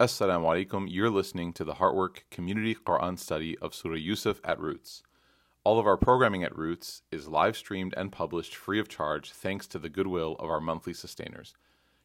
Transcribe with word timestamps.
Assalamu 0.00 0.66
alaikum. 0.66 0.86
You're 0.88 1.10
listening 1.10 1.52
to 1.52 1.62
the 1.62 1.74
Heartwork 1.74 2.20
Community 2.30 2.74
Quran 2.74 3.18
Study 3.18 3.58
of 3.58 3.74
Surah 3.74 3.96
Yusuf 3.96 4.40
at 4.42 4.58
Roots. 4.58 5.02
All 5.62 5.78
of 5.78 5.86
our 5.86 5.98
programming 5.98 6.42
at 6.42 6.56
Roots 6.56 7.02
is 7.12 7.28
live 7.28 7.54
streamed 7.54 7.92
and 7.98 8.10
published 8.10 8.56
free 8.56 8.80
of 8.80 8.88
charge 8.88 9.30
thanks 9.30 9.66
to 9.66 9.78
the 9.78 9.90
goodwill 9.90 10.36
of 10.38 10.48
our 10.48 10.58
monthly 10.58 10.94
sustainers. 10.94 11.52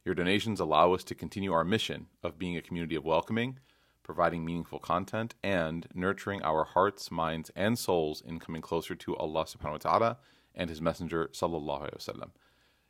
Your 0.04 0.14
donations 0.14 0.60
allow 0.60 0.92
us 0.92 1.06
to 1.06 1.16
continue 1.16 1.54
our 1.54 1.64
mission 1.64 2.08
of 2.22 2.38
being 2.38 2.58
a 2.58 2.62
community 2.62 2.98
of 2.98 3.06
welcoming, 3.06 3.60
providing 4.04 4.44
meaningful 4.44 4.80
content, 4.80 5.36
and 5.42 5.88
nurturing 5.94 6.42
our 6.42 6.66
hearts, 6.66 7.10
minds, 7.12 7.50
and 7.56 7.80
souls 7.80 8.22
in 8.28 8.42
coming 8.42 8.62
closer 8.62 8.94
to 8.96 9.16
Allah 9.16 9.46
subhanahu 9.46 9.72
wa 9.72 9.78
ta'ala 9.78 10.18
and 10.54 10.70
His 10.70 10.82
Messenger 10.82 11.30
sallallahu 11.32 11.84
alaihi 11.84 11.98
wasallam. 11.98 12.32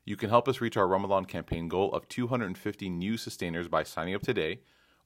You 0.04 0.16
can 0.16 0.32
help 0.32 0.48
us 0.48 0.62
reach 0.62 0.78
our 0.78 0.88
Ramadan 0.88 1.26
campaign 1.26 1.68
goal 1.68 1.92
of 1.92 2.10
250 2.10 2.90
new 2.90 3.18
sustainers 3.18 3.68
by 3.68 3.84
signing 3.84 4.16
up 4.16 4.24
today, 4.24 4.62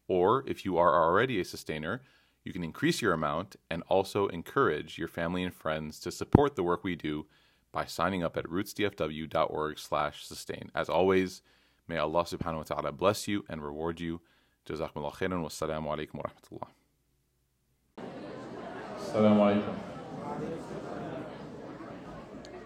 or 0.09 0.43
if 0.45 0.65
you 0.65 0.77
are 0.77 1.01
already 1.01 1.39
a 1.39 1.45
sustainer, 1.45 2.01
you 2.43 2.51
can 2.51 2.63
increase 2.63 3.01
your 3.01 3.13
amount 3.13 3.55
and 3.69 3.83
also 3.87 4.27
encourage 4.27 4.97
your 4.97 5.07
family 5.07 5.43
and 5.43 5.53
friends 5.53 6.01
to 6.01 6.11
support 6.11 6.55
the 6.55 6.63
work 6.63 6.83
we 6.83 6.95
do 6.95 7.27
by 7.71 7.85
signing 7.85 8.23
up 8.23 8.35
at 8.35 8.45
rootsdfw.org/sustain. 8.45 10.71
As 10.73 10.89
always, 10.89 11.43
may 11.87 11.97
Allah 11.97 12.23
subhanahu 12.23 12.57
wa 12.57 12.63
ta'ala 12.63 12.91
bless 12.91 13.27
you 13.27 13.45
and 13.47 13.63
reward 13.63 13.99
you. 13.99 14.21
Jazakumullah 14.65 15.13
khairan. 15.13 15.43
Wassalamu 15.43 15.87
alaikum 15.87 16.15
wa 16.15 16.23
rahmatullah. 16.23 16.67
Assalamu 18.97 19.43
alaikum. 19.45 19.75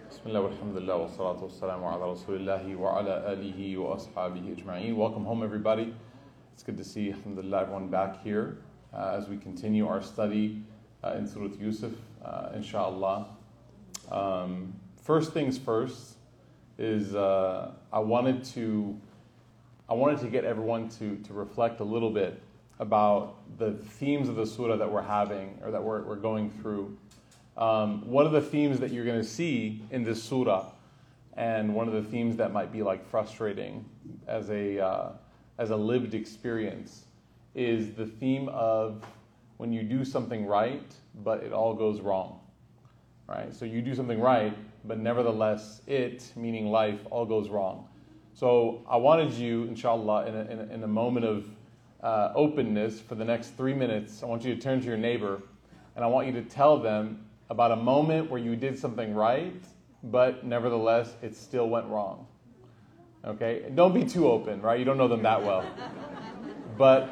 Bismillah 0.09 0.41
walhamdulillah 0.41 0.97
wa 0.99 1.09
salatu 1.09 1.41
wassalamu 1.51 1.85
ala 1.91 2.05
rasulillahi 2.15 2.75
wa 2.77 2.99
ala 2.99 3.23
alihi 3.27 3.77
wa 3.77 3.95
ashabihi. 3.97 4.93
Welcome 4.95 5.25
home 5.25 5.43
everybody. 5.43 5.93
It's 6.53 6.61
good 6.61 6.77
to 6.77 6.83
see 6.83 7.11
alhamdulillah 7.11 7.61
everyone 7.61 7.87
back 7.87 8.23
here 8.23 8.59
uh, 8.93 9.15
as 9.17 9.27
we 9.27 9.37
continue 9.37 9.87
our 9.87 10.03
study 10.03 10.61
uh, 11.03 11.15
in 11.17 11.27
Surah 11.27 11.47
Yusuf, 11.59 11.91
uh, 12.23 12.49
inshallah. 12.53 13.25
Um, 14.11 14.71
first 15.01 15.33
things 15.33 15.57
first 15.57 16.17
is 16.77 17.15
uh, 17.15 17.71
I 17.91 17.99
wanted 17.99 18.43
to 18.45 18.95
I 19.89 19.95
wanted 19.95 20.19
to 20.19 20.27
get 20.27 20.45
everyone 20.45 20.89
to, 20.89 21.17
to 21.17 21.33
reflect 21.33 21.79
a 21.79 21.83
little 21.83 22.11
bit 22.11 22.39
about 22.79 23.35
the 23.57 23.73
themes 23.73 24.29
of 24.29 24.35
the 24.35 24.45
surah 24.45 24.77
that 24.77 24.89
we're 24.89 25.01
having 25.01 25.57
or 25.63 25.71
that 25.71 25.83
we're, 25.83 26.03
we're 26.03 26.15
going 26.15 26.51
through. 26.51 26.95
Um, 27.57 28.07
one 28.07 28.27
of 28.27 28.31
the 28.31 28.41
themes 28.41 28.79
that 28.79 28.91
you're 28.91 29.05
going 29.05 29.21
to 29.21 29.27
see 29.27 29.81
in 29.89 30.03
this 30.03 30.23
surah, 30.23 30.67
and 31.35 31.73
one 31.73 31.87
of 31.87 31.95
the 31.95 32.03
themes 32.03 32.37
that 32.37 32.53
might 32.53 32.71
be 32.71 32.83
like 32.83 33.03
frustrating 33.09 33.83
as 34.27 34.49
a 34.51 34.79
uh, 34.79 35.11
as 35.57 35.69
a 35.69 35.75
lived 35.75 36.13
experience, 36.13 37.05
is 37.55 37.93
the 37.93 38.05
theme 38.05 38.49
of 38.49 39.05
when 39.57 39.71
you 39.71 39.83
do 39.83 40.03
something 40.03 40.45
right, 40.45 40.95
but 41.23 41.43
it 41.43 41.53
all 41.53 41.73
goes 41.73 42.01
wrong. 42.01 42.39
Right? 43.27 43.53
So 43.53 43.65
you 43.65 43.81
do 43.81 43.95
something 43.95 44.19
right, 44.19 44.57
but 44.85 44.99
nevertheless, 44.99 45.81
it, 45.87 46.31
meaning 46.35 46.67
life, 46.67 46.99
all 47.09 47.25
goes 47.25 47.49
wrong. 47.49 47.87
So 48.33 48.81
I 48.89 48.97
wanted 48.97 49.31
you, 49.33 49.63
inshallah, 49.65 50.25
in 50.25 50.35
a, 50.35 50.41
in 50.45 50.59
a, 50.59 50.73
in 50.73 50.83
a 50.83 50.87
moment 50.87 51.25
of 51.25 51.45
uh, 52.01 52.33
openness 52.35 52.99
for 52.99 53.15
the 53.15 53.23
next 53.23 53.55
three 53.55 53.73
minutes, 53.73 54.23
I 54.23 54.25
want 54.25 54.43
you 54.43 54.53
to 54.53 54.59
turn 54.59 54.81
to 54.81 54.85
your 54.85 54.97
neighbor 54.97 55.41
and 55.95 56.03
I 56.03 56.07
want 56.07 56.27
you 56.27 56.33
to 56.33 56.41
tell 56.41 56.79
them 56.79 57.25
about 57.49 57.71
a 57.71 57.75
moment 57.75 58.29
where 58.29 58.39
you 58.39 58.55
did 58.55 58.77
something 58.77 59.13
right, 59.13 59.63
but 60.03 60.43
nevertheless, 60.43 61.13
it 61.21 61.35
still 61.35 61.69
went 61.69 61.85
wrong. 61.87 62.27
Okay? 63.25 63.63
Don't 63.73 63.93
be 63.93 64.03
too 64.03 64.29
open, 64.29 64.61
right? 64.61 64.77
You 64.77 64.85
don't 64.85 64.97
know 64.97 65.07
them 65.07 65.23
that 65.23 65.43
well. 65.43 65.65
But 66.77 67.09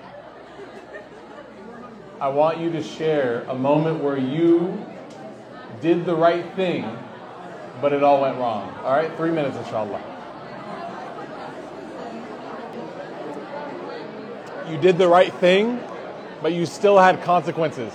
I 2.20 2.28
want 2.28 2.59
you 2.59 2.72
to 2.72 2.84
share 2.84 3.44
a 3.48 3.56
moment 3.56 4.03
where 4.03 4.18
you 4.18 4.86
did 5.80 6.06
the 6.06 6.16
right 6.16 6.53
thing, 6.56 6.86
but 7.81 7.94
it 7.94 8.03
all 8.03 8.22
went 8.22 8.38
wrong. 8.38 8.74
All 8.84 8.91
right? 8.91 9.16
Three 9.16 9.31
minutes, 9.31 9.58
inshallah. 9.58 10.02
You 14.69 14.78
did 14.78 14.97
the 14.97 15.07
right 15.07 15.34
thing, 15.34 15.81
but 16.41 16.53
you 16.53 16.66
still 16.66 16.97
had 16.97 17.22
consequences. 17.24 17.94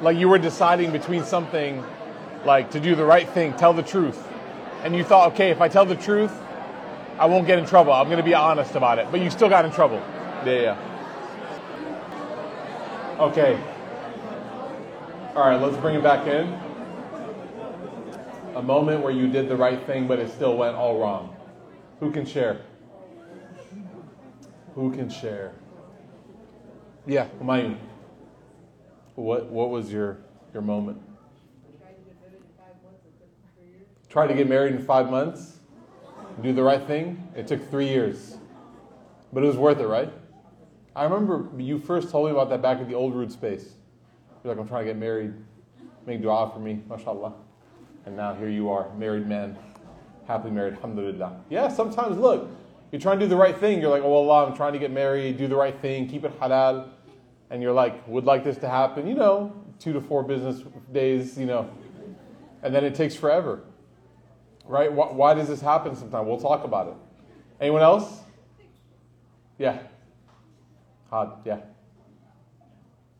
Like 0.00 0.16
you 0.16 0.28
were 0.28 0.38
deciding 0.38 0.92
between 0.92 1.24
something 1.24 1.82
like 2.44 2.70
to 2.70 2.80
do 2.80 2.94
the 2.94 3.04
right 3.04 3.28
thing, 3.28 3.54
tell 3.54 3.72
the 3.72 3.82
truth. 3.82 4.25
And 4.86 4.94
you 4.94 5.02
thought, 5.02 5.32
okay, 5.32 5.50
if 5.50 5.60
I 5.60 5.66
tell 5.66 5.84
the 5.84 5.96
truth, 5.96 6.32
I 7.18 7.26
won't 7.26 7.44
get 7.44 7.58
in 7.58 7.66
trouble. 7.66 7.92
I'm 7.92 8.06
going 8.06 8.18
to 8.18 8.22
be 8.22 8.34
honest 8.34 8.76
about 8.76 9.00
it. 9.00 9.08
But 9.10 9.20
you 9.20 9.30
still 9.30 9.48
got 9.48 9.64
in 9.64 9.72
trouble. 9.72 9.96
Yeah, 10.46 10.76
yeah. 10.78 10.78
Okay. 13.18 13.60
All 15.34 15.48
right, 15.48 15.60
let's 15.60 15.76
bring 15.78 15.96
it 15.96 16.04
back 16.04 16.28
in. 16.28 16.56
A 18.54 18.62
moment 18.62 19.02
where 19.02 19.10
you 19.10 19.26
did 19.26 19.48
the 19.48 19.56
right 19.56 19.84
thing, 19.86 20.06
but 20.06 20.20
it 20.20 20.30
still 20.30 20.56
went 20.56 20.76
all 20.76 21.00
wrong. 21.00 21.34
Who 21.98 22.12
can 22.12 22.24
share? 22.24 22.60
Who 24.76 24.92
can 24.92 25.10
share? 25.10 25.50
Yeah, 27.06 27.26
Humayun. 27.40 27.76
What 29.16 29.46
what 29.46 29.70
was 29.70 29.90
your 29.92 30.18
your 30.52 30.62
moment? 30.62 31.02
Tried 34.16 34.28
to 34.28 34.34
get 34.34 34.48
married 34.48 34.74
in 34.74 34.82
five 34.82 35.10
months. 35.10 35.58
Do 36.40 36.54
the 36.54 36.62
right 36.62 36.82
thing. 36.86 37.28
It 37.36 37.46
took 37.46 37.70
three 37.70 37.86
years, 37.86 38.38
but 39.30 39.44
it 39.44 39.46
was 39.46 39.58
worth 39.58 39.78
it, 39.78 39.86
right? 39.86 40.10
I 40.94 41.04
remember 41.04 41.50
you 41.58 41.78
first 41.78 42.08
told 42.08 42.24
me 42.24 42.32
about 42.32 42.48
that 42.48 42.62
back 42.62 42.78
at 42.78 42.88
the 42.88 42.94
old 42.94 43.14
root 43.14 43.30
space. 43.30 43.74
You're 44.42 44.54
like, 44.54 44.58
I'm 44.58 44.66
trying 44.66 44.86
to 44.86 44.90
get 44.90 44.96
married. 44.96 45.34
Make 46.06 46.22
dua 46.22 46.50
for 46.50 46.60
me, 46.60 46.82
mashallah. 46.88 47.34
And 48.06 48.16
now 48.16 48.34
here 48.34 48.48
you 48.48 48.70
are, 48.70 48.90
married 48.94 49.26
man, 49.26 49.54
happily 50.26 50.50
married, 50.50 50.76
alhamdulillah. 50.76 51.38
Yeah, 51.50 51.68
sometimes 51.68 52.16
look, 52.16 52.48
you're 52.92 53.02
trying 53.02 53.18
to 53.18 53.26
do 53.26 53.28
the 53.28 53.36
right 53.36 53.58
thing. 53.58 53.82
You're 53.82 53.90
like, 53.90 54.02
oh 54.02 54.14
Allah, 54.14 54.46
I'm 54.46 54.56
trying 54.56 54.72
to 54.72 54.78
get 54.78 54.92
married, 54.92 55.36
do 55.36 55.46
the 55.46 55.56
right 55.56 55.78
thing, 55.82 56.08
keep 56.08 56.24
it 56.24 56.40
halal. 56.40 56.88
And 57.50 57.60
you're 57.60 57.74
like, 57.74 58.08
would 58.08 58.24
like 58.24 58.44
this 58.44 58.56
to 58.56 58.68
happen, 58.70 59.06
you 59.06 59.14
know, 59.14 59.52
two 59.78 59.92
to 59.92 60.00
four 60.00 60.22
business 60.22 60.62
days, 60.90 61.36
you 61.36 61.44
know. 61.44 61.68
And 62.62 62.74
then 62.74 62.82
it 62.82 62.94
takes 62.94 63.14
forever. 63.14 63.62
Right? 64.66 64.92
Why, 64.92 65.06
why 65.06 65.34
does 65.34 65.48
this 65.48 65.60
happen 65.60 65.94
sometimes? 65.94 66.26
We'll 66.26 66.40
talk 66.40 66.64
about 66.64 66.88
it. 66.88 66.94
Anyone 67.60 67.82
else? 67.82 68.20
Yeah. 69.58 69.78
Hard, 71.10 71.30
yeah. 71.44 71.60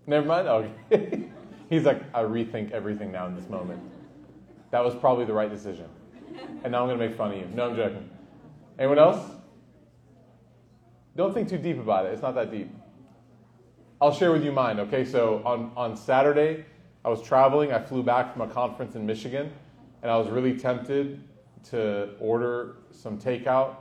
Never 0.06 0.26
mind? 0.26 0.48
Okay. 0.48 1.28
He's 1.70 1.84
like, 1.84 2.02
I 2.14 2.22
rethink 2.22 2.70
everything 2.72 3.10
now 3.10 3.26
in 3.26 3.34
this 3.34 3.48
moment. 3.48 3.80
That 4.70 4.84
was 4.84 4.94
probably 4.94 5.24
the 5.24 5.32
right 5.32 5.50
decision. 5.50 5.88
And 6.62 6.72
now 6.72 6.82
I'm 6.82 6.88
going 6.88 6.98
to 6.98 7.08
make 7.08 7.16
fun 7.16 7.32
of 7.32 7.38
you. 7.38 7.48
No, 7.54 7.70
I'm 7.70 7.76
joking. 7.76 8.08
Anyone 8.78 8.98
else? 8.98 9.30
Don't 11.16 11.32
think 11.32 11.48
too 11.48 11.58
deep 11.58 11.78
about 11.78 12.06
it. 12.06 12.12
It's 12.12 12.22
not 12.22 12.34
that 12.34 12.50
deep. 12.50 12.70
I'll 14.00 14.12
share 14.12 14.32
with 14.32 14.44
you 14.44 14.52
mine, 14.52 14.78
okay? 14.80 15.04
So 15.04 15.42
on, 15.44 15.72
on 15.76 15.96
Saturday, 15.96 16.66
I 17.04 17.08
was 17.08 17.22
traveling. 17.22 17.72
I 17.72 17.80
flew 17.80 18.02
back 18.02 18.32
from 18.32 18.42
a 18.42 18.52
conference 18.52 18.94
in 18.94 19.06
Michigan, 19.06 19.50
and 20.02 20.10
I 20.10 20.18
was 20.18 20.28
really 20.28 20.58
tempted 20.58 21.25
to 21.70 22.10
order 22.18 22.76
some 22.90 23.18
takeout, 23.18 23.76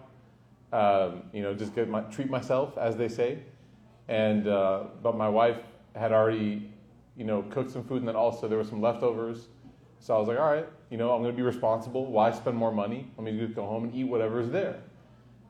um, 0.73 1.23
you 1.33 1.41
know, 1.41 1.53
just 1.53 1.75
my, 1.75 2.01
treat 2.01 2.29
myself, 2.29 2.77
as 2.77 2.95
they 2.95 3.07
say. 3.07 3.39
And, 4.07 4.47
uh, 4.47 4.85
but 5.01 5.17
my 5.17 5.29
wife 5.29 5.57
had 5.95 6.11
already, 6.11 6.69
you 7.15 7.23
know, 7.23 7.41
cooked 7.43 7.71
some 7.71 7.83
food, 7.83 7.99
and 7.99 8.07
then 8.07 8.15
also 8.15 8.47
there 8.47 8.57
were 8.57 8.63
some 8.63 8.81
leftovers. 8.81 9.47
So 9.99 10.15
I 10.15 10.19
was 10.19 10.27
like, 10.27 10.39
all 10.39 10.51
right, 10.51 10.67
you 10.89 10.97
know, 10.97 11.11
I'm 11.11 11.21
going 11.21 11.33
to 11.33 11.37
be 11.37 11.43
responsible. 11.43 12.05
Why 12.05 12.31
spend 12.31 12.57
more 12.57 12.71
money? 12.71 13.11
Let 13.17 13.23
me 13.25 13.39
just 13.39 13.55
go 13.55 13.65
home 13.65 13.85
and 13.85 13.95
eat 13.95 14.03
whatever 14.03 14.39
is 14.39 14.49
there 14.51 14.81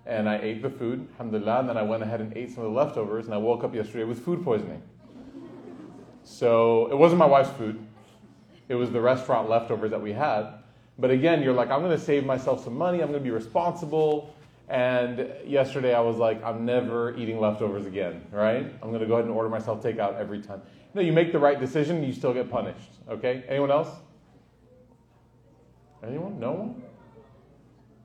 and 0.06 0.30
I 0.30 0.38
ate 0.38 0.62
the 0.62 0.70
food, 0.70 1.08
alhamdulillah, 1.14 1.62
and 1.62 1.70
then 1.70 1.78
I 1.78 1.82
went 1.82 2.04
ahead 2.04 2.22
and 2.22 2.36
ate 2.38 2.52
some 2.52 2.64
of 2.64 2.72
the 2.72 2.78
leftovers, 2.78 3.26
and 3.26 3.34
I 3.34 3.38
woke 3.38 3.64
up 3.64 3.74
yesterday 3.74 4.04
with 4.04 4.24
food 4.24 4.44
poisoning. 4.44 4.82
So 6.24 6.88
it 6.92 6.98
wasn't 6.98 7.20
my 7.20 7.26
wife's 7.26 7.50
food, 7.52 7.84
it 8.68 8.76
was 8.76 8.92
the 8.92 9.02
restaurant 9.02 9.50
leftovers 9.50 9.92
that 9.92 10.02
we 10.02 10.14
had. 10.14 10.48
But 10.98 11.12
again, 11.12 11.42
you're 11.42 11.54
like, 11.54 11.70
I'm 11.70 11.82
going 11.82 11.98
to 11.98 12.04
save 12.04 12.26
myself 12.26 12.64
some 12.64 12.76
money, 12.76 13.02
I'm 13.02 13.10
going 13.10 13.20
to 13.20 13.24
be 13.24 13.32
responsible. 13.32 14.34
And 14.68 15.32
yesterday 15.46 15.94
I 15.94 16.00
was 16.00 16.18
like, 16.18 16.44
I'm 16.44 16.66
never 16.66 17.16
eating 17.18 17.40
leftovers 17.40 17.86
again, 17.86 18.26
right? 18.32 18.66
I'm 18.82 18.90
going 18.90 19.02
to 19.02 19.06
go 19.06 19.14
ahead 19.14 19.26
and 19.26 19.34
order 19.34 19.50
myself 19.50 19.84
takeout 19.84 20.18
every 20.18 20.42
time. 20.42 20.62
No, 20.96 21.02
you 21.02 21.14
make 21.14 21.32
the 21.32 21.40
right 21.40 21.60
decision, 21.60 22.04
you 22.04 22.14
still 22.14 22.34
get 22.34 22.50
punished, 22.50 22.90
okay? 23.08 23.44
Anyone 23.48 23.70
else? 23.70 23.90
Anyone? 26.04 26.40
No 26.40 26.52
one? 26.52 26.84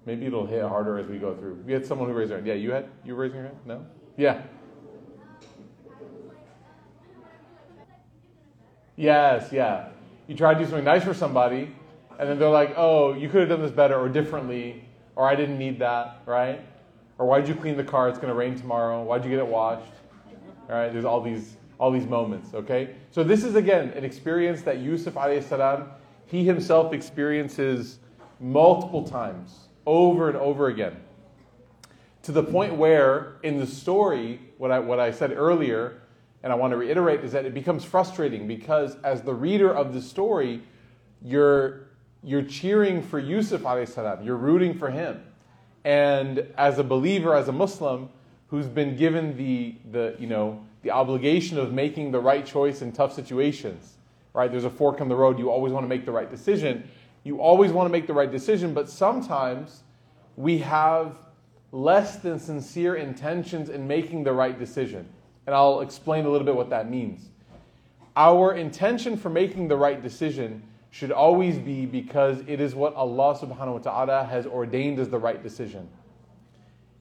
Maybe 0.07 0.27
it'll 0.27 0.47
hit 0.47 0.63
harder 0.63 0.99
as 0.99 1.07
we 1.07 1.19
go 1.19 1.35
through. 1.35 1.63
We 1.67 1.73
had 1.73 1.87
someone 1.87 2.09
who 2.09 2.15
raised 2.15 2.31
their 2.31 2.39
hand. 2.39 2.49
Yeah, 2.49 2.55
you 2.55 2.73
had 2.73 2.89
you 3.05 3.15
were 3.15 3.23
raising 3.23 3.39
your 3.39 3.47
hand? 3.47 3.59
No? 3.67 3.87
Yeah. 4.17 4.43
Yes, 8.97 9.53
yeah. 9.53 9.91
You 10.27 10.35
try 10.37 10.55
to 10.55 10.59
do 10.59 10.67
something 10.67 10.85
nice 10.85 11.05
for 11.05 11.15
somebody, 11.15 11.75
and 12.21 12.29
then 12.29 12.39
they're 12.39 12.51
like, 12.51 12.75
oh, 12.77 13.15
you 13.15 13.31
could 13.31 13.41
have 13.41 13.49
done 13.49 13.63
this 13.63 13.71
better 13.73 13.99
or 13.99 14.07
differently, 14.11 14.85
or 15.17 15.27
I 15.27 15.35
didn't 15.35 15.59
need 15.59 15.79
that, 15.79 16.21
right? 16.27 16.61
Or 17.17 17.25
why'd 17.25 17.49
you 17.49 17.55
clean 17.55 17.79
the 17.79 17.85
car? 17.85 18.11
It's 18.11 18.19
going 18.19 18.29
to 18.29 18.35
rain 18.35 18.57
tomorrow. 18.57 19.03
Why'd 19.03 19.25
you 19.25 19.31
get 19.31 19.39
it 19.39 19.47
washed? 19.47 19.91
All 20.69 20.77
right, 20.77 20.93
there's 20.93 21.07
all 21.07 21.23
these 21.23 21.57
all 21.79 21.91
these 21.91 22.05
moments, 22.05 22.53
okay? 22.53 22.95
So 23.11 23.25
this 23.25 23.43
is 23.43 23.55
again 23.55 23.89
an 23.97 24.05
experience 24.05 24.61
that 24.63 24.81
Yusuf 24.81 25.15
alayhi 25.15 25.43
salam, 25.43 25.87
he 26.27 26.45
himself 26.45 26.93
experiences 26.93 28.01
multiple 28.39 29.03
times, 29.03 29.69
over 29.87 30.29
and 30.29 30.37
over 30.37 30.69
again. 30.69 30.97
To 32.25 32.33
the 32.33 32.43
point 32.43 32.75
where 32.75 33.37
in 33.43 33.57
the 33.57 33.67
story, 33.67 34.41
what 34.59 34.71
I 34.71 34.79
what 34.79 35.01
I 35.01 35.11
said 35.11 35.33
earlier, 35.33 36.03
and 36.43 36.53
I 36.53 36.57
want 36.57 36.73
to 36.73 36.77
reiterate, 36.77 37.25
is 37.25 37.33
that 37.33 37.47
it 37.47 37.55
becomes 37.55 37.83
frustrating 37.83 38.47
because 38.47 38.97
as 39.05 39.23
the 39.23 39.35
reader 39.35 39.75
of 39.75 39.95
the 39.95 40.03
story, 40.03 40.63
you're 41.23 41.90
you're 42.23 42.43
cheering 42.43 43.03
for 43.03 43.19
Yusuf 43.19 43.63
salam, 43.89 44.23
you're 44.23 44.37
rooting 44.37 44.75
for 44.75 44.91
him. 44.91 45.23
And 45.85 46.47
as 46.59 46.79
a 46.79 46.85
believer, 46.85 47.35
as 47.35 47.49
a 47.49 47.53
Muslim, 47.53 48.11
who's 48.49 48.67
been 48.67 48.97
given 48.97 49.37
the, 49.37 49.75
the, 49.91 50.17
you 50.19 50.27
know, 50.27 50.63
the 50.83 50.91
obligation 50.91 51.59
of 51.59 51.73
making 51.73 52.11
the 52.11 52.21
right 52.21 52.45
choice 52.45 52.83
in 52.83 52.93
tough 52.93 53.15
situations, 53.15 53.97
right? 54.35 54.51
There's 54.51 54.65
a 54.65 54.71
fork 54.71 55.01
in 55.01 55.09
the 55.09 55.15
road. 55.15 55.39
You 55.39 55.51
always 55.51 55.73
want 55.73 55.85
to 55.85 55.89
make 55.89 56.05
the 56.05 56.13
right 56.13 56.29
decision. 56.29 56.89
You 57.23 57.41
always 57.41 57.71
want 57.71 57.87
to 57.87 57.93
make 57.93 58.07
the 58.07 58.13
right 58.13 58.31
decision, 58.31 58.75
but 58.75 58.89
sometimes 58.89 59.83
we 60.37 60.59
have 60.59 61.17
less 61.73 62.17
than 62.17 62.39
sincere 62.39 62.97
intentions 62.97 63.69
in 63.69 63.87
making 63.87 64.25
the 64.25 64.33
right 64.33 64.59
decision. 64.59 65.07
And 65.47 65.55
I'll 65.55 65.81
explain 65.81 66.25
a 66.25 66.31
little 66.31 66.47
bit 66.47 66.55
what 66.55 66.71
that 66.71 66.91
means. 66.91 67.29
Our 68.17 68.55
intention 68.55 69.17
for 69.17 69.31
making 69.31 69.69
the 69.69 69.77
right 69.77 70.03
decision 70.03 70.63
should 70.91 71.13
always 71.13 71.57
be 71.59 71.87
because 71.87 72.43
it 72.47 72.61
is 72.61 72.75
what 72.75 72.95
Allah 72.95 73.39
subhanahu 73.39 73.73
wa 73.73 73.79
ta'ala 73.79 74.25
has 74.25 74.47
ordained 74.47 74.99
as 74.99 75.09
the 75.09 75.19
right 75.19 75.43
decision. 75.43 75.89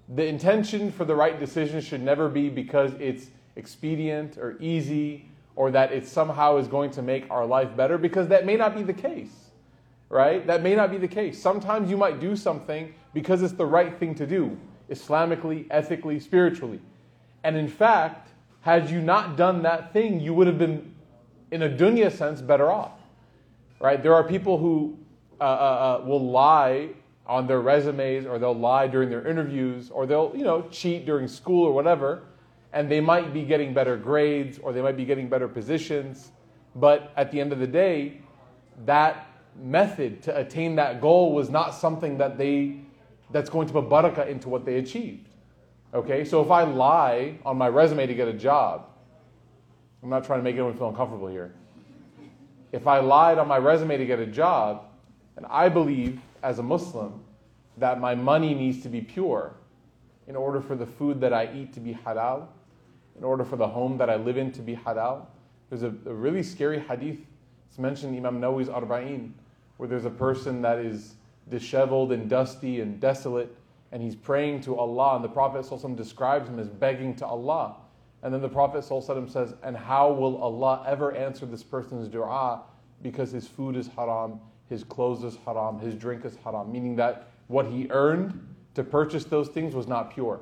The 0.09 0.25
intention 0.25 0.91
for 0.91 1.05
the 1.05 1.15
right 1.15 1.39
decision 1.39 1.81
should 1.81 2.01
never 2.01 2.29
be 2.29 2.49
because 2.49 2.93
it's 2.99 3.27
expedient 3.55 4.37
or 4.37 4.57
easy 4.59 5.27
or 5.55 5.71
that 5.71 5.91
it 5.91 6.07
somehow 6.07 6.57
is 6.57 6.67
going 6.67 6.91
to 6.91 7.01
make 7.01 7.29
our 7.29 7.45
life 7.45 7.75
better 7.75 7.97
because 7.97 8.27
that 8.27 8.45
may 8.45 8.55
not 8.55 8.75
be 8.75 8.83
the 8.83 8.93
case. 8.93 9.33
Right? 10.07 10.45
That 10.47 10.63
may 10.63 10.75
not 10.75 10.89
be 10.89 10.97
the 10.97 11.07
case. 11.07 11.39
Sometimes 11.39 11.89
you 11.89 11.97
might 11.97 12.19
do 12.19 12.35
something 12.35 12.93
because 13.13 13.43
it's 13.43 13.53
the 13.53 13.65
right 13.65 13.99
thing 13.99 14.15
to 14.15 14.25
do, 14.25 14.57
Islamically, 14.89 15.67
ethically, 15.69 16.19
spiritually. 16.19 16.79
And 17.43 17.55
in 17.55 17.67
fact, 17.67 18.29
had 18.61 18.89
you 18.89 19.01
not 19.01 19.37
done 19.37 19.61
that 19.63 19.93
thing, 19.93 20.19
you 20.19 20.33
would 20.33 20.47
have 20.47 20.57
been, 20.57 20.95
in 21.51 21.61
a 21.61 21.69
dunya 21.69 22.11
sense, 22.11 22.41
better 22.41 22.71
off 22.71 22.98
right? 23.79 24.01
There 24.01 24.13
are 24.13 24.23
people 24.23 24.57
who 24.57 24.97
uh, 25.39 25.43
uh, 25.43 25.47
uh, 26.01 26.05
will 26.05 26.29
lie 26.29 26.89
on 27.25 27.47
their 27.47 27.61
resumes 27.61 28.25
or 28.25 28.39
they'll 28.39 28.53
lie 28.53 28.87
during 28.87 29.09
their 29.09 29.25
interviews 29.27 29.89
or 29.89 30.05
they'll, 30.05 30.33
you 30.35 30.43
know, 30.43 30.63
cheat 30.69 31.05
during 31.05 31.27
school 31.27 31.65
or 31.65 31.71
whatever, 31.71 32.23
and 32.73 32.91
they 32.91 32.99
might 32.99 33.33
be 33.33 33.43
getting 33.43 33.73
better 33.73 33.95
grades 33.95 34.59
or 34.59 34.73
they 34.73 34.81
might 34.81 34.97
be 34.97 35.05
getting 35.05 35.29
better 35.29 35.47
positions. 35.47 36.31
But 36.75 37.13
at 37.15 37.31
the 37.31 37.39
end 37.39 37.53
of 37.53 37.59
the 37.59 37.67
day, 37.67 38.21
that 38.85 39.27
method 39.61 40.21
to 40.23 40.37
attain 40.37 40.75
that 40.75 41.01
goal 41.01 41.33
was 41.33 41.49
not 41.49 41.71
something 41.71 42.17
that 42.17 42.37
they 42.37 42.81
that's 43.31 43.49
going 43.49 43.67
to 43.67 43.73
put 43.73 43.87
barakah 43.89 44.27
into 44.27 44.49
what 44.49 44.65
they 44.65 44.75
achieved. 44.75 45.29
Okay, 45.93 46.25
so 46.25 46.41
if 46.41 46.49
I 46.49 46.63
lie 46.63 47.37
on 47.45 47.57
my 47.57 47.67
resume 47.67 48.07
to 48.07 48.13
get 48.15 48.27
a 48.27 48.33
job, 48.33 48.87
I'm 50.01 50.09
not 50.09 50.23
trying 50.23 50.39
to 50.39 50.43
make 50.43 50.55
anyone 50.55 50.75
feel 50.75 50.89
uncomfortable 50.89 51.27
here 51.27 51.53
if 52.71 52.87
I 52.87 52.99
lied 52.99 53.37
on 53.37 53.47
my 53.47 53.57
resume 53.57 53.97
to 53.97 54.05
get 54.05 54.19
a 54.19 54.25
job, 54.25 54.85
and 55.37 55.45
I 55.47 55.69
believe 55.69 56.19
as 56.43 56.59
a 56.59 56.63
Muslim 56.63 57.23
that 57.77 57.99
my 57.99 58.15
money 58.15 58.53
needs 58.53 58.81
to 58.83 58.89
be 58.89 59.01
pure 59.01 59.53
in 60.27 60.35
order 60.35 60.61
for 60.61 60.75
the 60.75 60.85
food 60.85 61.19
that 61.21 61.33
I 61.33 61.49
eat 61.53 61.73
to 61.73 61.79
be 61.79 61.93
halal, 61.93 62.47
in 63.17 63.23
order 63.23 63.43
for 63.43 63.55
the 63.55 63.67
home 63.67 63.97
that 63.97 64.09
I 64.09 64.15
live 64.15 64.37
in 64.37 64.51
to 64.53 64.61
be 64.61 64.75
halal. 64.75 65.25
There's 65.69 65.83
a, 65.83 65.93
a 66.05 66.13
really 66.13 66.43
scary 66.43 66.79
hadith. 66.79 67.19
It's 67.67 67.79
mentioned 67.79 68.15
in 68.15 68.25
Imam 68.25 68.41
Nawawi's 68.41 68.69
Arba'in, 68.69 69.31
where 69.77 69.89
there's 69.89 70.05
a 70.05 70.11
person 70.11 70.61
that 70.61 70.79
is 70.79 71.15
disheveled 71.49 72.11
and 72.11 72.29
dusty 72.29 72.81
and 72.81 72.99
desolate, 72.99 73.55
and 73.91 74.03
he's 74.03 74.15
praying 74.15 74.61
to 74.61 74.77
Allah, 74.77 75.15
and 75.15 75.23
the 75.23 75.29
Prophet 75.29 75.65
describes 75.95 76.47
him 76.47 76.59
as 76.59 76.69
begging 76.69 77.15
to 77.15 77.25
Allah. 77.25 77.75
And 78.21 78.33
then 78.33 78.41
the 78.41 78.49
Prophet 78.49 78.83
says, 78.83 79.53
And 79.63 79.77
how 79.77 80.11
will 80.11 80.41
Allah 80.41 80.83
ever 80.87 81.15
answer 81.15 81.45
this 81.45 81.63
person's 81.63 82.07
dua? 82.07 82.61
Because 83.01 83.31
his 83.31 83.47
food 83.47 83.75
is 83.75 83.87
haram, 83.87 84.39
his 84.67 84.83
clothes 84.83 85.23
is 85.23 85.37
haram, 85.45 85.79
his 85.79 85.95
drink 85.95 86.25
is 86.25 86.35
haram, 86.43 86.71
meaning 86.71 86.95
that 86.97 87.31
what 87.47 87.65
he 87.65 87.87
earned 87.89 88.45
to 88.75 88.83
purchase 88.83 89.23
those 89.23 89.47
things 89.47 89.73
was 89.73 89.87
not 89.87 90.13
pure. 90.13 90.41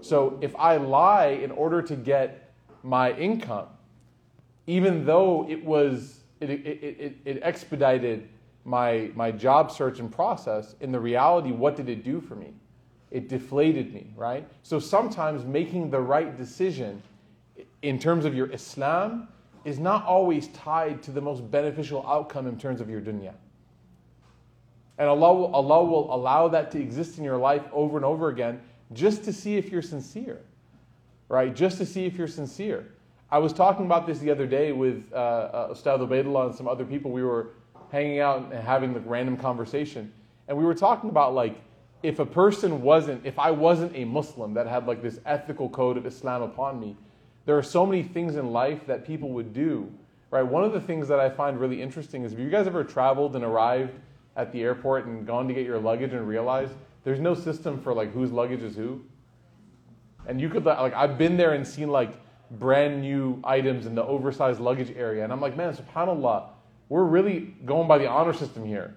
So 0.00 0.38
if 0.42 0.54
I 0.56 0.76
lie 0.76 1.28
in 1.28 1.50
order 1.50 1.80
to 1.80 1.96
get 1.96 2.52
my 2.82 3.12
income, 3.12 3.68
even 4.66 5.04
though 5.06 5.46
it 5.48 5.64
was 5.64 6.22
it, 6.40 6.50
it, 6.50 6.66
it, 6.66 7.16
it 7.24 7.40
expedited 7.42 8.28
my, 8.64 9.10
my 9.14 9.30
job 9.30 9.70
search 9.70 9.98
and 9.98 10.12
process, 10.12 10.74
in 10.80 10.92
the 10.92 11.00
reality, 11.00 11.52
what 11.52 11.76
did 11.76 11.88
it 11.88 12.04
do 12.04 12.20
for 12.20 12.34
me? 12.34 12.52
It 13.12 13.28
deflated 13.28 13.92
me, 13.92 14.10
right? 14.16 14.48
So 14.62 14.80
sometimes 14.80 15.44
making 15.44 15.90
the 15.90 16.00
right 16.00 16.34
decision 16.34 17.02
in 17.82 17.98
terms 17.98 18.24
of 18.24 18.34
your 18.34 18.50
Islam 18.50 19.28
is 19.64 19.78
not 19.78 20.04
always 20.06 20.48
tied 20.48 21.02
to 21.04 21.10
the 21.10 21.20
most 21.20 21.48
beneficial 21.50 22.04
outcome 22.08 22.46
in 22.46 22.58
terms 22.58 22.80
of 22.80 22.88
your 22.88 23.02
dunya. 23.02 23.34
And 24.98 25.08
Allah 25.08 25.34
will, 25.34 25.54
Allah 25.54 25.84
will 25.84 26.14
allow 26.14 26.48
that 26.48 26.70
to 26.72 26.80
exist 26.80 27.18
in 27.18 27.24
your 27.24 27.36
life 27.36 27.62
over 27.72 27.96
and 27.96 28.04
over 28.04 28.28
again 28.28 28.60
just 28.94 29.24
to 29.24 29.32
see 29.32 29.56
if 29.56 29.70
you're 29.70 29.82
sincere, 29.82 30.40
right? 31.28 31.54
Just 31.54 31.78
to 31.78 31.86
see 31.86 32.06
if 32.06 32.16
you're 32.16 32.26
sincere. 32.26 32.92
I 33.30 33.38
was 33.38 33.52
talking 33.52 33.84
about 33.84 34.06
this 34.06 34.18
the 34.20 34.30
other 34.30 34.46
day 34.46 34.72
with 34.72 35.04
uh, 35.12 35.16
uh, 35.16 35.68
Ustad 35.70 36.00
Ubaidullah 36.00 36.46
and 36.46 36.54
some 36.54 36.68
other 36.68 36.84
people. 36.84 37.10
We 37.10 37.22
were 37.22 37.50
hanging 37.90 38.20
out 38.20 38.52
and 38.52 38.54
having 38.54 38.94
the 38.94 39.00
random 39.00 39.36
conversation. 39.36 40.12
And 40.48 40.56
we 40.56 40.64
were 40.64 40.74
talking 40.74 41.10
about 41.10 41.34
like, 41.34 41.60
if 42.02 42.18
a 42.18 42.26
person 42.26 42.82
wasn't, 42.82 43.24
if 43.24 43.38
I 43.38 43.50
wasn't 43.50 43.94
a 43.94 44.04
Muslim 44.04 44.54
that 44.54 44.66
had 44.66 44.86
like 44.86 45.02
this 45.02 45.20
ethical 45.24 45.68
code 45.68 45.96
of 45.96 46.06
Islam 46.06 46.42
upon 46.42 46.80
me, 46.80 46.96
there 47.44 47.56
are 47.56 47.62
so 47.62 47.86
many 47.86 48.02
things 48.02 48.36
in 48.36 48.52
life 48.52 48.86
that 48.86 49.06
people 49.06 49.30
would 49.30 49.52
do, 49.52 49.92
right? 50.30 50.42
One 50.42 50.64
of 50.64 50.72
the 50.72 50.80
things 50.80 51.08
that 51.08 51.20
I 51.20 51.28
find 51.28 51.58
really 51.58 51.80
interesting 51.80 52.24
is 52.24 52.32
have 52.32 52.40
you 52.40 52.50
guys 52.50 52.66
ever 52.66 52.84
traveled 52.84 53.36
and 53.36 53.44
arrived 53.44 53.92
at 54.36 54.52
the 54.52 54.62
airport 54.62 55.06
and 55.06 55.26
gone 55.26 55.48
to 55.48 55.54
get 55.54 55.66
your 55.66 55.78
luggage 55.78 56.12
and 56.12 56.26
realized 56.26 56.72
there's 57.04 57.20
no 57.20 57.34
system 57.34 57.80
for 57.80 57.92
like 57.92 58.12
whose 58.12 58.30
luggage 58.30 58.62
is 58.62 58.76
who? 58.76 59.00
And 60.26 60.40
you 60.40 60.48
could, 60.48 60.64
like, 60.64 60.94
I've 60.94 61.18
been 61.18 61.36
there 61.36 61.52
and 61.52 61.66
seen 61.66 61.88
like 61.88 62.12
brand 62.52 63.00
new 63.00 63.40
items 63.44 63.86
in 63.86 63.94
the 63.94 64.04
oversized 64.04 64.60
luggage 64.60 64.92
area, 64.96 65.24
and 65.24 65.32
I'm 65.32 65.40
like, 65.40 65.56
man, 65.56 65.74
subhanAllah, 65.74 66.48
we're 66.88 67.04
really 67.04 67.54
going 67.64 67.88
by 67.88 67.98
the 67.98 68.06
honor 68.06 68.32
system 68.32 68.64
here. 68.64 68.94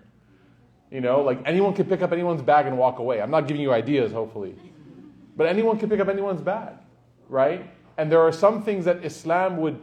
You 0.92 1.02
know, 1.02 1.22
like 1.22 1.40
anyone 1.46 1.74
can 1.74 1.86
pick 1.86 2.02
up 2.02 2.12
anyone's 2.12 2.42
bag 2.42 2.68
and 2.68 2.78
walk 2.78 3.00
away. 3.00 3.22
I'm 3.22 3.32
not 3.32 3.48
giving 3.48 3.62
you 3.62 3.74
ideas, 3.74 4.12
hopefully. 4.12 4.56
But 5.36 5.48
anyone 5.48 5.78
can 5.78 5.90
pick 5.90 6.00
up 6.00 6.08
anyone's 6.08 6.42
bag, 6.42 6.74
right? 7.28 7.70
And 7.98 8.12
there 8.12 8.22
are 8.22 8.32
some 8.32 8.64
things 8.64 8.86
that 8.86 9.04
Islam 9.04 9.58
would 9.58 9.82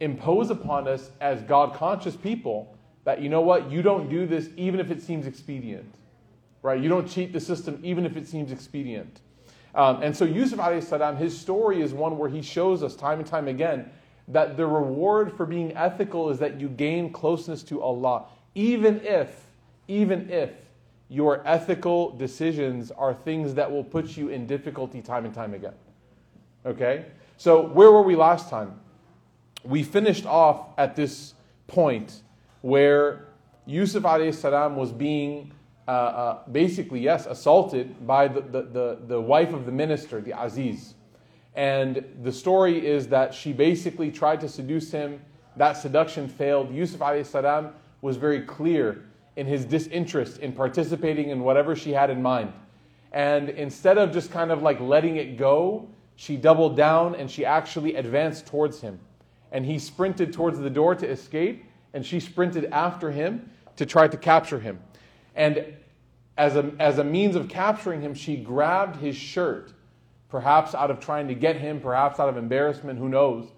impose 0.00 0.50
upon 0.50 0.88
us 0.88 1.10
as 1.20 1.42
God 1.42 1.74
conscious 1.74 2.16
people 2.16 2.76
that, 3.04 3.20
you 3.20 3.28
know 3.28 3.40
what, 3.40 3.70
you 3.70 3.82
don't 3.82 4.08
do 4.08 4.26
this 4.26 4.48
even 4.56 4.80
if 4.80 4.90
it 4.90 5.02
seems 5.02 5.26
expedient, 5.26 5.94
right? 6.62 6.80
You 6.80 6.88
don't 6.88 7.08
cheat 7.08 7.32
the 7.32 7.40
system 7.40 7.78
even 7.82 8.04
if 8.04 8.16
it 8.16 8.26
seems 8.26 8.50
expedient. 8.52 9.20
Um, 9.74 10.02
and 10.02 10.16
so 10.16 10.24
Yusuf 10.24 10.58
alayhi 10.58 10.82
salam, 10.82 11.16
his 11.16 11.38
story 11.38 11.80
is 11.80 11.92
one 11.94 12.18
where 12.18 12.28
he 12.28 12.42
shows 12.42 12.82
us 12.82 12.96
time 12.96 13.20
and 13.20 13.26
time 13.26 13.46
again 13.46 13.90
that 14.28 14.56
the 14.56 14.66
reward 14.66 15.32
for 15.36 15.46
being 15.46 15.76
ethical 15.76 16.30
is 16.30 16.38
that 16.38 16.60
you 16.60 16.68
gain 16.68 17.12
closeness 17.12 17.62
to 17.64 17.82
Allah, 17.82 18.26
even 18.54 19.00
if 19.04 19.46
even 19.90 20.30
if 20.30 20.50
your 21.08 21.42
ethical 21.44 22.10
decisions 22.16 22.92
are 22.92 23.12
things 23.12 23.54
that 23.54 23.70
will 23.70 23.82
put 23.82 24.16
you 24.16 24.28
in 24.28 24.46
difficulty 24.46 25.02
time 25.02 25.24
and 25.24 25.34
time 25.34 25.52
again. 25.52 25.74
Okay? 26.64 27.06
So, 27.36 27.66
where 27.66 27.90
were 27.90 28.02
we 28.02 28.14
last 28.14 28.48
time? 28.48 28.78
We 29.64 29.82
finished 29.82 30.24
off 30.24 30.68
at 30.78 30.94
this 30.94 31.34
point 31.66 32.22
where 32.60 33.26
Yusuf 33.66 34.04
salam 34.34 34.76
was 34.76 34.92
being 34.92 35.52
uh, 35.88 35.90
uh, 35.90 36.38
basically, 36.52 37.00
yes, 37.00 37.26
assaulted 37.26 38.06
by 38.06 38.28
the, 38.28 38.40
the, 38.42 38.62
the, 38.62 38.98
the 39.08 39.20
wife 39.20 39.52
of 39.52 39.66
the 39.66 39.72
minister, 39.72 40.20
the 40.20 40.40
Aziz. 40.40 40.94
And 41.56 42.04
the 42.22 42.30
story 42.30 42.86
is 42.86 43.08
that 43.08 43.34
she 43.34 43.52
basically 43.52 44.12
tried 44.12 44.40
to 44.42 44.48
seduce 44.48 44.92
him. 44.92 45.20
That 45.56 45.72
seduction 45.72 46.28
failed. 46.28 46.72
Yusuf 46.72 47.26
salam 47.26 47.72
was 48.00 48.16
very 48.16 48.42
clear 48.42 49.09
in 49.40 49.46
his 49.46 49.64
disinterest 49.64 50.36
in 50.40 50.52
participating 50.52 51.30
in 51.30 51.40
whatever 51.40 51.74
she 51.74 51.92
had 51.92 52.10
in 52.10 52.20
mind. 52.20 52.52
And 53.10 53.48
instead 53.48 53.96
of 53.96 54.12
just 54.12 54.30
kind 54.30 54.50
of 54.50 54.60
like 54.60 54.78
letting 54.80 55.16
it 55.16 55.38
go, 55.38 55.88
she 56.16 56.36
doubled 56.36 56.76
down 56.76 57.14
and 57.14 57.30
she 57.30 57.46
actually 57.46 57.94
advanced 57.94 58.44
towards 58.44 58.82
him. 58.82 59.00
And 59.50 59.64
he 59.64 59.78
sprinted 59.78 60.34
towards 60.34 60.58
the 60.58 60.68
door 60.68 60.94
to 60.94 61.08
escape, 61.08 61.64
and 61.94 62.04
she 62.04 62.20
sprinted 62.20 62.66
after 62.66 63.10
him 63.10 63.50
to 63.76 63.86
try 63.86 64.08
to 64.08 64.16
capture 64.18 64.60
him. 64.60 64.78
And 65.34 65.64
as 66.36 66.56
a, 66.56 66.70
as 66.78 66.98
a 66.98 67.04
means 67.04 67.34
of 67.34 67.48
capturing 67.48 68.02
him, 68.02 68.12
she 68.12 68.36
grabbed 68.36 68.96
his 68.96 69.16
shirt, 69.16 69.72
perhaps 70.28 70.74
out 70.74 70.90
of 70.90 71.00
trying 71.00 71.28
to 71.28 71.34
get 71.34 71.56
him, 71.56 71.80
perhaps 71.80 72.20
out 72.20 72.28
of 72.28 72.36
embarrassment, 72.36 72.98
who 72.98 73.08
knows, 73.08 73.48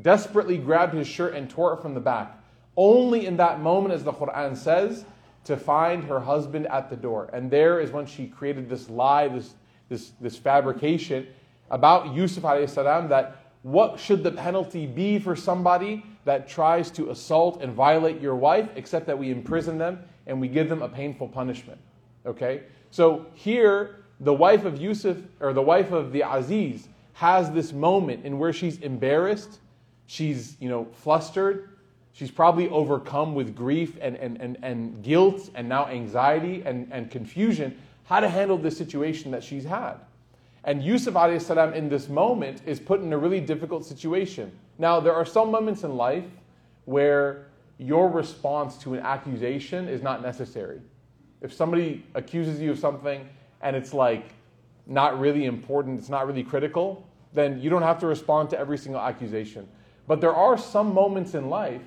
desperately 0.00 0.56
grabbed 0.56 0.94
his 0.94 1.06
shirt 1.06 1.34
and 1.34 1.50
tore 1.50 1.74
it 1.74 1.82
from 1.82 1.92
the 1.92 2.00
back. 2.00 2.42
Only 2.78 3.26
in 3.26 3.36
that 3.36 3.60
moment, 3.60 3.92
as 3.92 4.04
the 4.04 4.12
Quran 4.12 4.56
says, 4.56 5.04
to 5.48 5.56
find 5.56 6.04
her 6.04 6.20
husband 6.20 6.66
at 6.66 6.90
the 6.90 6.96
door. 6.96 7.30
And 7.32 7.50
there 7.50 7.80
is 7.80 7.90
when 7.90 8.04
she 8.04 8.26
created 8.26 8.68
this 8.68 8.90
lie, 8.90 9.28
this, 9.28 9.54
this, 9.88 10.12
this 10.20 10.36
fabrication 10.36 11.26
about 11.70 12.14
Yusuf 12.14 12.44
salam 12.68 13.08
that 13.08 13.46
what 13.62 13.98
should 13.98 14.22
the 14.22 14.30
penalty 14.30 14.86
be 14.86 15.18
for 15.18 15.34
somebody 15.34 16.04
that 16.26 16.48
tries 16.48 16.90
to 16.90 17.08
assault 17.08 17.62
and 17.62 17.72
violate 17.72 18.20
your 18.20 18.34
wife, 18.34 18.68
except 18.76 19.06
that 19.06 19.18
we 19.18 19.30
imprison 19.30 19.78
them 19.78 19.98
and 20.26 20.38
we 20.38 20.48
give 20.48 20.68
them 20.68 20.82
a 20.82 20.88
painful 20.88 21.28
punishment. 21.28 21.80
Okay? 22.26 22.64
So 22.90 23.24
here, 23.32 24.04
the 24.20 24.34
wife 24.34 24.66
of 24.66 24.78
Yusuf, 24.78 25.16
or 25.40 25.54
the 25.54 25.62
wife 25.62 25.92
of 25.92 26.12
the 26.12 26.30
Aziz, 26.30 26.88
has 27.14 27.50
this 27.52 27.72
moment 27.72 28.26
in 28.26 28.38
where 28.38 28.52
she's 28.52 28.76
embarrassed, 28.80 29.60
she's, 30.08 30.58
you 30.60 30.68
know, 30.68 30.86
flustered, 30.92 31.70
she's 32.18 32.32
probably 32.32 32.68
overcome 32.70 33.32
with 33.32 33.54
grief 33.54 33.96
and, 34.00 34.16
and, 34.16 34.40
and, 34.40 34.58
and 34.60 35.04
guilt 35.04 35.50
and 35.54 35.68
now 35.68 35.86
anxiety 35.86 36.64
and, 36.66 36.88
and 36.90 37.12
confusion, 37.12 37.78
how 38.06 38.18
to 38.18 38.28
handle 38.28 38.58
this 38.58 38.76
situation 38.76 39.30
that 39.30 39.44
she's 39.44 39.62
had. 39.62 39.94
And 40.64 40.82
Yusuf 40.82 41.14
salam 41.40 41.74
in 41.74 41.88
this 41.88 42.08
moment 42.08 42.62
is 42.66 42.80
put 42.80 43.00
in 43.00 43.12
a 43.12 43.18
really 43.18 43.40
difficult 43.40 43.84
situation. 43.84 44.50
Now, 44.78 44.98
there 44.98 45.14
are 45.14 45.24
some 45.24 45.52
moments 45.52 45.84
in 45.84 45.96
life 45.96 46.24
where 46.86 47.46
your 47.78 48.08
response 48.08 48.76
to 48.78 48.94
an 48.94 49.00
accusation 49.00 49.86
is 49.86 50.02
not 50.02 50.20
necessary. 50.20 50.80
If 51.40 51.52
somebody 51.52 52.04
accuses 52.16 52.60
you 52.60 52.72
of 52.72 52.80
something 52.80 53.28
and 53.62 53.76
it's 53.76 53.94
like 53.94 54.34
not 54.88 55.20
really 55.20 55.44
important, 55.44 56.00
it's 56.00 56.08
not 56.08 56.26
really 56.26 56.42
critical, 56.42 57.06
then 57.32 57.60
you 57.60 57.70
don't 57.70 57.82
have 57.82 58.00
to 58.00 58.08
respond 58.08 58.50
to 58.50 58.58
every 58.58 58.76
single 58.76 59.00
accusation. 59.00 59.68
But 60.08 60.20
there 60.20 60.34
are 60.34 60.58
some 60.58 60.92
moments 60.92 61.34
in 61.34 61.48
life 61.48 61.82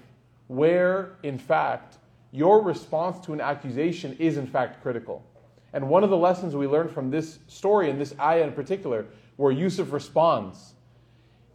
where, 0.51 1.13
in 1.24 1.38
fact, 1.38 1.98
your 2.34 2.62
response 2.62 3.25
to 3.25 3.31
an 3.31 3.39
accusation 3.39 4.17
is 4.20 4.36
in 4.36 4.46
fact 4.46 4.81
critical. 4.81 5.24
And 5.72 5.88
one 5.88 6.03
of 6.03 6.10
the 6.10 6.17
lessons 6.17 6.58
we 6.58 6.67
learned 6.67 6.91
from 6.91 7.10
this 7.10 7.39
story 7.48 7.89
and 7.89 8.00
this 8.00 8.13
ayah 8.20 8.43
in 8.43 8.51
particular, 8.51 9.05
where 9.38 9.53
Yusuf 9.53 9.93
responds, 9.93 10.74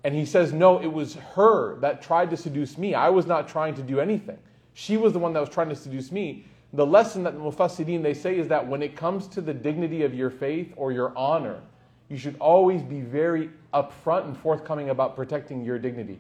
and 0.03 0.15
he 0.15 0.25
says, 0.25 0.55
No, 0.55 0.81
it 0.81 0.91
was 0.91 1.17
her 1.35 1.79
that 1.81 2.01
tried 2.01 2.31
to 2.31 2.39
seduce 2.39 2.79
me. 2.79 2.95
I 2.95 3.11
was 3.11 3.27
not 3.27 3.49
trying 3.49 3.75
to 3.75 3.83
do 3.83 4.01
anything. 4.01 4.39
She 4.73 4.97
was 4.97 5.13
the 5.13 5.19
one 5.19 5.35
that 5.35 5.41
was 5.41 5.51
trying 5.51 5.69
to 5.69 5.77
seduce 5.77 6.11
me. 6.11 6.47
The 6.73 6.87
lesson 6.87 7.23
that 7.25 7.35
the 7.35 7.41
Mufassirin 7.41 8.03
they 8.03 8.15
say 8.15 8.39
is 8.39 8.49
that 8.49 8.67
when 8.67 8.83
it 8.83 8.97
comes 8.97 9.27
to 9.29 9.43
the 9.43 9.53
dignity 9.53 10.05
of 10.05 10.15
your 10.15 10.31
faith 10.31 10.73
or 10.75 10.91
your 10.91 11.13
honor, 11.19 11.61
you 12.09 12.17
should 12.17 12.37
always 12.41 12.81
be 12.81 13.03
very 13.03 13.51
upfront 13.75 14.25
and 14.25 14.35
forthcoming 14.39 14.89
about 14.89 15.17
protecting 15.17 15.63
your 15.63 15.79
dignity. 15.79 16.19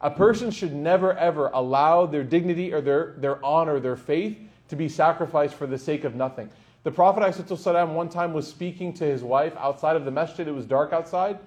A 0.00 0.10
person 0.10 0.50
should 0.50 0.74
never 0.74 1.16
ever 1.16 1.50
allow 1.54 2.06
their 2.06 2.24
dignity 2.24 2.72
or 2.72 2.80
their, 2.80 3.14
their 3.18 3.44
honor, 3.44 3.80
their 3.80 3.96
faith, 3.96 4.38
to 4.68 4.76
be 4.76 4.88
sacrificed 4.88 5.54
for 5.54 5.66
the 5.66 5.78
sake 5.78 6.04
of 6.04 6.14
nothing. 6.14 6.50
The 6.82 6.90
Prophet 6.90 7.22
ﷺ 7.22 7.94
one 7.94 8.08
time 8.08 8.32
was 8.32 8.46
speaking 8.46 8.92
to 8.94 9.04
his 9.04 9.22
wife 9.22 9.54
outside 9.58 9.96
of 9.96 10.04
the 10.04 10.10
masjid. 10.10 10.46
It 10.46 10.52
was 10.52 10.66
dark 10.66 10.92
outside, 10.92 11.38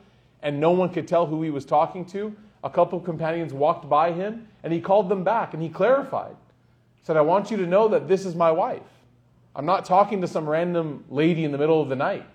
and 0.41 0.60
no 0.60 0.72
one 0.72 0.89
could 0.89 1.08
tell 1.08 1.25
who 1.25 1.41
he 1.41 1.50
was 1.50 1.65
talking 1.65 2.06
to. 2.08 2.36
A 2.63 2.70
couple 2.70 3.00
of 3.00 3.06
companions 3.06 3.53
walked 3.53 3.88
by 3.88 4.12
him, 4.12 4.48
and 4.63 4.74
he 4.74 4.82
called 4.82 5.08
them 5.08 5.24
back 5.24 5.53
and 5.53 5.63
he 5.63 5.70
clarified. 5.70 6.36
He 6.96 7.06
said, 7.06 7.15
I 7.15 7.22
want 7.22 7.51
you 7.51 7.58
to 7.58 7.65
know 7.65 7.88
that 7.88 8.08
this 8.08 8.25
is 8.25 8.36
my 8.36 8.51
wife. 8.51 8.82
I'm 9.56 9.65
not 9.65 9.86
talking 9.86 10.22
to 10.22 10.27
some 10.27 10.48
random 10.48 11.06
lady 11.10 11.44
in 11.44 11.51
the 11.51 11.58
middle 11.58 11.82
of 11.82 11.89
the 11.89 11.96
night. 11.96 12.25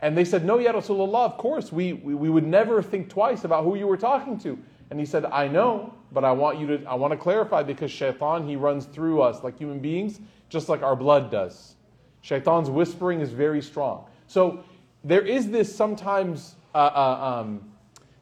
And 0.00 0.16
they 0.16 0.24
said, 0.24 0.44
No, 0.44 0.58
Ya 0.58 0.72
Rasulullah, 0.72 1.24
of 1.24 1.36
course, 1.38 1.72
we, 1.72 1.92
we, 1.92 2.14
we 2.14 2.28
would 2.28 2.46
never 2.46 2.82
think 2.82 3.08
twice 3.08 3.44
about 3.44 3.64
who 3.64 3.76
you 3.76 3.86
were 3.86 3.96
talking 3.96 4.38
to. 4.40 4.58
And 4.92 5.00
he 5.00 5.06
said, 5.06 5.24
I 5.24 5.48
know, 5.48 5.94
but 6.12 6.22
I 6.22 6.32
want 6.32 6.58
you 6.58 6.66
to 6.66 6.84
I 6.84 6.94
want 6.96 7.12
to 7.12 7.16
clarify 7.16 7.62
because 7.62 7.90
shaitan 7.90 8.46
he 8.46 8.56
runs 8.56 8.84
through 8.84 9.22
us 9.22 9.42
like 9.42 9.56
human 9.56 9.78
beings, 9.78 10.20
just 10.50 10.68
like 10.68 10.82
our 10.82 10.94
blood 10.94 11.30
does. 11.30 11.76
Shaitan's 12.20 12.68
whispering 12.68 13.22
is 13.22 13.30
very 13.30 13.62
strong. 13.62 14.04
So 14.26 14.62
there 15.02 15.22
is 15.22 15.50
this 15.50 15.74
sometimes, 15.74 16.56
uh, 16.74 16.90
uh, 16.94 17.40
um, 17.40 17.72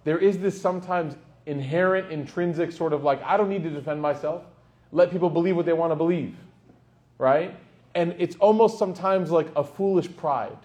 there 0.04 0.18
is 0.18 0.38
this 0.38 0.62
sometimes 0.62 1.16
inherent, 1.46 2.12
intrinsic 2.12 2.70
sort 2.70 2.92
of 2.92 3.02
like, 3.02 3.20
I 3.24 3.36
don't 3.36 3.48
need 3.48 3.64
to 3.64 3.70
defend 3.70 4.00
myself. 4.00 4.44
Let 4.92 5.10
people 5.10 5.28
believe 5.28 5.56
what 5.56 5.66
they 5.66 5.72
want 5.72 5.90
to 5.90 5.96
believe, 5.96 6.36
right? 7.18 7.52
And 7.96 8.14
it's 8.16 8.36
almost 8.36 8.78
sometimes 8.78 9.32
like 9.32 9.48
a 9.56 9.64
foolish 9.64 10.08
pride. 10.16 10.56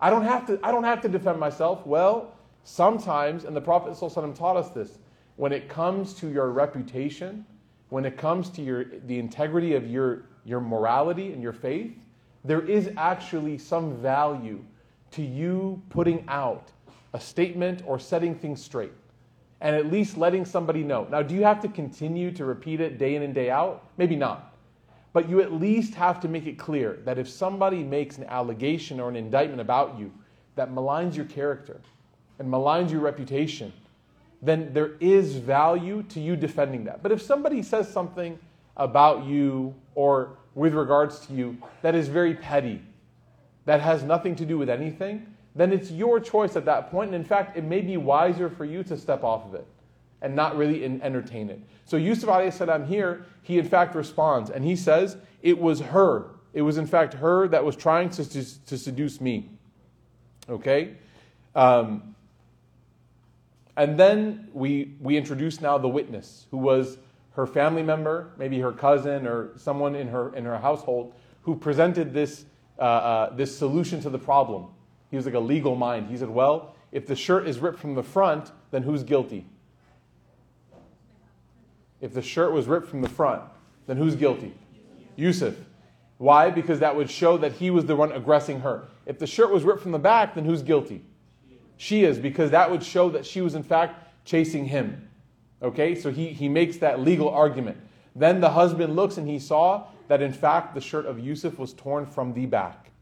I 0.00 0.10
don't 0.10 0.24
have 0.24 0.48
to, 0.48 0.58
I 0.64 0.72
don't 0.72 0.82
have 0.82 1.00
to 1.02 1.08
defend 1.08 1.38
myself. 1.38 1.86
Well, 1.86 2.34
sometimes, 2.64 3.44
and 3.44 3.54
the 3.54 3.60
Prophet 3.60 3.92
ﷺ 3.92 4.36
taught 4.36 4.56
us 4.56 4.70
this, 4.70 4.98
when 5.36 5.52
it 5.52 5.68
comes 5.68 6.14
to 6.14 6.28
your 6.28 6.50
reputation, 6.50 7.44
when 7.88 8.04
it 8.04 8.16
comes 8.16 8.50
to 8.50 8.62
your, 8.62 8.84
the 9.06 9.18
integrity 9.18 9.74
of 9.74 9.86
your, 9.86 10.24
your 10.44 10.60
morality 10.60 11.32
and 11.32 11.42
your 11.42 11.52
faith, 11.52 11.96
there 12.44 12.62
is 12.62 12.90
actually 12.96 13.58
some 13.58 13.96
value 13.96 14.62
to 15.12 15.22
you 15.22 15.80
putting 15.90 16.24
out 16.28 16.70
a 17.12 17.20
statement 17.20 17.82
or 17.86 17.98
setting 17.98 18.34
things 18.34 18.62
straight 18.62 18.92
and 19.60 19.76
at 19.76 19.86
least 19.86 20.16
letting 20.16 20.44
somebody 20.44 20.82
know. 20.82 21.06
Now, 21.08 21.22
do 21.22 21.34
you 21.34 21.44
have 21.44 21.60
to 21.60 21.68
continue 21.68 22.32
to 22.32 22.44
repeat 22.44 22.80
it 22.80 22.98
day 22.98 23.14
in 23.14 23.22
and 23.22 23.32
day 23.32 23.48
out? 23.48 23.84
Maybe 23.96 24.16
not. 24.16 24.56
But 25.12 25.28
you 25.28 25.40
at 25.40 25.52
least 25.52 25.94
have 25.94 26.18
to 26.20 26.28
make 26.28 26.46
it 26.46 26.58
clear 26.58 26.98
that 27.04 27.18
if 27.18 27.28
somebody 27.28 27.84
makes 27.84 28.18
an 28.18 28.24
allegation 28.24 28.98
or 28.98 29.08
an 29.08 29.16
indictment 29.16 29.60
about 29.60 29.98
you 29.98 30.10
that 30.56 30.70
maligns 30.72 31.14
your 31.14 31.26
character 31.26 31.80
and 32.38 32.48
maligns 32.48 32.90
your 32.90 33.00
reputation, 33.00 33.72
then 34.42 34.74
there 34.74 34.92
is 34.98 35.36
value 35.36 36.02
to 36.04 36.20
you 36.20 36.34
defending 36.34 36.84
that. 36.84 37.02
But 37.02 37.12
if 37.12 37.22
somebody 37.22 37.62
says 37.62 37.90
something 37.90 38.38
about 38.76 39.24
you 39.24 39.74
or 39.94 40.36
with 40.54 40.74
regards 40.74 41.20
to 41.26 41.32
you 41.32 41.56
that 41.82 41.94
is 41.94 42.08
very 42.08 42.34
petty, 42.34 42.82
that 43.64 43.80
has 43.80 44.02
nothing 44.02 44.34
to 44.36 44.44
do 44.44 44.58
with 44.58 44.68
anything, 44.68 45.26
then 45.54 45.72
it's 45.72 45.90
your 45.90 46.18
choice 46.18 46.56
at 46.56 46.64
that 46.64 46.90
point. 46.90 47.14
And 47.14 47.14
in 47.14 47.24
fact, 47.24 47.56
it 47.56 47.62
may 47.62 47.80
be 47.80 47.96
wiser 47.96 48.50
for 48.50 48.64
you 48.64 48.82
to 48.84 48.96
step 48.96 49.22
off 49.22 49.46
of 49.46 49.54
it 49.54 49.66
and 50.20 50.34
not 50.34 50.56
really 50.56 50.84
entertain 50.84 51.48
it. 51.48 51.60
So 51.84 51.96
Yusuf 51.96 52.54
salam 52.54 52.86
here, 52.86 53.24
he 53.42 53.58
in 53.58 53.68
fact 53.68 53.94
responds 53.94 54.50
and 54.50 54.64
he 54.64 54.74
says, 54.76 55.16
It 55.42 55.58
was 55.58 55.80
her. 55.80 56.30
It 56.52 56.62
was 56.62 56.78
in 56.78 56.86
fact 56.86 57.14
her 57.14 57.48
that 57.48 57.64
was 57.64 57.76
trying 57.76 58.10
to, 58.10 58.28
to, 58.28 58.64
to 58.66 58.78
seduce 58.78 59.20
me. 59.20 59.50
Okay? 60.48 60.94
Um, 61.54 62.11
and 63.76 63.98
then 63.98 64.48
we, 64.52 64.94
we 65.00 65.16
introduce 65.16 65.60
now 65.60 65.78
the 65.78 65.88
witness, 65.88 66.46
who 66.50 66.58
was 66.58 66.98
her 67.34 67.46
family 67.46 67.82
member, 67.82 68.32
maybe 68.36 68.60
her 68.60 68.72
cousin 68.72 69.26
or 69.26 69.56
someone 69.56 69.94
in 69.94 70.08
her, 70.08 70.34
in 70.34 70.44
her 70.44 70.58
household, 70.58 71.14
who 71.42 71.56
presented 71.56 72.12
this, 72.12 72.44
uh, 72.78 72.82
uh, 72.82 73.34
this 73.34 73.56
solution 73.56 74.00
to 74.02 74.10
the 74.10 74.18
problem. 74.18 74.66
He 75.10 75.16
was 75.16 75.24
like 75.24 75.34
a 75.34 75.40
legal 75.40 75.74
mind. 75.74 76.08
He 76.08 76.16
said, 76.16 76.28
Well, 76.28 76.74
if 76.90 77.06
the 77.06 77.16
shirt 77.16 77.48
is 77.48 77.58
ripped 77.58 77.78
from 77.78 77.94
the 77.94 78.02
front, 78.02 78.52
then 78.70 78.82
who's 78.82 79.02
guilty? 79.02 79.46
If 82.00 82.12
the 82.12 82.22
shirt 82.22 82.52
was 82.52 82.66
ripped 82.66 82.88
from 82.88 83.00
the 83.00 83.08
front, 83.08 83.42
then 83.86 83.96
who's 83.96 84.14
guilty? 84.14 84.52
Yusuf. 85.16 85.54
Why? 86.18 86.50
Because 86.50 86.80
that 86.80 86.94
would 86.94 87.10
show 87.10 87.38
that 87.38 87.52
he 87.52 87.70
was 87.70 87.86
the 87.86 87.96
one 87.96 88.12
aggressing 88.12 88.60
her. 88.60 88.88
If 89.06 89.18
the 89.18 89.26
shirt 89.26 89.50
was 89.50 89.64
ripped 89.64 89.80
from 89.80 89.92
the 89.92 89.98
back, 89.98 90.34
then 90.34 90.44
who's 90.44 90.62
guilty? 90.62 91.02
She 91.82 92.04
is, 92.04 92.20
because 92.20 92.52
that 92.52 92.70
would 92.70 92.84
show 92.84 93.10
that 93.10 93.26
she 93.26 93.40
was 93.40 93.56
in 93.56 93.64
fact 93.64 94.24
chasing 94.24 94.66
him. 94.66 95.08
Okay, 95.60 95.96
so 95.96 96.12
he, 96.12 96.28
he 96.28 96.48
makes 96.48 96.76
that 96.76 97.00
legal 97.00 97.28
argument. 97.28 97.76
Then 98.14 98.40
the 98.40 98.50
husband 98.50 98.94
looks 98.94 99.16
and 99.16 99.28
he 99.28 99.40
saw 99.40 99.88
that 100.06 100.22
in 100.22 100.32
fact 100.32 100.76
the 100.76 100.80
shirt 100.80 101.06
of 101.06 101.18
Yusuf 101.18 101.58
was 101.58 101.72
torn 101.72 102.06
from 102.06 102.34
the 102.34 102.46
back. 102.46 102.92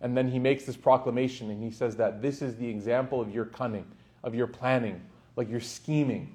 And 0.00 0.16
then 0.16 0.26
he 0.26 0.38
makes 0.38 0.64
this 0.64 0.74
proclamation 0.74 1.50
and 1.50 1.62
he 1.62 1.70
says 1.70 1.96
that 1.96 2.22
this 2.22 2.40
is 2.40 2.56
the 2.56 2.66
example 2.66 3.20
of 3.20 3.34
your 3.34 3.44
cunning, 3.44 3.84
of 4.24 4.34
your 4.34 4.46
planning, 4.46 5.02
like 5.36 5.50
your 5.50 5.60
scheming. 5.60 6.34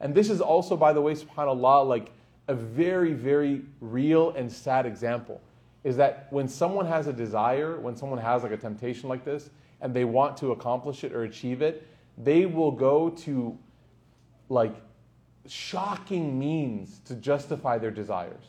And 0.00 0.14
this 0.14 0.30
is 0.30 0.40
also, 0.40 0.74
by 0.74 0.94
the 0.94 1.02
way, 1.02 1.12
subhanAllah, 1.12 1.86
like 1.86 2.12
a 2.48 2.54
very, 2.54 3.12
very 3.12 3.60
real 3.82 4.30
and 4.30 4.50
sad 4.50 4.86
example. 4.86 5.42
Is 5.84 5.98
that 5.98 6.28
when 6.30 6.48
someone 6.48 6.86
has 6.86 7.08
a 7.08 7.12
desire, 7.12 7.78
when 7.78 7.94
someone 7.94 8.18
has 8.20 8.42
like 8.42 8.52
a 8.52 8.56
temptation 8.56 9.10
like 9.10 9.22
this, 9.22 9.50
and 9.80 9.94
they 9.94 10.04
want 10.04 10.36
to 10.38 10.52
accomplish 10.52 11.04
it 11.04 11.12
or 11.12 11.24
achieve 11.24 11.62
it, 11.62 11.86
they 12.18 12.46
will 12.46 12.72
go 12.72 13.10
to 13.10 13.56
like 14.48 14.74
shocking 15.46 16.38
means 16.38 17.00
to 17.06 17.14
justify 17.14 17.78
their 17.78 17.90
desires. 17.90 18.44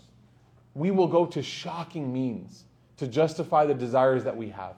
We 0.73 0.91
will 0.91 1.07
go 1.07 1.25
to 1.25 1.41
shocking 1.41 2.11
means 2.11 2.65
to 2.97 3.07
justify 3.07 3.65
the 3.65 3.73
desires 3.73 4.23
that 4.23 4.35
we 4.35 4.50
have. 4.50 4.75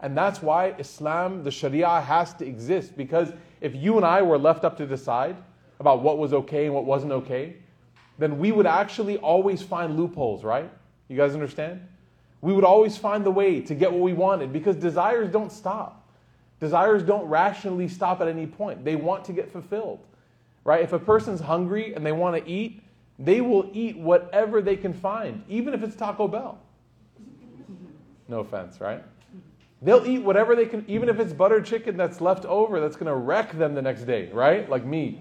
And 0.00 0.16
that's 0.16 0.42
why 0.42 0.74
Islam, 0.78 1.42
the 1.42 1.50
Sharia, 1.50 2.00
has 2.00 2.34
to 2.34 2.46
exist. 2.46 2.96
Because 2.96 3.32
if 3.60 3.74
you 3.74 3.96
and 3.96 4.04
I 4.04 4.22
were 4.22 4.38
left 4.38 4.64
up 4.64 4.76
to 4.78 4.86
decide 4.86 5.36
about 5.80 6.02
what 6.02 6.18
was 6.18 6.32
okay 6.32 6.66
and 6.66 6.74
what 6.74 6.84
wasn't 6.84 7.12
okay, 7.12 7.56
then 8.18 8.38
we 8.38 8.52
would 8.52 8.66
actually 8.66 9.18
always 9.18 9.62
find 9.62 9.96
loopholes, 9.96 10.44
right? 10.44 10.70
You 11.08 11.16
guys 11.16 11.34
understand? 11.34 11.86
We 12.40 12.52
would 12.52 12.64
always 12.64 12.96
find 12.96 13.24
the 13.24 13.30
way 13.30 13.60
to 13.60 13.74
get 13.74 13.92
what 13.92 14.02
we 14.02 14.12
wanted 14.12 14.52
because 14.52 14.76
desires 14.76 15.30
don't 15.30 15.50
stop. 15.50 16.06
Desires 16.60 17.02
don't 17.02 17.26
rationally 17.26 17.88
stop 17.88 18.20
at 18.20 18.28
any 18.28 18.46
point. 18.46 18.84
They 18.84 18.96
want 18.96 19.24
to 19.26 19.32
get 19.32 19.50
fulfilled. 19.50 20.00
Right? 20.64 20.82
If 20.82 20.92
a 20.92 20.98
person's 20.98 21.40
hungry 21.40 21.94
and 21.94 22.04
they 22.04 22.12
want 22.12 22.42
to 22.42 22.50
eat, 22.50 22.82
they 23.18 23.40
will 23.40 23.70
eat 23.72 23.96
whatever 23.96 24.60
they 24.60 24.76
can 24.76 24.92
find, 24.92 25.42
even 25.48 25.74
if 25.74 25.82
it's 25.82 25.96
Taco 25.96 26.28
Bell. 26.28 26.58
No 28.28 28.40
offense, 28.40 28.80
right? 28.80 29.02
They'll 29.82 30.06
eat 30.06 30.18
whatever 30.18 30.56
they 30.56 30.66
can, 30.66 30.84
even 30.88 31.08
if 31.08 31.20
it's 31.20 31.32
butter 31.32 31.60
chicken 31.60 31.96
that's 31.96 32.20
left 32.20 32.44
over 32.46 32.80
that's 32.80 32.96
going 32.96 33.06
to 33.06 33.14
wreck 33.14 33.52
them 33.52 33.74
the 33.74 33.82
next 33.82 34.02
day, 34.02 34.30
right? 34.32 34.68
Like 34.68 34.84
me. 34.84 35.20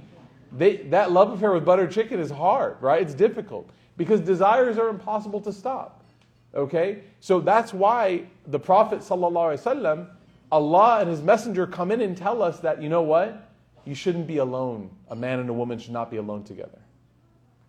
They, 0.51 0.77
that 0.77 1.11
love 1.11 1.31
affair 1.33 1.51
with 1.51 1.65
butter 1.65 1.87
chicken 1.87 2.19
is 2.19 2.31
hard, 2.31 2.81
right? 2.81 3.01
It's 3.01 3.13
difficult 3.13 3.69
because 3.97 4.21
desires 4.21 4.77
are 4.77 4.87
impossible 4.89 5.41
to 5.41 5.51
stop. 5.51 6.04
Okay? 6.55 7.01
So 7.19 7.39
that's 7.39 7.73
why 7.73 8.23
the 8.47 8.59
Prophet, 8.59 8.99
ﷺ, 8.99 10.07
Allah 10.51 10.99
and 11.01 11.09
His 11.09 11.21
Messenger 11.21 11.67
come 11.67 11.91
in 11.91 12.01
and 12.01 12.15
tell 12.15 12.41
us 12.41 12.59
that, 12.59 12.81
you 12.81 12.89
know 12.89 13.01
what? 13.01 13.49
You 13.85 13.95
shouldn't 13.95 14.27
be 14.27 14.37
alone. 14.37 14.89
A 15.09 15.15
man 15.15 15.39
and 15.39 15.49
a 15.49 15.53
woman 15.53 15.77
should 15.79 15.93
not 15.93 16.09
be 16.09 16.17
alone 16.17 16.43
together. 16.43 16.79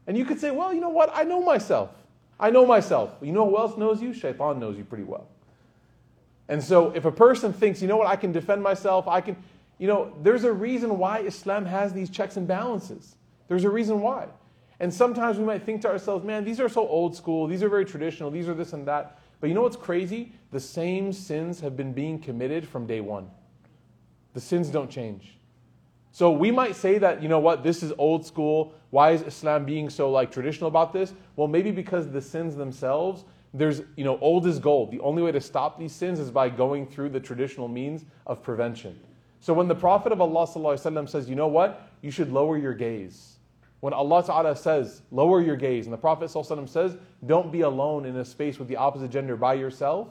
And 0.06 0.16
you 0.16 0.24
could 0.24 0.40
say, 0.40 0.50
well, 0.50 0.72
you 0.72 0.80
know 0.80 0.88
what? 0.88 1.10
I 1.14 1.24
know 1.24 1.42
myself. 1.42 1.90
I 2.38 2.50
know 2.50 2.64
myself. 2.66 3.14
You 3.20 3.32
know 3.32 3.48
who 3.48 3.58
else 3.58 3.76
knows 3.76 4.00
you? 4.00 4.12
Shaitan 4.12 4.60
knows 4.60 4.76
you 4.76 4.84
pretty 4.84 5.04
well. 5.04 5.26
And 6.48 6.62
so 6.62 6.92
if 6.92 7.04
a 7.04 7.12
person 7.12 7.52
thinks, 7.52 7.82
you 7.82 7.88
know 7.88 7.96
what, 7.96 8.06
I 8.06 8.16
can 8.16 8.30
defend 8.30 8.62
myself, 8.62 9.08
I 9.08 9.20
can, 9.20 9.36
you 9.78 9.88
know, 9.88 10.12
there's 10.22 10.44
a 10.44 10.52
reason 10.52 10.96
why 10.98 11.20
Islam 11.20 11.66
has 11.66 11.92
these 11.92 12.08
checks 12.08 12.36
and 12.36 12.46
balances. 12.46 13.16
There's 13.48 13.64
a 13.64 13.70
reason 13.70 14.00
why. 14.00 14.26
And 14.78 14.92
sometimes 14.92 15.38
we 15.38 15.45
might 15.45 15.62
think 15.62 15.80
to 15.83 15.88
ourselves, 15.88 16.25
man, 16.25 16.45
these 16.45 16.61
are 16.61 16.68
so 16.68 16.87
old 16.87 17.16
school, 17.16 17.47
these 17.47 17.62
are 17.62 17.68
very 17.68 17.85
traditional, 17.85 18.30
these 18.30 18.49
are 18.49 18.54
this 18.54 18.73
and 18.73 18.87
that. 18.87 19.18
But 19.40 19.49
you 19.49 19.54
know 19.54 19.62
what's 19.62 19.76
crazy? 19.76 20.33
The 20.50 20.61
same 20.61 21.12
sins 21.12 21.61
have 21.61 21.76
been 21.76 21.92
being 21.92 22.18
committed 22.18 22.68
from 22.68 22.87
day 22.87 23.00
one. 23.00 23.30
The 24.35 24.40
sins 24.40 24.68
don't 24.68 24.90
change. 24.90 25.38
So 26.12 26.30
we 26.30 26.50
might 26.50 26.76
say 26.76 26.99
that, 26.99 27.23
you 27.23 27.28
know 27.28 27.38
what, 27.38 27.62
this 27.62 27.83
is 27.83 27.92
old 27.99 28.25
school. 28.25 28.75
Why 28.90 29.11
is 29.11 29.23
Islam 29.23 29.64
being 29.64 29.90
so 29.90 30.11
like 30.11 30.30
traditional 30.30 30.68
about 30.68 30.92
this? 30.92 31.12
Well, 31.37 31.49
maybe 31.49 31.71
because 31.71 32.11
the 32.11 32.23
sins 32.23 32.56
themselves, 32.56 33.25
there's, 33.52 33.83
you 33.97 34.04
know, 34.04 34.18
old 34.21 34.47
is 34.47 34.59
gold. 34.59 34.90
The 34.90 35.00
only 35.00 35.23
way 35.23 35.33
to 35.33 35.40
stop 35.40 35.78
these 35.78 35.92
sins 35.92 36.18
is 36.18 36.30
by 36.30 36.49
going 36.49 36.87
through 36.87 37.11
the 37.11 37.21
traditional 37.21 37.68
means 37.68 38.04
of 38.26 38.42
prevention. 38.42 38.99
So 39.40 39.52
when 39.54 39.68
the 39.68 39.75
Prophet 39.75 40.12
of 40.12 40.21
Allah 40.21 40.47
says, 40.47 41.28
you 41.28 41.35
know 41.35 41.49
what, 41.49 41.90
you 42.02 42.11
should 42.11 42.33
lower 42.33 42.56
your 42.59 42.75
gaze 42.75 43.35
when 43.86 43.94
Allah 43.94 44.20
Ta'ala 44.20 44.56
says, 44.56 45.02
lower 45.12 45.40
your 45.40 45.54
gaze, 45.54 45.86
and 45.86 45.92
the 45.92 45.96
Prophet 45.96 46.28
says, 46.28 46.96
don't 47.24 47.52
be 47.52 47.60
alone 47.60 48.04
in 48.04 48.16
a 48.16 48.24
space 48.24 48.58
with 48.58 48.66
the 48.66 48.74
opposite 48.74 49.12
gender 49.12 49.36
by 49.36 49.54
yourself, 49.54 50.08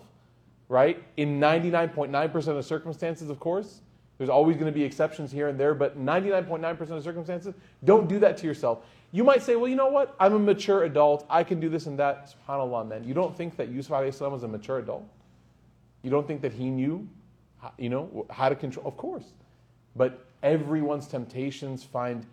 right? 0.69 1.03
In 1.17 1.41
99.9% 1.41 2.47
of 2.57 2.63
circumstances, 2.63 3.29
of 3.29 3.37
course, 3.41 3.81
there's 4.17 4.29
always 4.29 4.55
going 4.55 4.71
to 4.71 4.71
be 4.71 4.85
exceptions 4.85 5.29
here 5.29 5.49
and 5.49 5.59
there, 5.59 5.73
but 5.73 5.99
99.9% 5.99 6.89
of 6.91 7.03
circumstances, 7.03 7.53
don't 7.83 8.07
do 8.07 8.17
that 8.19 8.37
to 8.37 8.47
yourself. 8.47 8.79
You 9.11 9.25
might 9.25 9.43
say, 9.43 9.57
well, 9.57 9.67
you 9.67 9.75
know 9.75 9.89
what? 9.89 10.15
I'm 10.21 10.31
a 10.31 10.39
mature 10.39 10.85
adult. 10.85 11.25
I 11.29 11.43
can 11.43 11.59
do 11.59 11.67
this 11.67 11.85
and 11.85 11.99
that. 11.99 12.33
SubhanAllah, 12.47 12.87
man. 12.87 13.03
You 13.03 13.13
don't 13.13 13.35
think 13.35 13.57
that 13.57 13.67
Yusuf 13.67 14.21
was 14.21 14.43
a 14.43 14.47
mature 14.47 14.79
adult? 14.79 15.03
You 16.01 16.09
don't 16.09 16.25
think 16.25 16.41
that 16.43 16.53
he 16.53 16.69
knew, 16.69 17.05
you 17.77 17.89
know, 17.89 18.25
how 18.29 18.47
to 18.47 18.55
control? 18.55 18.87
Of 18.87 18.95
course. 18.95 19.25
But 19.97 20.25
everyone's 20.43 21.09
temptations 21.09 21.83
find 21.83 22.25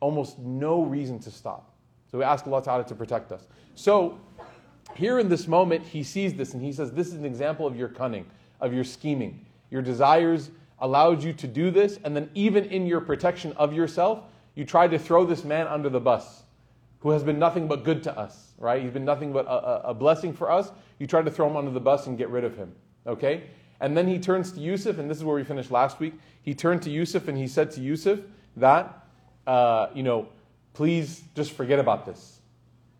almost 0.00 0.38
no 0.38 0.82
reason 0.82 1.18
to 1.20 1.30
stop. 1.30 1.74
So 2.10 2.18
we 2.18 2.24
ask 2.24 2.46
Allah 2.46 2.62
Ta'ala 2.62 2.84
to 2.84 2.94
protect 2.94 3.32
us. 3.32 3.46
So 3.74 4.18
here 4.94 5.18
in 5.18 5.28
this 5.28 5.46
moment, 5.46 5.84
he 5.84 6.02
sees 6.02 6.34
this 6.34 6.54
and 6.54 6.62
he 6.62 6.72
says, 6.72 6.92
This 6.92 7.08
is 7.08 7.14
an 7.14 7.24
example 7.24 7.66
of 7.66 7.76
your 7.76 7.88
cunning, 7.88 8.26
of 8.60 8.72
your 8.72 8.84
scheming. 8.84 9.44
Your 9.70 9.82
desires 9.82 10.50
allowed 10.80 11.22
you 11.22 11.32
to 11.34 11.46
do 11.46 11.70
this, 11.70 11.98
and 12.04 12.14
then 12.16 12.30
even 12.34 12.64
in 12.66 12.86
your 12.86 13.00
protection 13.00 13.52
of 13.56 13.72
yourself, 13.72 14.22
you 14.54 14.64
tried 14.64 14.90
to 14.92 14.98
throw 14.98 15.24
this 15.24 15.44
man 15.44 15.66
under 15.66 15.88
the 15.88 16.00
bus 16.00 16.42
who 17.00 17.10
has 17.10 17.22
been 17.22 17.38
nothing 17.38 17.68
but 17.68 17.84
good 17.84 18.02
to 18.02 18.18
us, 18.18 18.54
right? 18.58 18.82
He's 18.82 18.90
been 18.90 19.04
nothing 19.04 19.32
but 19.32 19.46
a, 19.46 19.88
a, 19.88 19.94
blessing 19.94 20.32
for 20.32 20.50
us. 20.50 20.72
You 20.98 21.06
tried 21.06 21.26
to 21.26 21.30
throw 21.30 21.48
him 21.48 21.56
under 21.56 21.70
the 21.70 21.80
bus 21.80 22.08
and 22.08 22.18
get 22.18 22.28
rid 22.28 22.42
of 22.44 22.56
him, 22.56 22.74
okay? 23.06 23.44
And 23.80 23.96
then 23.96 24.08
he 24.08 24.18
turns 24.18 24.50
to 24.52 24.60
Yusuf, 24.60 24.98
and 24.98 25.08
this 25.08 25.16
is 25.18 25.24
where 25.24 25.36
we 25.36 25.44
finished 25.44 25.70
last 25.70 26.00
week. 26.00 26.14
He 26.42 26.54
turned 26.54 26.82
to 26.82 26.90
Yusuf 26.90 27.28
and 27.28 27.38
he 27.38 27.46
said 27.46 27.70
to 27.72 27.80
Yusuf 27.80 28.18
that 28.56 29.06
uh, 29.48 29.90
you 29.94 30.02
know, 30.02 30.28
please 30.74 31.24
just 31.34 31.52
forget 31.52 31.78
about 31.78 32.04
this. 32.04 32.40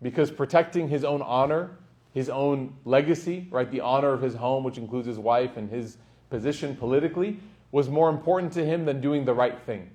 Because 0.01 0.31
protecting 0.31 0.89
his 0.89 1.03
own 1.03 1.21
honor, 1.21 1.77
his 2.11 2.27
own 2.27 2.73
legacy, 2.85 3.47
right, 3.51 3.69
the 3.69 3.81
honor 3.81 4.13
of 4.13 4.21
his 4.21 4.33
home, 4.33 4.63
which 4.63 4.77
includes 4.77 5.07
his 5.07 5.19
wife 5.19 5.57
and 5.57 5.69
his 5.69 5.97
position 6.29 6.75
politically, 6.75 7.39
was 7.71 7.87
more 7.87 8.09
important 8.09 8.51
to 8.53 8.65
him 8.65 8.83
than 8.83 8.99
doing 8.99 9.25
the 9.25 9.33
right 9.33 9.61
thing. 9.61 9.91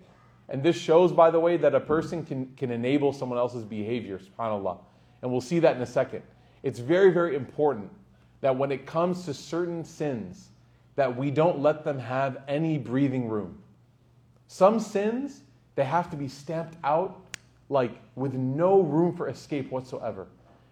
And 0.48 0.62
this 0.62 0.76
shows, 0.76 1.10
by 1.10 1.30
the 1.30 1.40
way, 1.40 1.56
that 1.56 1.74
a 1.74 1.80
person 1.80 2.24
can, 2.24 2.54
can 2.56 2.70
enable 2.70 3.12
someone 3.12 3.38
else's 3.38 3.64
behavior, 3.64 4.20
subhanAllah. 4.20 4.78
And 5.22 5.32
we'll 5.32 5.40
see 5.40 5.58
that 5.58 5.74
in 5.74 5.82
a 5.82 5.86
second. 5.86 6.22
It's 6.62 6.78
very, 6.78 7.10
very 7.10 7.34
important 7.34 7.90
that 8.42 8.56
when 8.56 8.70
it 8.70 8.86
comes 8.86 9.24
to 9.24 9.34
certain 9.34 9.84
sins, 9.84 10.50
that 10.96 11.16
we 11.16 11.30
don't 11.30 11.60
let 11.60 11.82
them 11.82 11.98
have 11.98 12.42
any 12.46 12.78
breathing 12.78 13.28
room. 13.28 13.58
Some 14.46 14.78
sins, 14.78 15.40
they 15.75 15.85
have 15.85 16.09
to 16.11 16.17
be 16.17 16.27
stamped 16.27 16.75
out 16.83 17.21
like 17.69 17.91
with 18.15 18.33
no 18.33 18.81
room 18.81 19.15
for 19.15 19.29
escape 19.29 19.71
whatsoever. 19.71 20.27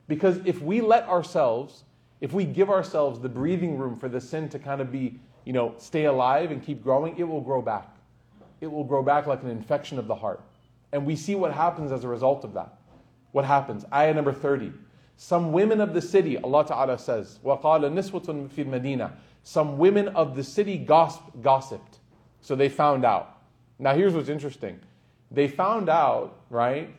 Because 0.08 0.40
if 0.46 0.62
we 0.62 0.82
let 0.82 1.08
ourselves, 1.08 1.84
if 2.22 2.34
we 2.34 2.46
give 2.46 2.70
ourselves 2.70 3.20
the 3.20 3.30
breathing 3.30 3.78
room 3.78 3.96
for 3.96 4.10
the 4.10 4.20
sin 4.20 4.50
to 4.50 4.60
kind 4.60 4.82
of 4.82 4.92
be, 4.92 5.20
you 5.46 5.54
know, 5.54 5.76
stay 5.78 6.06
alive 6.06 6.52
and 6.52 6.64
keep 6.64 6.84
growing, 6.84 7.18
it 7.18 7.24
will 7.24 7.42
grow 7.42 7.62
back. 7.62 7.96
It 8.62 8.68
will 8.68 8.84
grow 8.84 9.04
back 9.04 9.28
like 9.28 9.44
an 9.44 9.50
infection 9.50 10.00
of 10.00 10.08
the 10.08 10.16
heart. 10.16 10.42
And 10.92 11.06
we 11.06 11.16
see 11.16 11.36
what 11.36 11.54
happens 11.54 11.92
as 11.92 12.04
a 12.04 12.08
result 12.08 12.44
of 12.44 12.54
that. 12.54 12.80
What 13.32 13.46
happens? 13.46 13.86
Ayah 13.94 14.14
number 14.14 14.34
30. 14.34 14.74
Some 15.18 15.52
women 15.52 15.82
of 15.82 15.94
the 15.94 16.02
city, 16.02 16.38
Allah 16.38 16.66
Ta'ala 16.66 16.98
says, 16.98 17.40
وَقَالَ 17.44 17.82
نِسْوَةٌ 17.92 18.50
فِي 18.50 18.66
الْمَدِينَةِ 18.66 19.12
Some 19.44 19.78
women 19.78 20.08
of 20.10 20.36
the 20.36 20.44
city 20.44 20.78
gossiped. 20.78 22.00
So 22.42 22.56
they 22.56 22.70
found 22.70 23.04
out. 23.04 23.38
Now 23.80 23.94
here's 23.94 24.14
what's 24.14 24.30
interesting. 24.30 24.80
they 25.33 25.49
found 25.49 25.89
out, 25.89 26.41
right? 26.51 26.95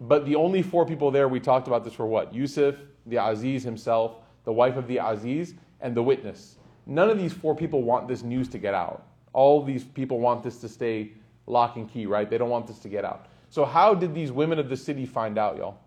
But 0.00 0.24
the 0.24 0.34
only 0.34 0.62
four 0.62 0.86
people 0.86 1.10
there 1.10 1.28
we 1.28 1.40
talked 1.40 1.68
about 1.68 1.84
this 1.84 1.98
were 1.98 2.06
what? 2.06 2.34
Yusuf, 2.34 2.74
the 3.06 3.16
Aziz 3.16 3.62
himself, 3.62 4.16
the 4.44 4.52
wife 4.52 4.76
of 4.76 4.86
the 4.86 4.98
Aziz, 4.98 5.54
and 5.80 5.94
the 5.94 6.02
witness. 6.02 6.56
None 6.86 7.10
of 7.10 7.18
these 7.18 7.32
four 7.32 7.54
people 7.54 7.82
want 7.82 8.08
this 8.08 8.22
news 8.22 8.48
to 8.48 8.58
get 8.58 8.72
out. 8.72 9.06
All 9.32 9.62
these 9.62 9.84
people 9.84 10.18
want 10.18 10.42
this 10.42 10.60
to 10.62 10.68
stay 10.68 11.12
lock 11.46 11.76
and 11.76 11.88
key, 11.88 12.06
right? 12.06 12.28
They 12.28 12.38
don't 12.38 12.48
want 12.48 12.66
this 12.66 12.78
to 12.80 12.88
get 12.88 13.04
out. 13.04 13.26
So, 13.50 13.64
how 13.64 13.94
did 13.94 14.14
these 14.14 14.32
women 14.32 14.58
of 14.58 14.68
the 14.68 14.76
city 14.76 15.04
find 15.04 15.36
out, 15.38 15.56
y'all? 15.56 15.78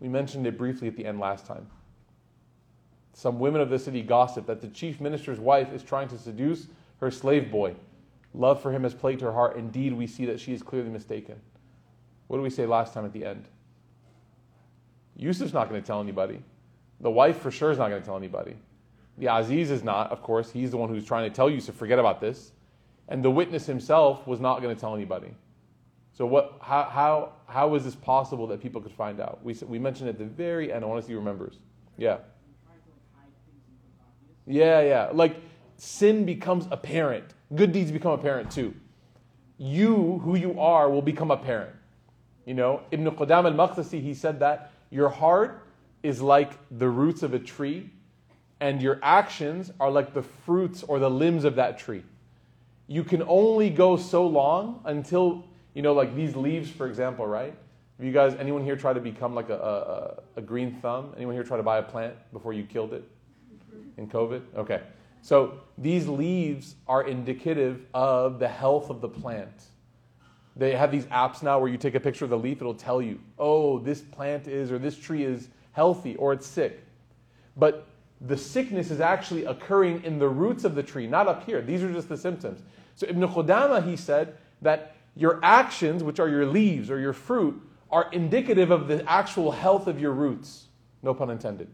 We 0.00 0.08
mentioned 0.08 0.46
it 0.46 0.56
briefly 0.56 0.88
at 0.88 0.96
the 0.96 1.04
end 1.04 1.20
last 1.20 1.46
time. 1.46 1.66
Some 3.12 3.38
women 3.38 3.60
of 3.60 3.68
the 3.68 3.78
city 3.78 4.02
gossip 4.02 4.46
that 4.46 4.62
the 4.62 4.68
chief 4.68 5.00
minister's 5.00 5.38
wife 5.38 5.72
is 5.72 5.82
trying 5.82 6.08
to 6.08 6.18
seduce 6.18 6.68
her 7.00 7.10
slave 7.10 7.50
boy. 7.50 7.74
Love 8.32 8.62
for 8.62 8.72
him 8.72 8.84
has 8.84 8.94
plagued 8.94 9.20
her 9.20 9.32
heart. 9.32 9.56
Indeed, 9.56 9.92
we 9.92 10.06
see 10.06 10.26
that 10.26 10.40
she 10.40 10.52
is 10.52 10.62
clearly 10.62 10.90
mistaken. 10.90 11.36
What 12.28 12.36
do 12.36 12.42
we 12.42 12.50
say 12.50 12.66
last 12.66 12.94
time 12.94 13.04
at 13.04 13.12
the 13.12 13.24
end? 13.24 13.48
Yusuf's 15.16 15.52
not 15.52 15.68
going 15.68 15.80
to 15.80 15.86
tell 15.86 16.00
anybody. 16.00 16.40
The 17.00 17.10
wife 17.10 17.38
for 17.38 17.50
sure 17.50 17.70
is 17.70 17.78
not 17.78 17.88
going 17.88 18.00
to 18.00 18.06
tell 18.06 18.16
anybody. 18.16 18.56
The 19.18 19.26
Aziz 19.26 19.70
is 19.70 19.82
not, 19.82 20.12
of 20.12 20.22
course. 20.22 20.50
He's 20.50 20.70
the 20.70 20.76
one 20.76 20.88
who's 20.88 21.04
trying 21.04 21.28
to 21.28 21.34
tell 21.34 21.50
Yusuf, 21.50 21.74
forget 21.74 21.98
about 21.98 22.20
this. 22.20 22.52
And 23.08 23.22
the 23.22 23.30
witness 23.30 23.66
himself 23.66 24.26
was 24.26 24.38
not 24.38 24.62
going 24.62 24.74
to 24.74 24.80
tell 24.80 24.94
anybody. 24.94 25.34
So 26.12 26.24
what, 26.24 26.58
how, 26.60 26.84
how, 26.84 27.32
how 27.46 27.74
is 27.74 27.84
this 27.84 27.96
possible 27.96 28.46
that 28.46 28.60
people 28.60 28.80
could 28.80 28.92
find 28.92 29.20
out? 29.20 29.40
We, 29.42 29.54
we 29.66 29.78
mentioned 29.78 30.08
at 30.08 30.18
the 30.18 30.24
very 30.24 30.72
end. 30.72 30.84
I 30.84 30.86
want 30.86 31.00
to 31.00 31.06
see 31.06 31.12
who 31.12 31.18
remembers. 31.18 31.56
Yeah. 31.96 32.18
Yeah, 34.46 34.80
yeah. 34.80 35.10
Like 35.12 35.36
sin 35.76 36.24
becomes 36.24 36.66
apparent 36.70 37.34
good 37.54 37.72
deeds 37.72 37.90
become 37.90 38.12
apparent 38.12 38.50
too. 38.50 38.74
You, 39.58 40.20
who 40.24 40.36
you 40.36 40.58
are, 40.58 40.88
will 40.88 41.02
become 41.02 41.30
apparent. 41.30 41.74
You 42.46 42.54
know, 42.54 42.82
Ibn 42.90 43.06
Qudama 43.10 43.46
al 43.46 43.68
Maqdisi, 43.68 44.02
he 44.02 44.14
said 44.14 44.40
that 44.40 44.72
your 44.90 45.08
heart 45.08 45.66
is 46.02 46.22
like 46.22 46.52
the 46.78 46.88
roots 46.88 47.22
of 47.22 47.34
a 47.34 47.38
tree, 47.38 47.90
and 48.60 48.80
your 48.80 48.98
actions 49.02 49.72
are 49.78 49.90
like 49.90 50.14
the 50.14 50.22
fruits 50.22 50.82
or 50.82 50.98
the 50.98 51.10
limbs 51.10 51.44
of 51.44 51.54
that 51.56 51.78
tree. 51.78 52.02
You 52.86 53.04
can 53.04 53.22
only 53.26 53.70
go 53.70 53.96
so 53.96 54.26
long 54.26 54.80
until, 54.84 55.44
you 55.74 55.82
know, 55.82 55.92
like 55.92 56.14
these 56.16 56.34
leaves, 56.34 56.70
for 56.70 56.86
example, 56.86 57.26
right? 57.26 57.54
Have 57.98 58.06
you 58.06 58.12
guys, 58.12 58.34
anyone 58.38 58.64
here 58.64 58.76
try 58.76 58.92
to 58.92 59.00
become 59.00 59.34
like 59.34 59.50
a, 59.50 60.22
a, 60.36 60.40
a 60.40 60.42
green 60.42 60.72
thumb? 60.80 61.12
Anyone 61.16 61.34
here 61.34 61.44
try 61.44 61.58
to 61.58 61.62
buy 61.62 61.78
a 61.78 61.82
plant 61.82 62.14
before 62.32 62.52
you 62.52 62.64
killed 62.64 62.94
it 62.94 63.04
in 63.98 64.08
COVID? 64.08 64.42
Okay. 64.56 64.80
So 65.22 65.60
these 65.78 66.08
leaves 66.08 66.76
are 66.88 67.02
indicative 67.02 67.86
of 67.94 68.38
the 68.38 68.48
health 68.48 68.90
of 68.90 69.00
the 69.00 69.08
plant. 69.08 69.64
They 70.56 70.74
have 70.74 70.90
these 70.90 71.06
apps 71.06 71.42
now 71.42 71.58
where 71.58 71.70
you 71.70 71.78
take 71.78 71.94
a 71.94 72.00
picture 72.00 72.24
of 72.24 72.30
the 72.30 72.38
leaf, 72.38 72.60
it'll 72.60 72.74
tell 72.74 73.00
you, 73.00 73.20
oh, 73.38 73.78
this 73.78 74.00
plant 74.00 74.48
is 74.48 74.72
or 74.72 74.78
this 74.78 74.96
tree 74.96 75.24
is 75.24 75.48
healthy 75.72 76.16
or 76.16 76.32
it's 76.32 76.46
sick. 76.46 76.84
but 77.56 77.86
the 78.20 78.36
sickness 78.36 78.90
is 78.90 79.00
actually 79.00 79.44
occurring 79.46 80.02
in 80.04 80.18
the 80.18 80.28
roots 80.28 80.64
of 80.64 80.74
the 80.74 80.82
tree, 80.82 81.06
not 81.06 81.26
up 81.26 81.44
here. 81.44 81.62
These 81.62 81.82
are 81.82 81.92
just 81.92 82.08
the 82.08 82.16
symptoms. 82.16 82.60
So 82.94 83.06
Ibn 83.08 83.22
Qudama, 83.22 83.86
he 83.86 83.96
said 83.96 84.36
that 84.60 84.94
your 85.16 85.40
actions, 85.42 86.02
which 86.04 86.20
are 86.20 86.28
your 86.28 86.44
leaves 86.44 86.90
or 86.90 86.98
your 86.98 87.14
fruit, 87.14 87.60
are 87.90 88.10
indicative 88.12 88.70
of 88.70 88.88
the 88.88 89.08
actual 89.10 89.50
health 89.50 89.86
of 89.86 89.98
your 89.98 90.12
roots. 90.12 90.66
No 91.02 91.14
pun 91.14 91.30
intended. 91.30 91.68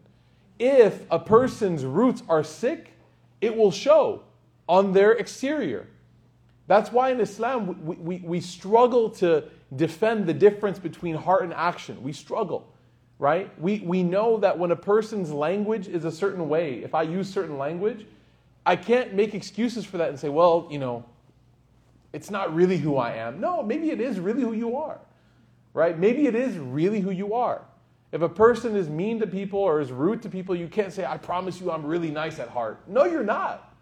If 0.59 1.03
a 1.11 1.19
person's 1.19 1.85
roots 1.85 2.23
are 2.29 2.45
sick, 2.45 2.93
it 3.41 3.57
will 3.57 3.71
show 3.71 4.23
on 4.69 4.93
their 4.93 5.13
exterior. 5.13 5.87
That's 6.67 6.91
why 6.91 7.11
in 7.11 7.21
Islam 7.21 7.85
we, 7.87 7.97
we, 7.97 8.17
we 8.19 8.41
struggle 8.41 9.11
to 9.11 9.45
defend 9.75 10.27
the 10.27 10.35
difference 10.35 10.79
between 10.79 11.15
heart 11.15 11.45
and 11.45 11.53
action. 11.55 12.03
We 12.03 12.13
struggle, 12.13 12.73
right? 13.19 13.51
We, 13.61 13.81
we 13.81 14.03
know 14.03 14.39
that 14.39 14.59
when 14.59 14.71
a 14.71 14.77
person's 14.77 15.31
language 15.31 15.87
is 15.89 16.05
a 16.05 16.13
certain 16.13 16.49
way, 16.49 16.83
if 16.83 16.95
I 16.95 17.03
use 17.03 17.33
certain 17.33 17.59
language, 17.59 18.07
I 18.65 18.75
can't 18.75 19.15
make 19.15 19.35
excuses 19.35 19.85
for 19.85 19.99
that 19.99 20.09
and 20.09 20.19
say, 20.19 20.29
well, 20.29 20.67
you 20.71 20.79
know, 20.79 21.05
it's 22.13 22.31
not 22.31 22.55
really 22.55 22.79
who 22.79 22.97
I 22.97 23.13
am. 23.15 23.41
No, 23.41 23.63
maybe 23.63 23.91
it 23.91 24.01
is 24.01 24.19
really 24.19 24.43
who 24.43 24.53
you 24.53 24.77
are, 24.77 24.99
right? 25.73 25.97
Maybe 25.97 26.27
it 26.27 26.35
is 26.35 26.57
really 26.57 27.01
who 27.01 27.11
you 27.11 27.35
are. 27.35 27.63
If 28.17 28.23
a 28.23 28.31
person 28.31 28.77
is 28.77 28.89
mean 28.89 29.21
to 29.21 29.27
people 29.27 29.59
or 29.61 29.79
is 29.79 29.93
rude 29.93 30.23
to 30.23 30.31
people, 30.31 30.57
you 30.57 30.69
can't 30.69 30.91
say, 30.91 31.05
I 31.05 31.19
promise 31.19 31.61
you 31.61 31.71
I'm 31.71 31.85
really 31.85 32.11
nice 32.11 32.39
at 32.39 32.49
heart. 32.49 32.81
No, 32.89 33.05
you're 33.05 33.23
not. 33.23 33.75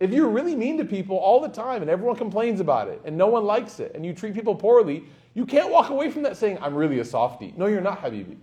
If 0.00 0.10
you're 0.10 0.28
really 0.28 0.54
mean 0.54 0.76
to 0.76 0.84
people 0.84 1.16
all 1.16 1.40
the 1.40 1.48
time 1.48 1.80
and 1.80 1.90
everyone 1.90 2.16
complains 2.16 2.60
about 2.60 2.88
it 2.88 3.00
and 3.06 3.16
no 3.16 3.28
one 3.28 3.44
likes 3.44 3.80
it 3.80 3.92
and 3.94 4.04
you 4.04 4.12
treat 4.12 4.34
people 4.34 4.54
poorly, 4.54 5.04
you 5.32 5.46
can't 5.46 5.70
walk 5.70 5.88
away 5.88 6.10
from 6.10 6.22
that 6.24 6.36
saying, 6.36 6.58
I'm 6.60 6.74
really 6.74 6.98
a 6.98 7.06
softie. 7.06 7.54
No, 7.56 7.64
you're 7.68 7.80
not, 7.80 8.02
Habibi. 8.02 8.36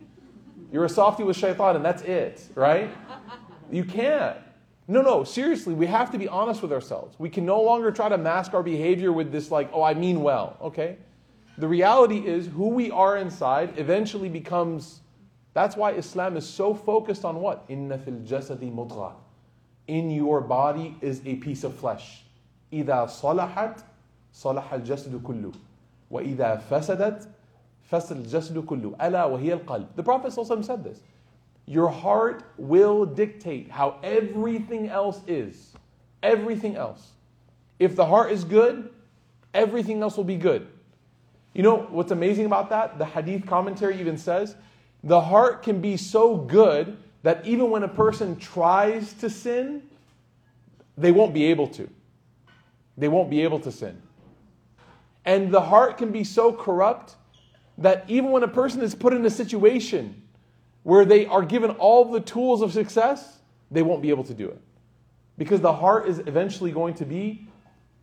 You're 0.71 0.85
a 0.85 0.89
softie 0.89 1.21
with 1.21 1.37
shaitan 1.37 1.75
and 1.75 1.85
that's 1.85 2.01
it, 2.01 2.41
right? 2.55 2.89
You 3.71 3.83
can't. 3.83 4.37
No, 4.87 5.03
no, 5.03 5.23
seriously, 5.23 5.75
we 5.75 5.85
have 5.85 6.09
to 6.13 6.17
be 6.17 6.27
honest 6.27 6.63
with 6.63 6.73
ourselves. 6.73 7.15
We 7.19 7.29
can 7.29 7.45
no 7.45 7.61
longer 7.61 7.91
try 7.91 8.09
to 8.09 8.17
mask 8.17 8.55
our 8.55 8.63
behavior 8.63 9.13
with 9.13 9.31
this, 9.31 9.51
like, 9.51 9.69
oh, 9.71 9.83
I 9.83 9.93
mean 9.93 10.23
well, 10.23 10.57
okay? 10.59 10.97
The 11.58 11.68
reality 11.68 12.18
is, 12.18 12.46
who 12.48 12.68
we 12.68 12.90
are 12.90 13.16
inside 13.16 13.74
eventually 13.76 14.28
becomes. 14.28 15.00
That's 15.52 15.76
why 15.76 15.92
Islam 15.92 16.36
is 16.36 16.48
so 16.48 16.74
focused 16.74 17.24
on 17.24 17.36
what? 17.40 17.64
Inna 17.68 17.96
fil 17.96 18.14
jasadi 18.14 18.72
mudgha. 18.72 19.12
In 19.86 20.10
your 20.10 20.40
body 20.40 20.96
is 21.00 21.20
a 21.24 21.36
piece 21.36 21.62
of 21.62 21.74
flesh. 21.74 22.24
إذا 22.72 23.06
صلحت 23.06 23.84
صلح 24.34 24.72
الجسد 24.72 25.22
كله 25.22 25.52
وإذا 26.10 26.62
فسدت 26.68 27.28
فسد 27.90 28.16
الجسد 28.16 28.64
كله 28.64 28.96
ألا 28.96 29.24
وهي 29.26 29.58
القلب. 29.60 29.86
The 29.94 30.02
Prophet 30.02 30.32
ﷺ 30.32 30.64
said 30.64 30.82
this. 30.82 31.00
Your 31.66 31.88
heart 31.88 32.42
will 32.58 33.06
dictate 33.06 33.70
how 33.70 33.98
everything 34.02 34.88
else 34.88 35.20
is. 35.26 35.72
Everything 36.22 36.76
else. 36.76 37.12
If 37.78 37.96
the 37.96 38.04
heart 38.04 38.32
is 38.32 38.44
good, 38.44 38.90
everything 39.52 40.02
else 40.02 40.16
will 40.16 40.24
be 40.24 40.36
good. 40.36 40.66
You 41.53 41.63
know 41.63 41.87
what's 41.89 42.11
amazing 42.11 42.45
about 42.45 42.69
that? 42.69 42.97
The 42.97 43.05
hadith 43.05 43.45
commentary 43.45 43.99
even 43.99 44.17
says 44.17 44.55
the 45.03 45.21
heart 45.21 45.63
can 45.63 45.81
be 45.81 45.97
so 45.97 46.35
good 46.35 46.97
that 47.23 47.45
even 47.45 47.69
when 47.69 47.83
a 47.83 47.87
person 47.87 48.35
tries 48.37 49.13
to 49.13 49.29
sin, 49.29 49.83
they 50.97 51.11
won't 51.11 51.33
be 51.33 51.45
able 51.45 51.67
to. 51.67 51.89
They 52.97 53.07
won't 53.07 53.29
be 53.29 53.41
able 53.41 53.59
to 53.61 53.71
sin. 53.71 54.01
And 55.25 55.51
the 55.51 55.61
heart 55.61 55.97
can 55.97 56.11
be 56.11 56.23
so 56.23 56.51
corrupt 56.53 57.15
that 57.77 58.05
even 58.07 58.31
when 58.31 58.43
a 58.43 58.47
person 58.47 58.81
is 58.81 58.93
put 58.93 59.13
in 59.13 59.25
a 59.25 59.29
situation 59.29 60.21
where 60.83 61.05
they 61.05 61.25
are 61.25 61.43
given 61.43 61.71
all 61.71 62.05
the 62.05 62.19
tools 62.19 62.61
of 62.61 62.73
success, 62.73 63.39
they 63.71 63.81
won't 63.81 64.01
be 64.01 64.09
able 64.09 64.23
to 64.25 64.33
do 64.33 64.47
it. 64.47 64.61
Because 65.37 65.61
the 65.61 65.73
heart 65.73 66.07
is 66.07 66.19
eventually 66.19 66.71
going 66.71 66.93
to 66.95 67.05
be 67.05 67.47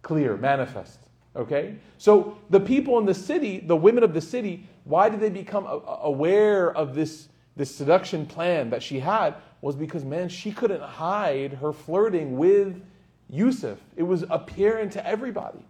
clear, 0.03 0.37
manifest. 0.37 0.99
Okay? 1.37 1.77
So 1.99 2.39
the 2.51 2.61
people 2.61 2.99
in 2.99 3.07
the 3.07 3.15
city, 3.15 3.61
the 3.61 3.77
women 3.77 4.03
of 4.03 4.15
the 4.15 4.21
city, 4.21 4.67
why 4.85 5.09
did 5.09 5.21
they 5.21 5.31
become 5.31 5.67
aware 5.67 6.75
of 6.75 6.95
this, 6.95 7.29
this 7.57 7.75
seduction 7.75 8.27
plan 8.27 8.71
that 8.71 8.83
she 8.83 9.01
had? 9.01 9.35
Was 9.61 9.77
because, 9.77 10.05
man, 10.05 10.29
she 10.29 10.53
couldn't 10.53 10.83
hide 10.83 11.55
her 11.55 11.73
flirting 11.73 12.37
with 12.37 12.83
Yusuf. 13.29 13.79
It 13.97 14.05
was 14.05 14.25
apparent 14.31 14.93
to 14.93 15.07
everybody. 15.07 15.65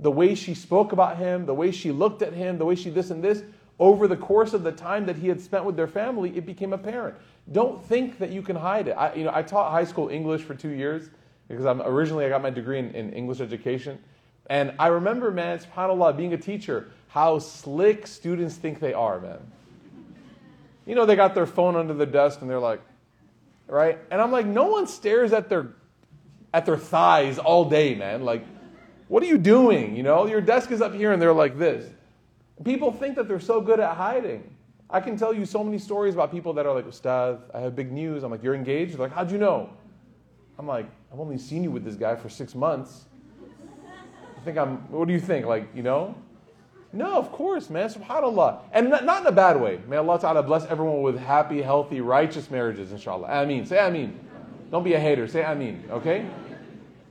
The 0.00 0.10
way 0.10 0.34
she 0.34 0.54
spoke 0.54 0.92
about 0.92 1.16
him, 1.16 1.46
the 1.46 1.54
way 1.54 1.70
she 1.70 1.90
looked 1.90 2.22
at 2.22 2.32
him, 2.32 2.58
the 2.58 2.64
way 2.64 2.74
she 2.74 2.90
this 2.90 3.10
and 3.10 3.22
this, 3.22 3.42
over 3.78 4.08
the 4.08 4.16
course 4.16 4.54
of 4.54 4.62
the 4.62 4.72
time 4.72 5.04
that 5.06 5.16
he 5.16 5.28
had 5.28 5.40
spent 5.40 5.64
with 5.64 5.76
their 5.76 5.86
family, 5.86 6.36
it 6.36 6.46
became 6.46 6.72
apparent. 6.72 7.16
Don't 7.52 7.82
think 7.84 8.18
that 8.18 8.30
you 8.30 8.42
can 8.42 8.56
hide 8.56 8.88
it. 8.88 8.92
I, 8.92 9.14
you 9.14 9.24
know, 9.24 9.32
I 9.34 9.42
taught 9.42 9.70
high 9.70 9.84
school 9.84 10.08
English 10.08 10.42
for 10.42 10.54
two 10.54 10.70
years 10.70 11.10
because 11.48 11.66
I'm 11.66 11.82
originally 11.82 12.24
I 12.24 12.28
got 12.28 12.42
my 12.42 12.50
degree 12.50 12.78
in, 12.78 12.90
in 12.94 13.12
English 13.12 13.40
education. 13.40 13.98
And 14.48 14.74
I 14.78 14.88
remember, 14.88 15.30
man, 15.30 15.58
subhanAllah, 15.58 16.16
being 16.16 16.32
a 16.32 16.38
teacher, 16.38 16.88
how 17.08 17.38
slick 17.38 18.06
students 18.06 18.56
think 18.56 18.78
they 18.78 18.92
are, 18.92 19.20
man. 19.20 19.38
You 20.86 20.94
know, 20.94 21.04
they 21.04 21.16
got 21.16 21.34
their 21.34 21.46
phone 21.46 21.74
under 21.74 21.94
the 21.94 22.06
desk 22.06 22.40
and 22.42 22.48
they're 22.48 22.60
like, 22.60 22.80
right? 23.66 23.98
And 24.10 24.20
I'm 24.20 24.30
like, 24.30 24.46
no 24.46 24.66
one 24.66 24.86
stares 24.86 25.32
at 25.32 25.48
their 25.48 25.74
at 26.54 26.64
their 26.64 26.78
thighs 26.78 27.38
all 27.38 27.68
day, 27.68 27.94
man. 27.94 28.24
Like, 28.24 28.44
what 29.08 29.22
are 29.22 29.26
you 29.26 29.36
doing? 29.36 29.96
You 29.96 30.02
know, 30.02 30.26
your 30.26 30.40
desk 30.40 30.70
is 30.70 30.80
up 30.80 30.94
here 30.94 31.12
and 31.12 31.20
they're 31.20 31.32
like 31.32 31.58
this. 31.58 31.90
People 32.64 32.92
think 32.92 33.16
that 33.16 33.28
they're 33.28 33.40
so 33.40 33.60
good 33.60 33.80
at 33.80 33.96
hiding. 33.96 34.54
I 34.88 35.00
can 35.00 35.16
tell 35.18 35.34
you 35.34 35.44
so 35.44 35.64
many 35.64 35.78
stories 35.78 36.14
about 36.14 36.30
people 36.30 36.52
that 36.54 36.64
are 36.64 36.74
like, 36.74 36.86
Ustad, 36.86 37.40
I 37.52 37.60
have 37.60 37.74
big 37.74 37.90
news. 37.90 38.22
I'm 38.22 38.30
like, 38.30 38.42
you're 38.42 38.54
engaged? 38.54 38.92
They're 38.92 39.00
like, 39.00 39.12
how'd 39.12 39.30
you 39.30 39.38
know? 39.38 39.70
I'm 40.58 40.66
like, 40.66 40.86
I've 41.12 41.18
only 41.18 41.38
seen 41.38 41.64
you 41.64 41.70
with 41.72 41.84
this 41.84 41.96
guy 41.96 42.14
for 42.14 42.28
six 42.28 42.54
months 42.54 43.05
think 44.46 44.56
I'm, 44.56 44.78
what 44.90 45.06
do 45.06 45.12
you 45.12 45.20
think? 45.20 45.44
Like, 45.44 45.68
you 45.74 45.82
know? 45.82 46.14
No, 46.92 47.18
of 47.18 47.30
course, 47.32 47.68
man. 47.68 47.90
SubhanAllah. 47.90 48.60
And 48.72 48.88
not, 48.88 49.04
not 49.04 49.20
in 49.20 49.26
a 49.26 49.32
bad 49.32 49.60
way. 49.60 49.80
May 49.86 49.96
Allah 49.96 50.18
Ta'ala 50.18 50.42
bless 50.42 50.64
everyone 50.66 51.02
with 51.02 51.18
happy, 51.18 51.60
healthy, 51.60 52.00
righteous 52.00 52.50
marriages, 52.50 52.92
inshallah. 52.92 53.28
Ameen. 53.28 53.66
Say 53.66 53.78
Ameen. 53.78 54.18
Don't 54.70 54.84
be 54.84 54.94
a 54.94 55.00
hater. 55.00 55.28
Say 55.28 55.44
Ameen, 55.44 55.84
okay? 55.90 56.26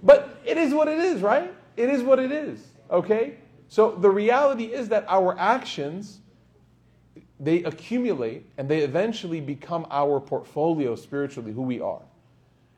But 0.01 0.39
it 0.43 0.57
is 0.57 0.73
what 0.73 0.87
it 0.87 0.97
is, 0.97 1.21
right? 1.21 1.53
It 1.77 1.89
is 1.89 2.01
what 2.01 2.19
it 2.19 2.31
is, 2.31 2.65
okay? 2.89 3.35
So 3.67 3.91
the 3.91 4.09
reality 4.09 4.65
is 4.65 4.89
that 4.89 5.05
our 5.07 5.37
actions, 5.37 6.19
they 7.39 7.63
accumulate 7.63 8.45
and 8.57 8.69
they 8.69 8.79
eventually 8.79 9.41
become 9.41 9.85
our 9.91 10.19
portfolio 10.19 10.95
spiritually, 10.95 11.51
who 11.51 11.63
we 11.63 11.81
are. 11.81 12.01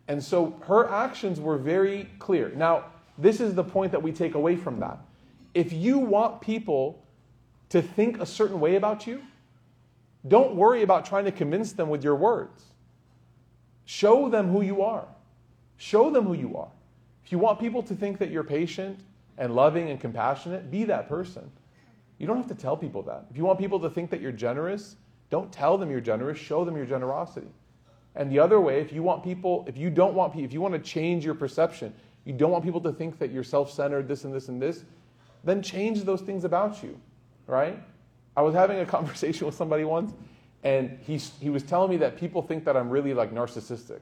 And 0.08 0.24
so 0.24 0.56
her 0.64 0.90
actions 0.90 1.40
were 1.40 1.58
very 1.58 2.10
clear. 2.18 2.52
Now, 2.56 2.86
this 3.18 3.40
is 3.40 3.56
the 3.56 3.64
point 3.64 3.92
that 3.92 4.02
we 4.02 4.12
take 4.12 4.36
away 4.36 4.56
from 4.56 4.80
that. 4.80 5.00
If 5.54 5.74
you 5.74 5.98
want 5.98 6.42
people 6.42 7.04
to 7.70 7.82
think 7.82 8.20
a 8.20 8.26
certain 8.26 8.60
way 8.60 8.76
about 8.76 9.08
you, 9.08 9.22
don't 10.28 10.56
worry 10.56 10.84
about 10.84 11.06
trying 11.06 11.26
to 11.26 11.32
convince 11.32 11.74
them 11.74 11.90
with 11.90 12.04
your 12.04 12.16
words. 12.16 12.64
Show 13.86 14.30
them 14.30 14.50
who 14.50 14.62
you 14.62 14.82
are. 14.82 15.08
Show 15.78 16.10
them 16.10 16.26
who 16.26 16.34
you 16.34 16.58
are. 16.58 16.70
If 17.24 17.32
you 17.32 17.38
want 17.38 17.60
people 17.60 17.84
to 17.84 17.96
think 17.96 18.20
that 18.20 18.30
you're 18.30 18.44
patient 18.44 19.00
and 19.38 19.56
loving 19.56 19.90
and 19.90 20.00
compassionate, 20.00 20.70
be 20.72 20.84
that 20.86 21.08
person. 21.08 21.50
You 22.18 22.28
don't 22.28 22.38
have 22.38 22.48
to 22.48 22.56
tell 22.56 22.76
people 22.76 23.04
that. 23.04 23.26
If 23.30 23.38
you 23.38 23.46
want 23.46 23.60
people 23.60 23.80
to 23.80 23.90
think 23.90 24.10
that 24.10 24.22
you're 24.22 24.32
generous, 24.32 24.96
don't 25.30 25.52
tell 25.52 25.78
them 25.78 25.92
you're 25.92 26.02
generous, 26.02 26.38
show 26.38 26.66
them 26.66 26.76
your 26.76 26.86
generosity. 26.86 27.48
And 28.16 28.32
the 28.32 28.40
other 28.40 28.60
way, 28.60 28.82
if 28.82 28.92
you 28.92 29.04
want 29.04 29.24
people, 29.24 29.64
if 29.68 29.78
you 29.78 29.90
don't 29.90 30.16
want 30.16 30.34
people, 30.34 30.46
if 30.46 30.54
you 30.54 30.62
want 30.62 30.74
to 30.74 30.80
change 30.80 31.24
your 31.24 31.36
perception, 31.36 31.94
you 32.28 32.34
don't 32.34 32.52
want 32.52 32.66
people 32.66 32.82
to 32.82 32.92
think 32.92 33.20
that 33.20 33.32
you're 33.32 33.44
self 33.44 33.72
centered, 33.72 34.10
this 34.10 34.26
and 34.26 34.34
this 34.34 34.50
and 34.50 34.62
this, 34.62 34.84
then 35.46 35.62
change 35.62 36.04
those 36.04 36.20
things 36.20 36.44
about 36.44 36.84
you, 36.84 37.00
right? 37.48 37.82
I 38.36 38.42
was 38.42 38.54
having 38.54 38.80
a 38.80 38.86
conversation 38.98 39.48
with 39.48 39.56
somebody 39.56 39.86
once, 39.86 40.12
and 40.62 41.00
he, 41.08 41.16
he 41.40 41.50
was 41.50 41.64
telling 41.64 41.90
me 41.90 41.96
that 41.98 42.18
people 42.18 42.42
think 42.42 42.66
that 42.66 42.76
I'm 42.76 42.90
really 42.90 43.14
like 43.14 43.34
narcissistic. 43.34 44.02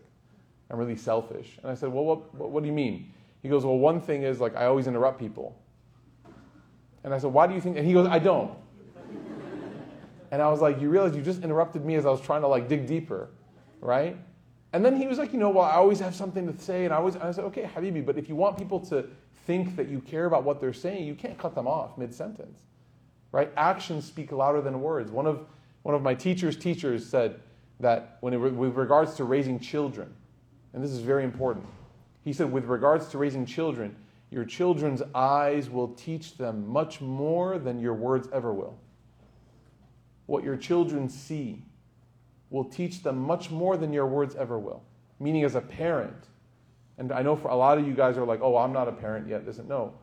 I'm 0.71 0.79
really 0.79 0.95
selfish. 0.95 1.59
And 1.61 1.71
I 1.71 1.75
said, 1.75 1.93
Well, 1.93 2.03
what, 2.03 2.33
what, 2.33 2.49
what 2.49 2.63
do 2.63 2.67
you 2.67 2.73
mean? 2.73 3.13
He 3.43 3.47
goes, 3.47 3.63
Well, 3.63 3.77
one 3.77 4.01
thing 4.01 4.23
is 4.23 4.39
like 4.39 4.55
I 4.55 4.65
always 4.65 4.87
interrupt 4.87 5.19
people. 5.19 5.55
And 7.03 7.13
I 7.13 7.19
said, 7.19 7.31
Why 7.31 7.45
do 7.45 7.53
you 7.53 7.61
think? 7.61 7.77
And 7.77 7.85
he 7.85 7.93
goes, 7.93 8.07
I 8.07 8.17
don't. 8.17 8.57
And 10.31 10.41
I 10.41 10.49
was 10.49 10.61
like, 10.61 10.81
You 10.81 10.89
realize 10.89 11.15
you 11.15 11.21
just 11.21 11.43
interrupted 11.43 11.85
me 11.85 11.93
as 11.93 12.07
I 12.07 12.09
was 12.09 12.21
trying 12.21 12.41
to 12.41 12.47
like 12.47 12.67
dig 12.67 12.87
deeper, 12.87 13.29
right? 13.81 14.17
And 14.75 14.83
then 14.83 14.97
he 14.97 15.07
was 15.07 15.17
like, 15.17 15.31
you 15.31 15.39
know, 15.39 15.51
well, 15.51 15.63
I 15.63 15.75
always 15.75 16.01
have 16.01 16.13
something 16.13 16.51
to 16.51 16.61
say. 16.61 16.83
And 16.83 16.93
I, 16.93 16.99
was, 16.99 17.15
I 17.15 17.31
said, 17.31 17.45
okay, 17.45 17.63
Habibi, 17.63 18.05
but 18.05 18.17
if 18.17 18.27
you 18.27 18.35
want 18.35 18.57
people 18.57 18.81
to 18.87 19.07
think 19.45 19.77
that 19.77 19.87
you 19.87 20.01
care 20.01 20.25
about 20.25 20.43
what 20.43 20.59
they're 20.59 20.73
saying, 20.73 21.07
you 21.07 21.15
can't 21.15 21.37
cut 21.37 21.55
them 21.55 21.65
off 21.65 21.97
mid 21.97 22.13
sentence, 22.13 22.59
right? 23.31 23.49
Actions 23.55 24.03
speak 24.03 24.33
louder 24.33 24.59
than 24.59 24.81
words. 24.81 25.11
One 25.13 25.27
of, 25.27 25.45
one 25.83 25.95
of 25.95 26.01
my 26.01 26.13
teacher's 26.13 26.57
teachers 26.57 27.05
said 27.05 27.39
that 27.79 28.17
when 28.19 28.33
it, 28.33 28.37
with 28.37 28.75
regards 28.75 29.13
to 29.13 29.23
raising 29.23 29.61
children, 29.61 30.13
and 30.73 30.83
this 30.83 30.91
is 30.91 30.99
very 30.99 31.23
important, 31.23 31.65
he 32.25 32.33
said, 32.33 32.51
with 32.51 32.65
regards 32.65 33.07
to 33.07 33.17
raising 33.17 33.45
children, 33.45 33.95
your 34.29 34.43
children's 34.43 35.01
eyes 35.13 35.69
will 35.69 35.87
teach 35.93 36.35
them 36.35 36.67
much 36.67 36.99
more 36.99 37.57
than 37.59 37.79
your 37.79 37.93
words 37.93 38.27
ever 38.33 38.51
will. 38.51 38.77
What 40.25 40.43
your 40.43 40.57
children 40.57 41.07
see 41.07 41.61
will 42.55 42.63
teach 42.63 43.03
them 43.03 43.19
much 43.19 43.51
more 43.51 43.75
than 43.75 43.91
your 43.91 44.07
words 44.07 44.33
ever 44.37 44.57
will. 44.57 44.81
Meaning, 45.19 45.43
as 45.43 45.55
a 45.55 45.61
parent, 45.61 46.29
and 46.97 47.11
I 47.11 47.21
know 47.21 47.35
for 47.35 47.49
a 47.49 47.55
lot 47.55 47.77
of 47.77 47.85
you 47.85 47.93
guys 47.93 48.17
are 48.17 48.25
like, 48.25 48.39
oh, 48.41 48.55
I'm 48.55 48.71
not 48.71 48.87
a 48.87 48.93
parent 48.93 49.27
yet. 49.27 49.45
Doesn't 49.45 49.67
know. 49.67 49.93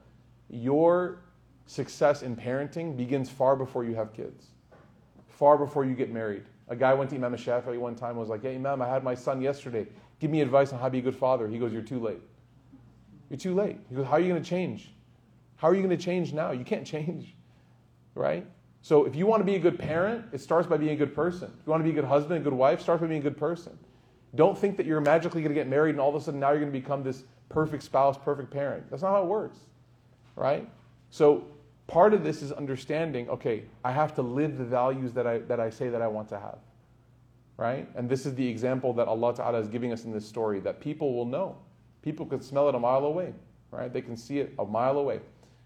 Your 0.50 1.22
success 1.64 2.20
in 2.22 2.36
parenting 2.36 2.94
begins 2.94 3.30
far 3.30 3.56
before 3.56 3.84
you 3.84 3.94
have 3.94 4.12
kids, 4.12 4.48
far 5.28 5.56
before 5.56 5.86
you 5.86 5.94
get 5.94 6.12
married. 6.12 6.42
A 6.68 6.76
guy 6.76 6.92
went 6.92 7.08
to 7.10 7.16
Imam 7.16 7.34
Shafi'i 7.34 7.78
one 7.78 7.94
time 7.94 8.10
and 8.10 8.18
was 8.18 8.28
like, 8.28 8.44
Yeah, 8.44 8.50
Imam, 8.50 8.82
I 8.82 8.88
had 8.88 9.02
my 9.02 9.14
son 9.14 9.40
yesterday. 9.40 9.86
Give 10.20 10.30
me 10.30 10.42
advice 10.42 10.74
on 10.74 10.78
how 10.78 10.84
to 10.84 10.90
be 10.90 10.98
a 10.98 11.02
good 11.02 11.16
father. 11.16 11.48
He 11.48 11.58
goes, 11.58 11.72
You're 11.72 11.80
too 11.80 12.00
late. 12.00 12.20
You're 13.30 13.38
too 13.38 13.54
late. 13.54 13.78
He 13.88 13.94
goes, 13.94 14.04
How 14.04 14.12
are 14.12 14.20
you 14.20 14.28
going 14.28 14.42
to 14.42 14.48
change? 14.48 14.92
How 15.56 15.68
are 15.68 15.74
you 15.74 15.82
going 15.82 15.96
to 15.96 16.04
change 16.04 16.34
now? 16.34 16.50
You 16.50 16.64
can't 16.66 16.86
change, 16.94 17.34
right? 18.14 18.46
So 18.82 19.04
if 19.04 19.14
you 19.14 19.26
want 19.26 19.40
to 19.40 19.44
be 19.44 19.54
a 19.54 19.60
good 19.60 19.78
parent, 19.78 20.26
it 20.32 20.40
starts 20.40 20.66
by 20.66 20.76
being 20.76 20.92
a 20.92 20.96
good 20.96 21.14
person. 21.14 21.48
If 21.60 21.66
you 21.66 21.70
want 21.70 21.80
to 21.80 21.84
be 21.84 21.90
a 21.90 21.94
good 21.94 22.08
husband, 22.08 22.40
a 22.40 22.42
good 22.42 22.52
wife, 22.52 22.80
start 22.80 23.00
by 23.00 23.06
being 23.06 23.20
a 23.20 23.22
good 23.22 23.38
person. 23.38 23.78
Don't 24.34 24.58
think 24.58 24.76
that 24.76 24.86
you're 24.86 25.00
magically 25.00 25.40
going 25.40 25.54
to 25.54 25.58
get 25.58 25.68
married 25.68 25.90
and 25.90 26.00
all 26.00 26.08
of 26.08 26.20
a 26.20 26.20
sudden 26.20 26.40
now 26.40 26.50
you're 26.50 26.60
going 26.60 26.72
to 26.72 26.78
become 26.78 27.02
this 27.04 27.22
perfect 27.48 27.84
spouse, 27.84 28.18
perfect 28.18 28.50
parent. 28.50 28.90
That's 28.90 29.02
not 29.02 29.12
how 29.12 29.22
it 29.22 29.26
works, 29.26 29.58
right? 30.34 30.68
So 31.10 31.44
part 31.86 32.12
of 32.12 32.24
this 32.24 32.42
is 32.42 32.50
understanding, 32.50 33.28
okay, 33.28 33.64
I 33.84 33.92
have 33.92 34.14
to 34.16 34.22
live 34.22 34.58
the 34.58 34.64
values 34.64 35.12
that 35.12 35.26
I, 35.26 35.38
that 35.40 35.60
I 35.60 35.70
say 35.70 35.88
that 35.88 36.02
I 36.02 36.08
want 36.08 36.28
to 36.30 36.40
have, 36.40 36.58
right? 37.58 37.88
And 37.94 38.08
this 38.08 38.26
is 38.26 38.34
the 38.34 38.48
example 38.48 38.92
that 38.94 39.06
Allah 39.06 39.34
Ta'ala 39.34 39.60
is 39.60 39.68
giving 39.68 39.92
us 39.92 40.04
in 40.04 40.12
this 40.12 40.26
story 40.26 40.58
that 40.60 40.80
people 40.80 41.14
will 41.14 41.26
know. 41.26 41.56
People 42.00 42.26
can 42.26 42.40
smell 42.40 42.68
it 42.68 42.74
a 42.74 42.80
mile 42.80 43.04
away, 43.04 43.32
right? 43.70 43.92
They 43.92 44.02
can 44.02 44.16
see 44.16 44.40
it 44.40 44.54
a 44.58 44.64
mile 44.64 44.98
away. 44.98 45.20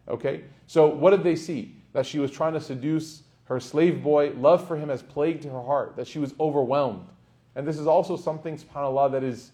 Okay? 0.09 0.45
So 0.67 0.87
what 0.87 1.11
did 1.11 1.23
they 1.23 1.37
see? 1.37 1.76
That 1.97 2.05
she 2.05 2.19
was 2.19 2.31
trying 2.31 2.53
to 2.53 2.61
seduce 2.61 3.23
her 3.45 3.59
slave 3.59 4.03
boy. 4.03 4.33
Love 4.37 4.69
for 4.69 4.77
him 4.77 4.91
has 4.91 5.03
plagued 5.03 5.45
her 5.45 5.63
heart, 5.63 5.97
that 5.97 6.07
she 6.07 6.19
was 6.19 6.35
overwhelmed. 6.39 7.07
And 7.55 7.67
this 7.67 7.79
is 7.79 7.87
also 7.87 8.19
something, 8.19 8.59
subhanAllah, 8.59 9.13
that 9.13 9.25
is 9.25 9.53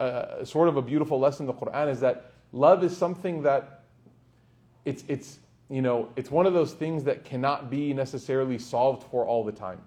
uh, 0.00 0.44
sort 0.44 0.68
of 0.68 0.76
a 0.76 0.82
beautiful 0.82 1.20
lesson 1.20 1.48
in 1.48 1.54
the 1.54 1.60
Quran 1.60 1.88
is 1.88 2.00
that 2.00 2.32
love 2.50 2.82
is 2.82 2.96
something 2.96 3.42
that 3.42 3.84
it's, 4.84 5.04
it's, 5.06 5.38
you 5.70 5.82
know, 5.82 6.08
it's 6.16 6.32
one 6.32 6.46
of 6.46 6.52
those 6.52 6.72
things 6.72 7.04
that 7.04 7.24
cannot 7.24 7.70
be 7.70 7.94
necessarily 7.94 8.58
solved 8.58 9.08
for 9.10 9.24
all 9.24 9.44
the 9.44 9.52
time. 9.52 9.80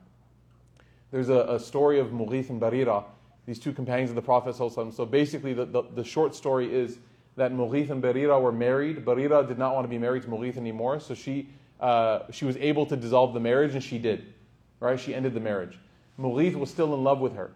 There's 1.12 1.28
a, 1.28 1.42
a 1.50 1.60
story 1.60 2.00
of 2.00 2.12
Mughith 2.12 2.50
and 2.50 2.62
Barira, 2.62 3.04
these 3.46 3.60
two 3.60 3.74
companions 3.74 4.12
of 4.12 4.16
the 4.16 4.22
Prophet. 4.22 4.56
So 4.56 5.06
basically, 5.06 5.54
the, 5.54 5.66
the, 5.66 5.84
the 5.94 6.04
short 6.06 6.36
story 6.36 6.74
is 6.74 7.00
that 7.36 7.52
Mughith 7.52 7.90
and 7.90 8.02
Barira 8.02 8.42
were 8.42 8.54
married. 8.54 9.04
Barira 9.04 9.46
did 9.46 9.58
not 9.58 9.76
want 9.76 9.84
to 9.84 9.90
be 9.90 9.98
married 9.98 10.24
to 10.24 10.30
Mughith 10.30 10.56
anymore, 10.56 11.02
so 11.02 11.14
she, 11.14 11.50
uh, 11.80 12.32
she 12.32 12.46
was 12.46 12.58
able 12.58 12.86
to 12.86 12.96
dissolve 12.96 13.34
the 13.34 13.40
marriage, 13.40 13.74
and 13.74 13.84
she 13.84 13.98
did. 13.98 14.34
Right? 14.80 15.00
She 15.00 15.16
ended 15.16 15.34
the 15.34 15.40
marriage. 15.40 15.80
Mughith 16.20 16.56
was 16.56 16.70
still 16.70 16.94
in 16.94 17.04
love 17.04 17.20
with 17.20 17.36
her. 17.36 17.52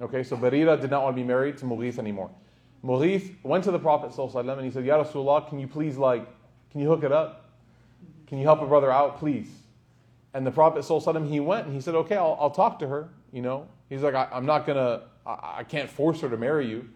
Okay, 0.00 0.22
so 0.22 0.36
Barira 0.36 0.78
did 0.80 0.90
not 0.90 1.02
want 1.02 1.16
to 1.16 1.22
be 1.22 1.26
married 1.26 1.56
to 1.58 1.64
Mughith 1.64 1.98
anymore. 1.98 2.30
Mughith 2.84 3.34
went 3.42 3.64
to 3.64 3.70
the 3.70 3.78
Prophet 3.78 4.16
and 4.16 4.64
he 4.64 4.70
said, 4.70 4.84
Ya 4.84 5.02
Rasulullah, 5.02 5.48
can 5.48 5.58
you 5.58 5.66
please 5.66 5.96
like, 5.96 6.26
can 6.70 6.80
you 6.80 6.88
hook 6.88 7.02
it 7.02 7.12
up? 7.12 7.50
Can 8.26 8.38
you 8.38 8.44
help 8.44 8.60
a 8.60 8.66
brother 8.66 8.92
out, 8.92 9.18
please? 9.18 9.48
And 10.34 10.46
the 10.46 10.50
Prophet 10.50 10.84
he 11.28 11.40
went 11.40 11.66
and 11.66 11.74
he 11.74 11.80
said, 11.80 11.94
okay, 11.94 12.16
I'll, 12.16 12.36
I'll 12.38 12.50
talk 12.50 12.78
to 12.80 12.88
her. 12.88 13.08
You 13.32 13.42
know, 13.42 13.66
he's 13.88 14.02
like, 14.02 14.14
I, 14.14 14.28
am 14.32 14.46
not 14.46 14.66
gonna, 14.66 15.02
I, 15.26 15.56
I, 15.58 15.64
can't 15.64 15.88
force 15.88 16.20
her 16.20 16.28
to 16.28 16.36
marry 16.36 16.68
you, 16.68 16.88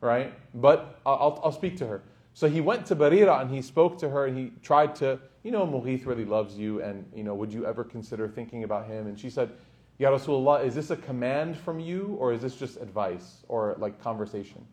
right? 0.00 0.32
But 0.54 1.00
I'll, 1.06 1.40
I'll 1.44 1.52
speak 1.52 1.76
to 1.78 1.86
her. 1.86 2.02
So 2.38 2.48
he 2.48 2.60
went 2.60 2.86
to 2.86 2.94
Barira 2.94 3.40
and 3.40 3.50
he 3.50 3.60
spoke 3.60 3.98
to 3.98 4.08
her 4.10 4.26
and 4.26 4.38
he 4.38 4.52
tried 4.62 4.94
to, 4.94 5.18
you 5.42 5.50
know, 5.50 5.66
Mughith 5.66 6.06
really 6.06 6.24
loves 6.24 6.56
you 6.56 6.80
and, 6.80 7.04
you 7.12 7.24
know, 7.24 7.34
would 7.34 7.52
you 7.52 7.66
ever 7.66 7.82
consider 7.82 8.28
thinking 8.28 8.62
about 8.62 8.86
him? 8.86 9.08
And 9.08 9.18
she 9.18 9.28
said, 9.28 9.50
Ya 9.98 10.08
Rasulullah, 10.08 10.64
is 10.64 10.72
this 10.72 10.90
a 10.90 10.96
command 10.96 11.56
from 11.56 11.80
you 11.80 12.16
or 12.20 12.32
is 12.32 12.40
this 12.40 12.54
just 12.54 12.76
advice 12.76 13.42
or 13.48 13.74
like 13.80 14.00
conversation? 14.00 14.64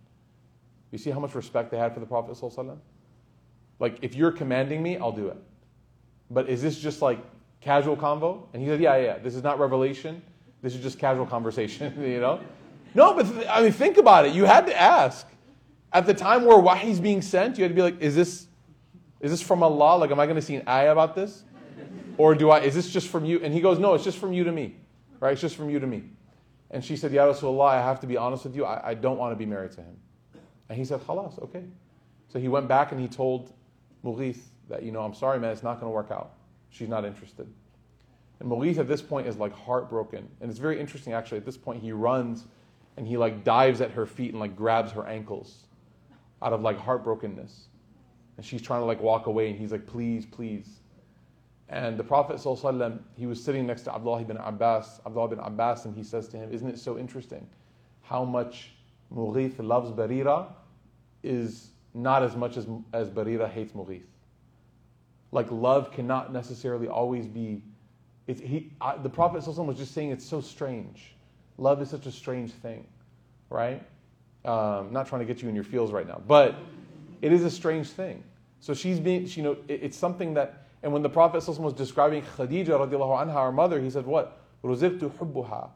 You 0.91 0.99
see 0.99 1.09
how 1.09 1.19
much 1.19 1.33
respect 1.33 1.71
they 1.71 1.79
had 1.79 1.91
for 1.91 1.99
the 1.99 2.05
Prophet? 2.05 2.37
Like, 3.79 3.97
if 4.03 4.13
you're 4.13 4.31
commanding 4.31 4.83
me, 4.83 4.97
I'll 4.97 5.11
do 5.11 5.29
it. 5.29 5.37
But 6.29 6.47
is 6.47 6.61
this 6.61 6.77
just 6.77 7.01
like 7.01 7.17
casual 7.61 7.97
convo? 7.97 8.43
And 8.53 8.61
he 8.61 8.67
said, 8.67 8.79
Yeah, 8.79 8.95
yeah, 8.97 9.17
this 9.17 9.33
is 9.33 9.41
not 9.41 9.57
revelation. 9.57 10.21
This 10.61 10.75
is 10.75 10.83
just 10.83 10.99
casual 10.99 11.25
conversation, 11.25 11.99
you 11.99 12.19
know? 12.19 12.41
No, 12.93 13.15
but 13.15 13.23
th- 13.23 13.47
I 13.49 13.63
mean, 13.63 13.71
think 13.71 13.97
about 13.97 14.27
it. 14.27 14.35
You 14.35 14.45
had 14.45 14.67
to 14.67 14.79
ask. 14.79 15.25
At 15.95 16.05
the 16.05 16.13
time 16.13 16.43
where 16.43 16.57
wahi's 16.57 16.99
being 16.99 17.21
sent, 17.21 17.57
you 17.57 17.63
had 17.63 17.69
to 17.69 17.73
be 17.73 17.81
like, 17.81 18.01
Is 18.01 18.13
this, 18.13 18.47
is 19.21 19.31
this 19.31 19.41
from 19.41 19.63
Allah? 19.63 19.97
Like, 19.97 20.11
am 20.11 20.19
I 20.19 20.25
going 20.25 20.35
to 20.35 20.41
see 20.41 20.55
an 20.55 20.67
ayah 20.67 20.91
about 20.91 21.15
this? 21.15 21.43
Or 22.17 22.35
do 22.35 22.49
I, 22.49 22.59
is 22.59 22.75
this 22.75 22.89
just 22.91 23.07
from 23.07 23.23
you? 23.23 23.39
And 23.41 23.53
he 23.53 23.61
goes, 23.61 23.79
No, 23.79 23.93
it's 23.93 24.03
just 24.03 24.17
from 24.17 24.33
you 24.33 24.43
to 24.43 24.51
me. 24.51 24.75
Right? 25.21 25.31
It's 25.31 25.41
just 25.41 25.55
from 25.55 25.69
you 25.69 25.79
to 25.79 25.87
me. 25.87 26.03
And 26.69 26.83
she 26.83 26.97
said, 26.97 27.13
Ya 27.13 27.25
Rasulullah, 27.25 27.69
I 27.69 27.81
have 27.81 28.01
to 28.01 28.07
be 28.07 28.17
honest 28.17 28.43
with 28.43 28.57
you. 28.57 28.65
I, 28.65 28.89
I 28.89 28.93
don't 28.93 29.17
want 29.17 29.31
to 29.31 29.37
be 29.37 29.45
married 29.45 29.71
to 29.71 29.81
him. 29.81 29.95
And 30.67 30.77
he 30.77 30.83
said, 30.83 30.99
Khalas, 30.99 31.41
okay. 31.41 31.63
So 32.27 32.39
he 32.39 32.49
went 32.49 32.67
back 32.67 32.91
and 32.91 32.99
he 32.99 33.07
told 33.07 33.53
Mughith 34.03 34.41
that, 34.67 34.83
you 34.83 34.91
know, 34.91 35.01
I'm 35.01 35.13
sorry, 35.13 35.39
man, 35.39 35.51
it's 35.51 35.63
not 35.63 35.79
going 35.79 35.89
to 35.89 35.95
work 35.95 36.11
out. 36.11 36.33
She's 36.71 36.89
not 36.89 37.05
interested. 37.05 37.47
And 38.41 38.51
Mughith 38.51 38.79
at 38.79 38.89
this 38.89 39.01
point 39.01 39.27
is 39.27 39.37
like 39.37 39.53
heartbroken. 39.53 40.27
And 40.41 40.49
it's 40.49 40.59
very 40.59 40.77
interesting, 40.77 41.13
actually. 41.13 41.37
At 41.37 41.45
this 41.45 41.55
point, 41.55 41.81
he 41.81 41.93
runs 41.93 42.43
and 42.97 43.07
he 43.07 43.15
like 43.15 43.45
dives 43.45 43.79
at 43.79 43.91
her 43.91 44.05
feet 44.05 44.31
and 44.31 44.41
like 44.41 44.57
grabs 44.57 44.91
her 44.91 45.07
ankles 45.07 45.64
out 46.41 46.53
of 46.53 46.61
like 46.61 46.77
heartbrokenness. 46.77 47.67
And 48.37 48.45
she's 48.45 48.61
trying 48.61 48.81
to 48.81 48.85
like 48.85 49.01
walk 49.01 49.27
away 49.27 49.49
and 49.49 49.57
he's 49.57 49.71
like, 49.71 49.85
please, 49.85 50.25
please. 50.25 50.79
And 51.69 51.97
the 51.97 52.03
Prophet 52.03 52.39
he 53.15 53.25
was 53.25 53.43
sitting 53.43 53.65
next 53.65 53.83
to 53.83 53.95
Abdullah 53.95 54.21
ibn 54.21 54.37
Abbas, 54.37 55.01
Abdullah 55.05 55.31
ibn 55.31 55.39
Abbas, 55.39 55.85
and 55.85 55.95
he 55.95 56.03
says 56.03 56.27
to 56.29 56.37
him, 56.37 56.51
Isn't 56.53 56.69
it 56.69 56.77
so 56.77 56.99
interesting 56.99 57.47
how 58.03 58.23
much 58.23 58.73
Mughith 59.13 59.55
loves 59.57 59.91
Barira 59.91 60.47
is 61.23 61.69
not 61.93 62.23
as 62.23 62.35
much 62.35 62.57
as, 62.57 62.67
as 62.93 63.09
Barira 63.09 63.49
hates 63.49 63.73
Mughith. 63.73 64.05
Like 65.31 65.49
love 65.49 65.91
cannot 65.91 66.31
necessarily 66.31 66.87
always 66.87 67.25
be. 67.27 67.63
It's, 68.27 68.41
he, 68.41 68.71
I, 68.81 68.97
the 68.97 69.09
Prophet 69.09 69.45
was 69.47 69.77
just 69.77 69.93
saying 69.93 70.11
it's 70.11 70.25
so 70.25 70.41
strange. 70.41 71.15
Love 71.57 71.81
is 71.81 71.89
such 71.89 72.05
a 72.05 72.11
strange 72.11 72.51
thing, 72.51 72.85
right? 73.49 73.83
Um, 74.45 74.93
not 74.93 75.07
trying 75.07 75.21
to 75.21 75.25
get 75.25 75.41
you 75.41 75.49
in 75.49 75.55
your 75.55 75.63
feels 75.63 75.91
right 75.91 76.07
now, 76.07 76.21
but 76.27 76.55
it 77.21 77.33
is 77.33 77.43
a 77.43 77.49
strange 77.49 77.89
thing. 77.89 78.23
So 78.59 78.75
she's 78.75 78.99
being, 78.99 79.27
you 79.27 79.41
know, 79.41 79.57
it, 79.67 79.79
it's 79.83 79.97
something 79.97 80.35
that, 80.35 80.67
and 80.83 80.93
when 80.93 81.01
the 81.01 81.09
Prophet 81.09 81.47
was 81.59 81.73
describing 81.73 82.21
Khadija 82.21 82.67
radiallahu 82.67 83.25
anha, 83.25 83.35
our 83.35 83.51
mother, 83.51 83.81
he 83.81 83.89
said, 83.89 84.05
what? 84.05 84.39
Ruziqtu 84.63 85.09
hubbuha. 85.17 85.69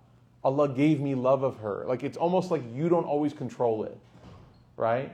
Allah 0.43 0.69
gave 0.69 1.01
me 1.01 1.15
love 1.15 1.43
of 1.43 1.57
her. 1.57 1.83
Like 1.87 2.03
it's 2.03 2.17
almost 2.17 2.51
like 2.51 2.61
you 2.73 2.89
don't 2.89 3.05
always 3.05 3.33
control 3.33 3.83
it, 3.83 3.97
right? 4.77 5.11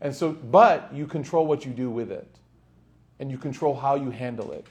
And 0.00 0.14
so, 0.14 0.32
but 0.32 0.90
you 0.92 1.06
control 1.06 1.46
what 1.46 1.64
you 1.64 1.72
do 1.72 1.90
with 1.90 2.10
it, 2.10 2.28
and 3.20 3.30
you 3.30 3.38
control 3.38 3.74
how 3.74 3.94
you 3.94 4.10
handle 4.10 4.50
it. 4.52 4.66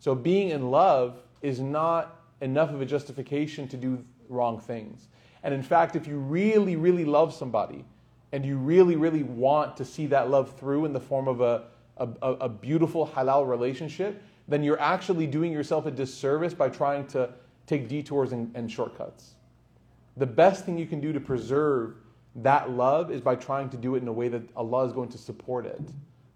So 0.00 0.14
being 0.14 0.50
in 0.50 0.70
love 0.70 1.16
is 1.40 1.60
not 1.60 2.20
enough 2.40 2.70
of 2.70 2.80
a 2.80 2.86
justification 2.86 3.68
to 3.68 3.76
do 3.76 4.04
wrong 4.28 4.58
things. 4.58 5.06
And 5.42 5.52
in 5.52 5.62
fact, 5.62 5.96
if 5.96 6.06
you 6.06 6.18
really, 6.18 6.76
really 6.76 7.04
love 7.04 7.34
somebody 7.34 7.84
and 8.32 8.44
you 8.44 8.56
really, 8.56 8.96
really 8.96 9.22
want 9.22 9.76
to 9.76 9.84
see 9.84 10.06
that 10.06 10.30
love 10.30 10.58
through 10.58 10.84
in 10.84 10.92
the 10.92 11.00
form 11.00 11.28
of 11.28 11.40
a 11.40 11.64
a, 11.96 12.08
a, 12.22 12.48
beautiful 12.48 13.06
halal 13.06 13.48
relationship, 13.48 14.22
then 14.48 14.62
you're 14.62 14.80
actually 14.80 15.26
doing 15.26 15.52
yourself 15.52 15.86
a 15.86 15.90
disservice 15.90 16.54
by 16.54 16.68
trying 16.68 17.06
to 17.08 17.30
take 17.66 17.88
detours 17.88 18.32
and, 18.32 18.50
and 18.56 18.70
shortcuts. 18.70 19.34
The 20.16 20.26
best 20.26 20.64
thing 20.64 20.78
you 20.78 20.86
can 20.86 21.00
do 21.00 21.12
to 21.12 21.20
preserve 21.20 21.94
that 22.36 22.70
love 22.70 23.10
is 23.10 23.20
by 23.20 23.34
trying 23.34 23.68
to 23.70 23.76
do 23.76 23.94
it 23.94 24.02
in 24.02 24.08
a 24.08 24.12
way 24.12 24.28
that 24.28 24.42
Allah 24.56 24.86
is 24.86 24.92
going 24.92 25.10
to 25.10 25.18
support 25.18 25.66
it 25.66 25.80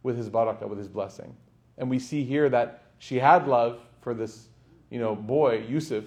with 0.02 0.16
His 0.16 0.28
barakah, 0.28 0.68
with 0.68 0.78
His 0.78 0.88
blessing. 0.88 1.34
And 1.78 1.90
we 1.90 1.98
see 1.98 2.24
here 2.24 2.48
that 2.50 2.82
she 2.98 3.18
had 3.18 3.48
love 3.48 3.80
for 4.00 4.14
this, 4.14 4.48
you 4.90 4.98
know, 4.98 5.14
boy, 5.14 5.64
Yusuf 5.68 6.04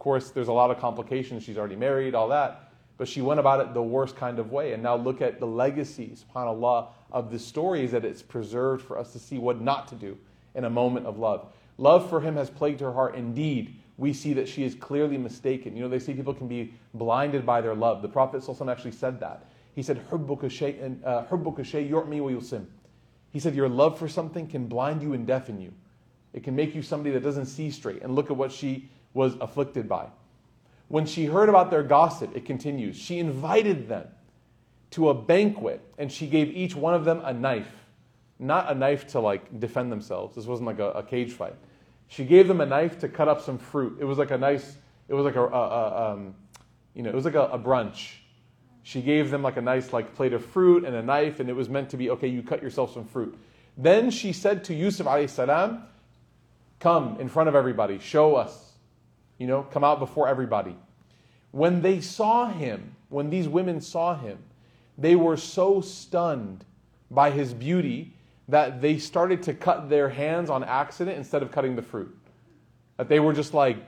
course, 0.00 0.30
there's 0.30 0.48
a 0.48 0.52
lot 0.52 0.72
of 0.72 0.78
complications. 0.78 1.44
She's 1.44 1.56
already 1.56 1.76
married, 1.76 2.16
all 2.16 2.28
that. 2.28 2.72
But 2.98 3.06
she 3.06 3.22
went 3.22 3.38
about 3.38 3.60
it 3.60 3.72
the 3.72 3.82
worst 3.82 4.16
kind 4.16 4.40
of 4.40 4.50
way. 4.50 4.72
And 4.72 4.82
now 4.82 4.96
look 4.96 5.22
at 5.22 5.38
the 5.38 5.46
legacy, 5.46 6.16
subhanAllah, 6.34 6.88
of 7.12 7.30
the 7.30 7.38
stories 7.38 7.92
that 7.92 8.04
it's 8.04 8.20
preserved 8.20 8.84
for 8.84 8.98
us 8.98 9.12
to 9.12 9.18
see 9.20 9.38
what 9.38 9.60
not 9.60 9.86
to 9.88 9.94
do 9.94 10.18
in 10.54 10.64
a 10.64 10.70
moment 10.70 11.06
of 11.06 11.18
love. 11.18 11.52
Love 11.78 12.10
for 12.10 12.20
him 12.20 12.36
has 12.36 12.50
plagued 12.50 12.80
her 12.80 12.92
heart. 12.92 13.14
Indeed, 13.14 13.76
we 13.96 14.12
see 14.12 14.32
that 14.34 14.48
she 14.48 14.64
is 14.64 14.74
clearly 14.74 15.16
mistaken. 15.16 15.76
You 15.76 15.82
know, 15.82 15.88
they 15.88 15.98
say 15.98 16.12
people 16.12 16.34
can 16.34 16.48
be 16.48 16.74
blinded 16.92 17.46
by 17.46 17.60
their 17.60 17.74
love. 17.74 18.02
The 18.02 18.08
Prophet 18.08 18.42
ﷺ 18.42 18.70
actually 18.70 18.92
said 18.92 19.20
that. 19.20 19.46
He 19.74 19.82
said, 19.82 19.98
uh, 20.10 20.16
wa 20.18 20.26
yusim." 22.28 22.66
He 23.30 23.38
said, 23.38 23.54
"Your 23.54 23.68
love 23.68 23.98
for 23.98 24.08
something 24.08 24.46
can 24.46 24.66
blind 24.66 25.02
you 25.02 25.12
and 25.12 25.26
deafen 25.26 25.60
you. 25.60 25.72
It 26.32 26.42
can 26.42 26.56
make 26.56 26.74
you 26.74 26.82
somebody 26.82 27.12
that 27.12 27.22
doesn't 27.22 27.46
see 27.46 27.70
straight." 27.70 28.02
And 28.02 28.14
look 28.14 28.30
at 28.30 28.36
what 28.36 28.52
she 28.52 28.88
was 29.14 29.34
afflicted 29.40 29.88
by. 29.88 30.06
When 30.88 31.06
she 31.06 31.26
heard 31.26 31.48
about 31.48 31.70
their 31.70 31.82
gossip, 31.82 32.36
it 32.36 32.44
continues, 32.44 32.96
she 32.96 33.18
invited 33.18 33.88
them 33.88 34.08
to 34.90 35.08
a 35.08 35.14
banquet 35.14 35.80
and 35.98 36.10
she 36.10 36.26
gave 36.26 36.48
each 36.50 36.74
one 36.74 36.94
of 36.94 37.04
them 37.04 37.20
a 37.24 37.32
knife. 37.32 37.72
Not 38.38 38.70
a 38.70 38.74
knife 38.74 39.06
to 39.08 39.20
like 39.20 39.60
defend 39.60 39.92
themselves. 39.92 40.34
This 40.34 40.46
wasn't 40.46 40.66
like 40.66 40.78
a, 40.78 40.90
a 40.92 41.02
cage 41.02 41.32
fight. 41.32 41.54
She 42.08 42.24
gave 42.24 42.48
them 42.48 42.60
a 42.60 42.66
knife 42.66 42.98
to 43.00 43.08
cut 43.08 43.28
up 43.28 43.40
some 43.40 43.58
fruit. 43.58 43.98
It 44.00 44.04
was 44.04 44.18
like 44.18 44.32
a 44.32 44.38
nice, 44.38 44.76
it 45.08 45.14
was 45.14 45.24
like 45.24 45.36
a, 45.36 45.44
a, 45.44 45.46
a, 45.46 46.12
um, 46.12 46.34
you 46.94 47.02
know, 47.02 47.10
it 47.10 47.14
was 47.14 47.24
like 47.24 47.34
a, 47.34 47.58
brunch. 47.58 48.14
She 48.82 49.00
gave 49.00 49.30
them 49.30 49.42
like 49.42 49.56
a 49.56 49.62
nice 49.62 49.92
like 49.92 50.14
plate 50.16 50.32
of 50.32 50.44
fruit 50.44 50.84
and 50.84 50.96
a 50.96 51.02
knife, 51.02 51.38
and 51.38 51.48
it 51.48 51.52
was 51.52 51.68
meant 51.68 51.90
to 51.90 51.96
be 51.96 52.10
okay. 52.10 52.26
You 52.26 52.42
cut 52.42 52.62
yourself 52.62 52.92
some 52.92 53.04
fruit. 53.04 53.38
Then 53.76 54.10
she 54.10 54.32
said 54.32 54.64
to 54.64 54.74
Yusuf 54.74 55.06
alayhi 55.06 55.30
salam, 55.30 55.84
"Come 56.80 57.20
in 57.20 57.28
front 57.28 57.48
of 57.48 57.54
everybody, 57.54 57.98
show 57.98 58.34
us. 58.34 58.69
You 59.40 59.48
know, 59.48 59.64
come 59.64 59.82
out 59.82 59.98
before 59.98 60.28
everybody." 60.28 60.76
When 61.50 61.82
they 61.82 62.00
saw 62.00 62.48
him, 62.48 62.94
when 63.08 63.28
these 63.28 63.48
women 63.48 63.80
saw 63.80 64.16
him, 64.16 64.38
they 64.96 65.16
were 65.16 65.36
so 65.36 65.80
stunned 65.80 66.64
by 67.10 67.30
his 67.30 67.52
beauty 67.52 68.14
that 68.48 68.80
they 68.80 68.98
started 68.98 69.42
to 69.44 69.54
cut 69.54 69.88
their 69.88 70.08
hands 70.08 70.50
on 70.50 70.62
accident 70.64 71.16
instead 71.16 71.42
of 71.42 71.50
cutting 71.50 71.76
the 71.76 71.82
fruit. 71.82 72.16
That 72.96 73.08
they 73.08 73.20
were 73.20 73.32
just 73.32 73.54
like, 73.54 73.78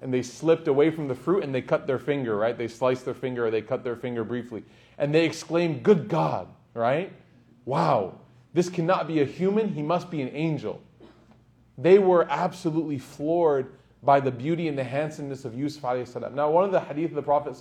and 0.00 0.12
they 0.12 0.22
slipped 0.22 0.68
away 0.68 0.90
from 0.90 1.08
the 1.08 1.14
fruit 1.14 1.44
and 1.44 1.54
they 1.54 1.62
cut 1.62 1.86
their 1.86 1.98
finger, 1.98 2.36
right? 2.36 2.56
They 2.56 2.68
sliced 2.68 3.04
their 3.04 3.14
finger 3.14 3.46
or 3.46 3.50
they 3.50 3.62
cut 3.62 3.84
their 3.84 3.96
finger 3.96 4.24
briefly. 4.24 4.64
And 4.98 5.14
they 5.14 5.24
exclaimed, 5.24 5.82
Good 5.82 6.08
God, 6.08 6.48
right? 6.74 7.12
Wow, 7.64 8.18
this 8.52 8.68
cannot 8.68 9.06
be 9.06 9.20
a 9.20 9.24
human, 9.24 9.68
he 9.68 9.82
must 9.82 10.10
be 10.10 10.22
an 10.22 10.30
angel. 10.34 10.82
They 11.78 11.98
were 11.98 12.26
absolutely 12.28 12.98
floored 12.98 13.72
by 14.02 14.20
the 14.20 14.30
beauty 14.30 14.68
and 14.68 14.76
the 14.76 14.84
handsomeness 14.84 15.44
of 15.44 15.54
Yusuf 15.54 15.82
alayhi 15.82 16.06
salam. 16.06 16.34
Now, 16.34 16.50
one 16.50 16.64
of 16.64 16.72
the 16.72 16.80
hadith 16.80 17.10
of 17.10 17.16
the 17.16 17.22
Prophet 17.22 17.56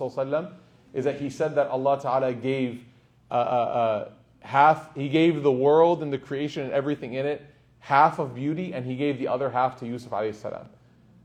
is 0.93 1.05
that 1.05 1.19
he 1.19 1.29
said 1.29 1.55
that 1.55 1.67
Allah 1.67 1.99
Ta'ala 2.01 2.33
gave 2.33 2.83
uh, 3.29 3.33
uh, 3.33 3.37
uh, 3.37 4.09
half, 4.41 4.93
he 4.95 5.07
gave 5.07 5.43
the 5.43 5.51
world 5.51 6.01
and 6.01 6.11
the 6.11 6.17
creation 6.17 6.63
and 6.63 6.73
everything 6.73 7.13
in 7.13 7.25
it 7.25 7.45
half 7.81 8.19
of 8.19 8.35
beauty, 8.35 8.73
and 8.73 8.85
he 8.85 8.95
gave 8.95 9.17
the 9.17 9.27
other 9.27 9.49
half 9.49 9.75
to 9.79 9.87
Yusuf 9.87 10.11
alayhi 10.11 10.35
salam. 10.35 10.69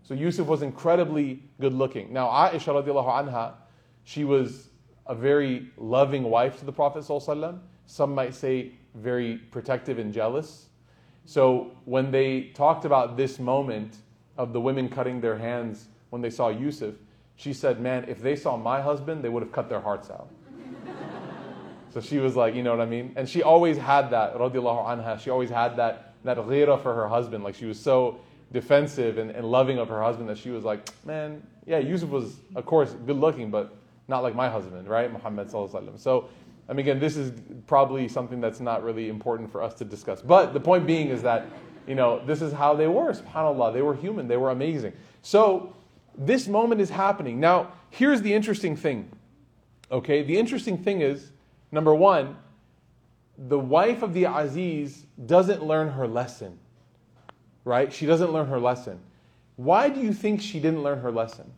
So 0.02 0.14
Yusuf 0.14 0.46
was 0.46 0.62
incredibly 0.62 1.42
good 1.61 1.74
looking. 1.74 2.12
Now, 2.12 2.29
Aisha 2.29 2.83
radiallahu 2.83 3.29
anha, 3.29 3.52
she 4.05 4.24
was 4.24 4.68
a 5.07 5.14
very 5.14 5.70
loving 5.76 6.22
wife 6.22 6.59
to 6.61 6.64
the 6.64 6.72
Prophet. 6.72 7.05
Some 7.87 8.14
might 8.14 8.35
say 8.35 8.72
very 8.94 9.37
protective 9.37 9.98
and 9.98 10.12
jealous. 10.12 10.66
So 11.26 11.72
when 11.85 12.11
they 12.11 12.52
talked 12.55 12.85
about 12.85 13.16
this 13.16 13.38
moment 13.38 13.98
of 14.37 14.53
the 14.53 14.61
women 14.61 14.88
cutting 14.88 15.20
their 15.20 15.38
hands 15.38 15.88
when 16.11 16.22
they 16.22 16.31
saw 16.31 16.49
Yusuf, 16.49 16.94
she 17.37 17.53
said, 17.53 17.81
Man, 17.81 18.05
if 18.09 18.20
they 18.20 18.37
saw 18.37 18.57
my 18.57 18.81
husband, 18.81 19.22
they 19.22 19.29
would 19.29 19.42
have 19.42 19.53
cut 19.53 19.68
their 19.68 19.81
hearts 19.81 20.11
out. 20.11 20.29
so 21.92 22.01
she 22.01 22.18
was 22.18 22.37
like, 22.37 22.55
You 22.55 22.62
know 22.62 22.70
what 22.70 22.81
I 22.81 22.87
mean? 22.87 23.12
And 23.16 23.29
she 23.29 23.42
always 23.42 23.77
had 23.77 24.11
that, 24.11 24.35
radiallahu 24.35 24.87
anha, 24.87 25.20
she 25.20 25.31
always 25.31 25.51
had 25.51 25.77
that, 25.77 26.14
that 26.25 26.38
ghira 26.38 26.83
for 26.83 26.94
her 26.94 27.09
husband. 27.09 27.44
Like 27.44 27.55
she 27.55 27.66
was 27.66 27.79
so 27.79 28.20
defensive 28.53 29.18
and, 29.18 29.31
and 29.31 29.51
loving 29.51 29.79
of 29.79 29.88
her 29.88 30.03
husband 30.03 30.29
that 30.29 30.38
she 30.38 30.51
was 30.51 30.64
like, 30.64 30.88
Man, 31.05 31.42
yeah, 31.66 31.79
Yusuf 31.79 32.09
was, 32.09 32.37
of 32.55 32.64
course, 32.64 32.92
good 33.07 33.16
looking, 33.16 33.51
but 33.51 33.77
not 34.09 34.22
like 34.22 34.35
my 34.35 34.49
husband, 34.49 34.88
right? 34.88 35.12
Muhammad. 35.12 35.51
So, 35.51 36.29
I 36.68 36.72
mean, 36.72 36.81
again, 36.81 37.01
this 37.01 37.16
is 37.16 37.33
probably 37.66 38.09
something 38.09 38.40
that's 38.40 38.61
not 38.61 38.83
really 38.83 39.09
important 39.09 39.51
for 39.51 39.62
us 39.62 39.75
to 39.75 39.85
discuss. 39.85 40.22
But 40.22 40.53
the 40.53 40.61
point 40.61 40.87
being 40.87 41.09
is 41.09 41.22
that, 41.22 41.46
you 41.87 41.94
know, 41.94 42.25
this 42.25 42.42
is 42.42 42.53
how 42.53 42.75
they 42.75 42.87
were, 42.87 43.12
subhanAllah. 43.12 43.72
They 43.72 43.83
were 43.83 43.94
human, 43.94 44.29
they 44.29 44.37
were 44.37 44.51
amazing. 44.51 44.92
So, 45.22 45.75
this 46.18 46.49
moment 46.49 46.81
is 46.81 46.90
happening. 46.90 47.40
Now, 47.40 47.72
here's 47.90 48.22
the 48.22 48.33
interesting 48.33 48.77
thing. 48.77 49.11
Okay, 49.90 50.22
the 50.22 50.37
interesting 50.37 50.79
thing 50.79 51.03
is 51.03 51.31
number 51.70 51.94
one, 51.94 52.37
the 53.37 53.59
wife 53.59 54.03
of 54.03 54.14
the 54.14 54.25
Aziz 54.25 55.05
doesn't 55.27 55.62
learn 55.62 55.90
her 55.90 56.09
lesson. 56.09 56.59
Right? 57.64 57.92
She 57.92 58.07
doesn't 58.07 58.33
learn 58.33 58.46
her 58.46 58.61
lesson. 58.61 59.01
Why 59.57 59.88
do 59.88 60.01
you 60.01 60.12
think 60.12 60.40
she 60.40 60.61
didn't 60.61 60.83
learn 60.83 61.01
her 61.01 61.11
lesson? 61.11 61.53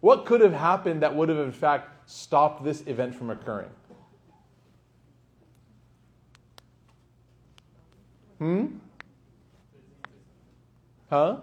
What 0.00 0.26
could 0.26 0.40
have 0.40 0.52
happened 0.52 1.02
that 1.02 1.14
would 1.14 1.28
have, 1.28 1.38
in 1.38 1.52
fact, 1.52 2.10
stopped 2.10 2.64
this 2.64 2.82
event 2.86 3.14
from 3.14 3.30
occurring? 3.30 3.70
Hmm? 8.40 8.66
Huh? 11.10 11.36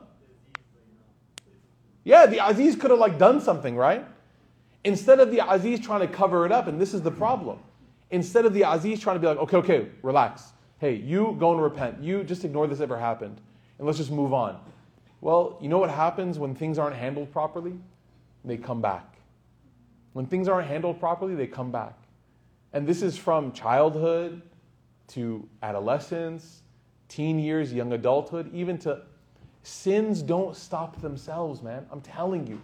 Yeah, 2.03 2.25
the 2.25 2.45
Aziz 2.45 2.75
could 2.75 2.89
have 2.89 2.99
like 2.99 3.19
done 3.19 3.39
something, 3.39 3.75
right? 3.75 4.05
Instead 4.83 5.19
of 5.19 5.31
the 5.31 5.41
Aziz 5.49 5.79
trying 5.79 6.01
to 6.01 6.07
cover 6.07 6.45
it 6.45 6.51
up, 6.51 6.67
and 6.67 6.81
this 6.81 6.93
is 6.93 7.01
the 7.01 7.11
problem. 7.11 7.59
Instead 8.09 8.45
of 8.45 8.53
the 8.53 8.63
Aziz 8.63 8.99
trying 8.99 9.17
to 9.17 9.19
be 9.19 9.27
like, 9.27 9.37
okay, 9.37 9.57
okay, 9.57 9.87
relax. 10.01 10.53
Hey, 10.79 10.95
you 10.95 11.35
go 11.39 11.51
and 11.53 11.61
repent. 11.61 12.01
You 12.01 12.23
just 12.23 12.45
ignore 12.45 12.65
this 12.67 12.79
ever 12.79 12.97
happened. 12.97 13.39
And 13.77 13.85
let's 13.85 13.99
just 13.99 14.11
move 14.11 14.33
on. 14.33 14.59
Well, 15.21 15.57
you 15.61 15.69
know 15.69 15.77
what 15.77 15.89
happens 15.91 16.39
when 16.39 16.55
things 16.55 16.77
aren't 16.79 16.95
handled 16.95 17.31
properly? 17.31 17.73
They 18.45 18.57
come 18.57 18.81
back. 18.81 19.17
When 20.13 20.25
things 20.25 20.47
aren't 20.47 20.67
handled 20.67 20.99
properly, 20.99 21.35
they 21.35 21.47
come 21.47 21.71
back. 21.71 21.95
And 22.73 22.87
this 22.87 23.01
is 23.01 23.17
from 23.17 23.51
childhood 23.51 24.41
to 25.09 25.47
adolescence, 25.61 26.61
teen 27.07 27.39
years, 27.39 27.73
young 27.73 27.93
adulthood, 27.93 28.53
even 28.53 28.77
to 28.79 29.01
Sins 29.67 30.21
don't 30.21 30.55
stop 30.55 31.01
themselves, 31.01 31.61
man. 31.61 31.85
I'm 31.91 31.99
telling 31.99 32.47
you. 32.47 32.61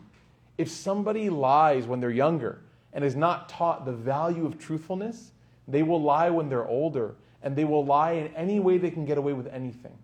If 0.58 0.72
somebody 0.72 1.30
lies 1.30 1.86
when 1.86 2.00
they're 2.00 2.10
younger 2.10 2.62
and 2.94 3.04
is 3.04 3.14
not 3.14 3.50
taught 3.50 3.84
the 3.84 3.92
value 3.92 4.46
of 4.46 4.58
truthfulness, 4.58 5.32
they 5.68 5.84
will 5.84 6.02
lie 6.02 6.30
when 6.30 6.48
they're 6.48 6.66
older 6.66 7.16
and 7.42 7.58
they 7.58 7.66
will 7.66 7.84
lie 7.84 8.14
in 8.14 8.34
any 8.36 8.62
way 8.62 8.78
they 8.78 8.90
can 8.90 9.04
get 9.04 9.18
away 9.18 9.34
with 9.34 9.48
anything. 9.48 9.98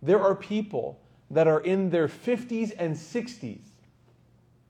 There 0.00 0.20
are 0.20 0.36
people 0.36 1.00
that 1.28 1.48
are 1.48 1.58
in 1.58 1.90
their 1.90 2.06
50s 2.06 2.72
and 2.78 2.94
60s. 2.94 3.62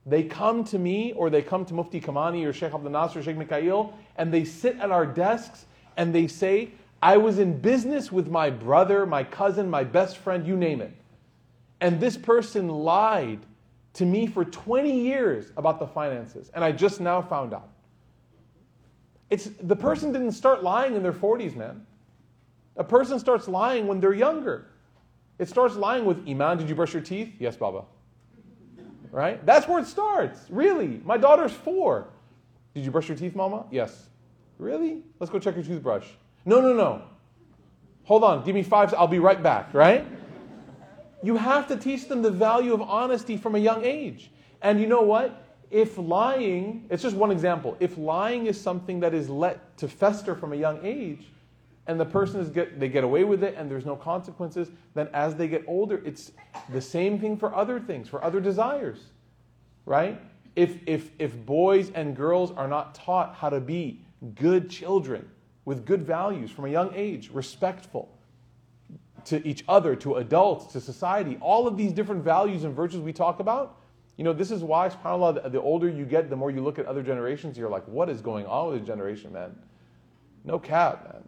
They 0.07 0.23
come 0.23 0.65
to 0.65 0.79
me 0.79 1.13
or 1.13 1.29
they 1.29 1.43
come 1.43 1.67
to 1.67 1.75
Mufti 1.75 2.01
Kamani 2.01 2.47
or 2.47 2.55
Sheikh 2.55 2.73
Abdul 2.73 2.97
or 2.97 3.23
Sheikh 3.23 3.37
Mikhail 3.37 3.93
and 4.17 4.33
they 4.33 4.47
sit 4.47 4.81
at 4.81 4.91
our 4.91 5.05
desks 5.05 5.67
and 5.99 6.15
they 6.15 6.29
say, 6.29 6.71
I 7.05 7.19
was 7.19 7.39
in 7.39 7.59
business 7.59 8.11
with 8.11 8.29
my 8.29 8.49
brother, 8.49 9.05
my 9.05 9.25
cousin, 9.25 9.69
my 9.69 9.85
best 9.85 10.17
friend, 10.17 10.47
you 10.47 10.57
name 10.57 10.81
it. 10.81 10.91
And 11.83 12.01
this 12.01 12.17
person 12.17 12.71
lied 12.71 13.41
to 13.93 14.07
me 14.07 14.27
for 14.27 14.43
20 14.43 14.91
years 14.91 15.53
about 15.59 15.79
the 15.79 15.87
finances, 15.87 16.51
and 16.55 16.65
I 16.65 16.73
just 16.73 17.03
now 17.03 17.21
found 17.21 17.53
out. 17.53 17.69
It's, 19.29 19.51
the 19.61 19.77
person 19.77 20.13
didn't 20.13 20.33
start 20.33 20.63
lying 20.63 20.97
in 20.97 21.03
their 21.03 21.13
40s, 21.13 21.55
man. 21.55 21.85
A 22.79 22.85
person 22.85 23.19
starts 23.19 23.49
lying 23.49 23.87
when 23.87 24.01
they're 24.01 24.15
younger. 24.15 24.69
It 25.39 25.51
starts 25.51 25.77
lying 25.77 26.07
with 26.07 26.27
Iman, 26.27 26.57
did 26.57 26.71
you 26.71 26.75
brush 26.75 26.95
your 26.95 27.03
teeth? 27.03 27.35
Yes, 27.39 27.55
Baba. 27.55 27.85
Right? 29.11 29.45
That's 29.45 29.69
where 29.69 29.79
it 29.79 29.87
starts. 29.87 30.41
Really. 30.49 31.03
My 31.05 31.19
daughter's 31.19 31.53
four. 31.53 32.09
Did 32.75 32.83
you 32.83 32.91
brush 32.91 33.09
your 33.09 33.19
teeth, 33.19 33.35
Mama? 33.35 33.67
Yes. 33.71 34.07
Really? 34.57 35.03
Let's 35.21 35.31
go 35.31 35.39
check 35.39 35.55
your 35.55 35.65
toothbrush. 35.65 36.07
No, 36.45 36.61
no, 36.61 36.73
no. 36.73 37.03
Hold 38.05 38.25
on. 38.25 38.45
Give 38.45 38.55
me 38.55 38.63
five. 38.63 38.93
I'll 38.95 39.07
be 39.07 39.19
right 39.19 39.43
back, 39.43 39.73
right? 39.73 40.07
You 41.23 41.37
have 41.37 41.67
to 41.69 41.77
teach 41.77 42.07
them 42.07 42.21
the 42.23 42.31
value 42.31 42.75
of 42.75 42.83
honesty 42.83 43.37
from 43.37 43.55
a 43.55 43.59
young 43.59 43.85
age. 43.85 44.31
And 44.61 44.79
you 44.79 44.87
know 44.87 45.03
what? 45.03 45.43
If 45.71 45.97
lying, 45.97 46.87
it's 46.91 47.03
just 47.03 47.17
one 47.17 47.31
example. 47.31 47.77
If 47.81 47.97
lying 47.97 48.47
is 48.47 48.61
something 48.61 49.01
that 49.01 49.15
is 49.15 49.29
let 49.31 49.77
to 49.79 49.89
fester 49.89 50.35
from 50.35 50.53
a 50.53 50.57
young 50.57 50.85
age, 50.85 51.27
and 51.87 51.99
the 51.99 52.05
person 52.05 52.41
is 52.41 52.49
get 52.49 52.79
they 52.79 52.89
get 52.89 53.05
away 53.05 53.25
with 53.25 53.43
it 53.43 53.55
and 53.59 53.71
there's 53.71 53.85
no 53.85 53.97
consequences, 53.97 54.69
then 54.95 55.09
as 55.13 55.35
they 55.35 55.49
get 55.49 55.65
older, 55.67 56.01
it's 56.05 56.33
the 56.71 56.81
same 56.81 57.19
thing 57.19 57.37
for 57.37 57.55
other 57.55 57.81
things, 57.81 58.09
for 58.09 58.23
other 58.23 58.41
desires. 58.41 59.01
Right? 59.85 60.21
If 60.57 60.79
if 60.87 61.11
if 61.19 61.35
boys 61.45 61.91
and 61.95 62.17
girls 62.17 62.53
are 62.53 62.69
not 62.69 62.95
taught 62.95 63.35
how 63.35 63.51
to 63.51 63.61
be 63.61 64.01
good 64.35 64.71
children 64.71 65.29
with 65.65 65.87
good 65.87 66.03
values 66.03 66.51
from 66.51 66.67
a 66.67 66.69
young 66.69 66.93
age, 66.95 67.31
respectful, 67.33 68.11
to 69.27 69.47
each 69.47 69.65
other, 69.69 69.97
to 69.97 70.17
adults, 70.17 70.73
to 70.73 70.81
society, 70.81 71.39
all 71.41 71.67
of 71.67 71.77
these 71.77 71.93
different 71.93 72.23
values 72.23 72.65
and 72.65 72.75
virtues 72.75 73.01
we 73.01 73.13
talk 73.13 73.41
about, 73.41 73.79
you 74.17 74.23
know, 74.23 74.33
this 74.33 74.51
is 74.51 74.63
why, 74.63 74.89
subhanAllah, 74.89 75.51
the, 75.51 75.61
older 75.61 75.89
you 75.89 76.05
get, 76.05 76.31
the 76.31 76.37
more 76.37 76.51
you 76.51 76.61
look 76.61 76.79
at 76.79 76.87
other 76.87 77.03
generations, 77.03 77.59
you're 77.59 77.71
like, 77.71 77.87
what 77.89 78.09
is 78.09 78.21
going 78.21 78.47
on 78.47 78.71
with 78.71 78.79
this 78.79 78.87
generation, 78.87 79.33
man? 79.33 79.57
No 80.45 80.59
cap, 80.59 81.13
man. 81.13 81.23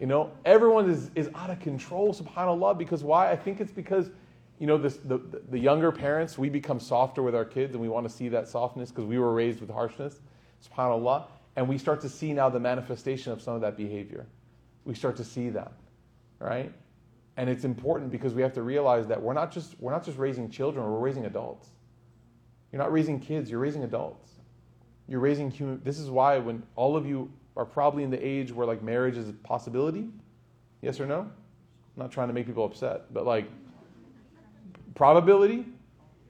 You 0.00 0.06
know, 0.06 0.30
everyone 0.44 0.90
is, 0.90 1.10
is 1.14 1.30
out 1.34 1.48
of 1.48 1.58
control, 1.60 2.12
subhanAllah, 2.12 2.76
because 2.76 3.02
why? 3.02 3.30
I 3.30 3.36
think 3.36 3.62
it's 3.62 3.72
because, 3.72 4.10
you 4.58 4.66
know, 4.66 4.76
this, 4.76 4.96
the, 4.96 5.18
the 5.48 5.58
younger 5.58 5.90
parents, 5.90 6.36
we 6.36 6.50
become 6.50 6.78
softer 6.78 7.22
with 7.22 7.34
our 7.34 7.46
kids 7.46 7.72
and 7.72 7.80
we 7.80 7.88
want 7.88 8.06
to 8.06 8.14
see 8.14 8.28
that 8.28 8.46
softness 8.46 8.90
because 8.90 9.06
we 9.06 9.18
were 9.18 9.32
raised 9.32 9.60
with 9.60 9.70
harshness, 9.70 10.20
subhanAllah, 10.68 11.24
and 11.56 11.68
we 11.68 11.78
start 11.78 12.00
to 12.02 12.08
see 12.08 12.32
now 12.32 12.48
the 12.48 12.60
manifestation 12.60 13.32
of 13.32 13.42
some 13.42 13.54
of 13.54 13.60
that 13.62 13.76
behavior. 13.76 14.26
We 14.84 14.94
start 14.94 15.16
to 15.16 15.24
see 15.24 15.48
that 15.50 15.72
right? 16.38 16.72
And 17.36 17.50
it's 17.50 17.64
important 17.64 18.10
because 18.10 18.34
we 18.34 18.42
have 18.42 18.52
to 18.54 18.62
realize 18.62 19.06
that 19.08 19.20
we're 19.20 19.34
not 19.34 19.52
just 19.52 19.74
we're 19.78 19.92
not 19.92 20.04
just 20.04 20.18
raising 20.18 20.50
children, 20.50 20.84
we're 20.84 20.98
raising 20.98 21.26
adults. 21.26 21.68
You're 22.72 22.82
not 22.82 22.92
raising 22.92 23.20
kids, 23.20 23.50
you're 23.50 23.60
raising 23.60 23.84
adults. 23.84 24.30
You're 25.08 25.20
raising 25.20 25.50
human 25.50 25.80
this 25.84 25.98
is 25.98 26.10
why 26.10 26.38
when 26.38 26.62
all 26.74 26.96
of 26.96 27.06
you 27.06 27.30
are 27.56 27.64
probably 27.64 28.02
in 28.02 28.10
the 28.10 28.26
age 28.26 28.52
where 28.52 28.66
like 28.66 28.82
marriage 28.82 29.16
is 29.16 29.28
a 29.28 29.32
possibility, 29.32 30.08
yes 30.82 31.00
or 31.00 31.06
no? 31.06 31.20
I'm 31.20 31.30
not 31.96 32.10
trying 32.10 32.28
to 32.28 32.34
make 32.34 32.46
people 32.46 32.64
upset, 32.64 33.12
but 33.12 33.24
like 33.24 33.48
probability, 34.94 35.66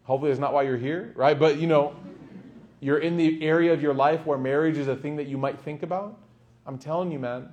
Hopefully, 0.05 0.31
that's 0.31 0.41
not 0.41 0.53
why 0.53 0.63
you're 0.63 0.77
here, 0.77 1.13
right? 1.17 1.37
But 1.37 1.59
you 1.59 1.67
know, 1.67 1.97
you're 2.81 2.99
in 2.99 3.17
the 3.17 3.43
area 3.43 3.73
of 3.73 3.81
your 3.81 3.95
life 3.95 4.27
where 4.27 4.39
marriage 4.39 4.77
is 4.77 4.89
a 4.89 4.97
thing 4.97 5.17
that 5.17 5.27
you 5.27 5.39
might 5.39 5.59
think 5.61 5.83
about. 5.83 6.19
I'm 6.67 6.79
telling 6.79 7.11
you, 7.11 7.19
man, 7.19 7.49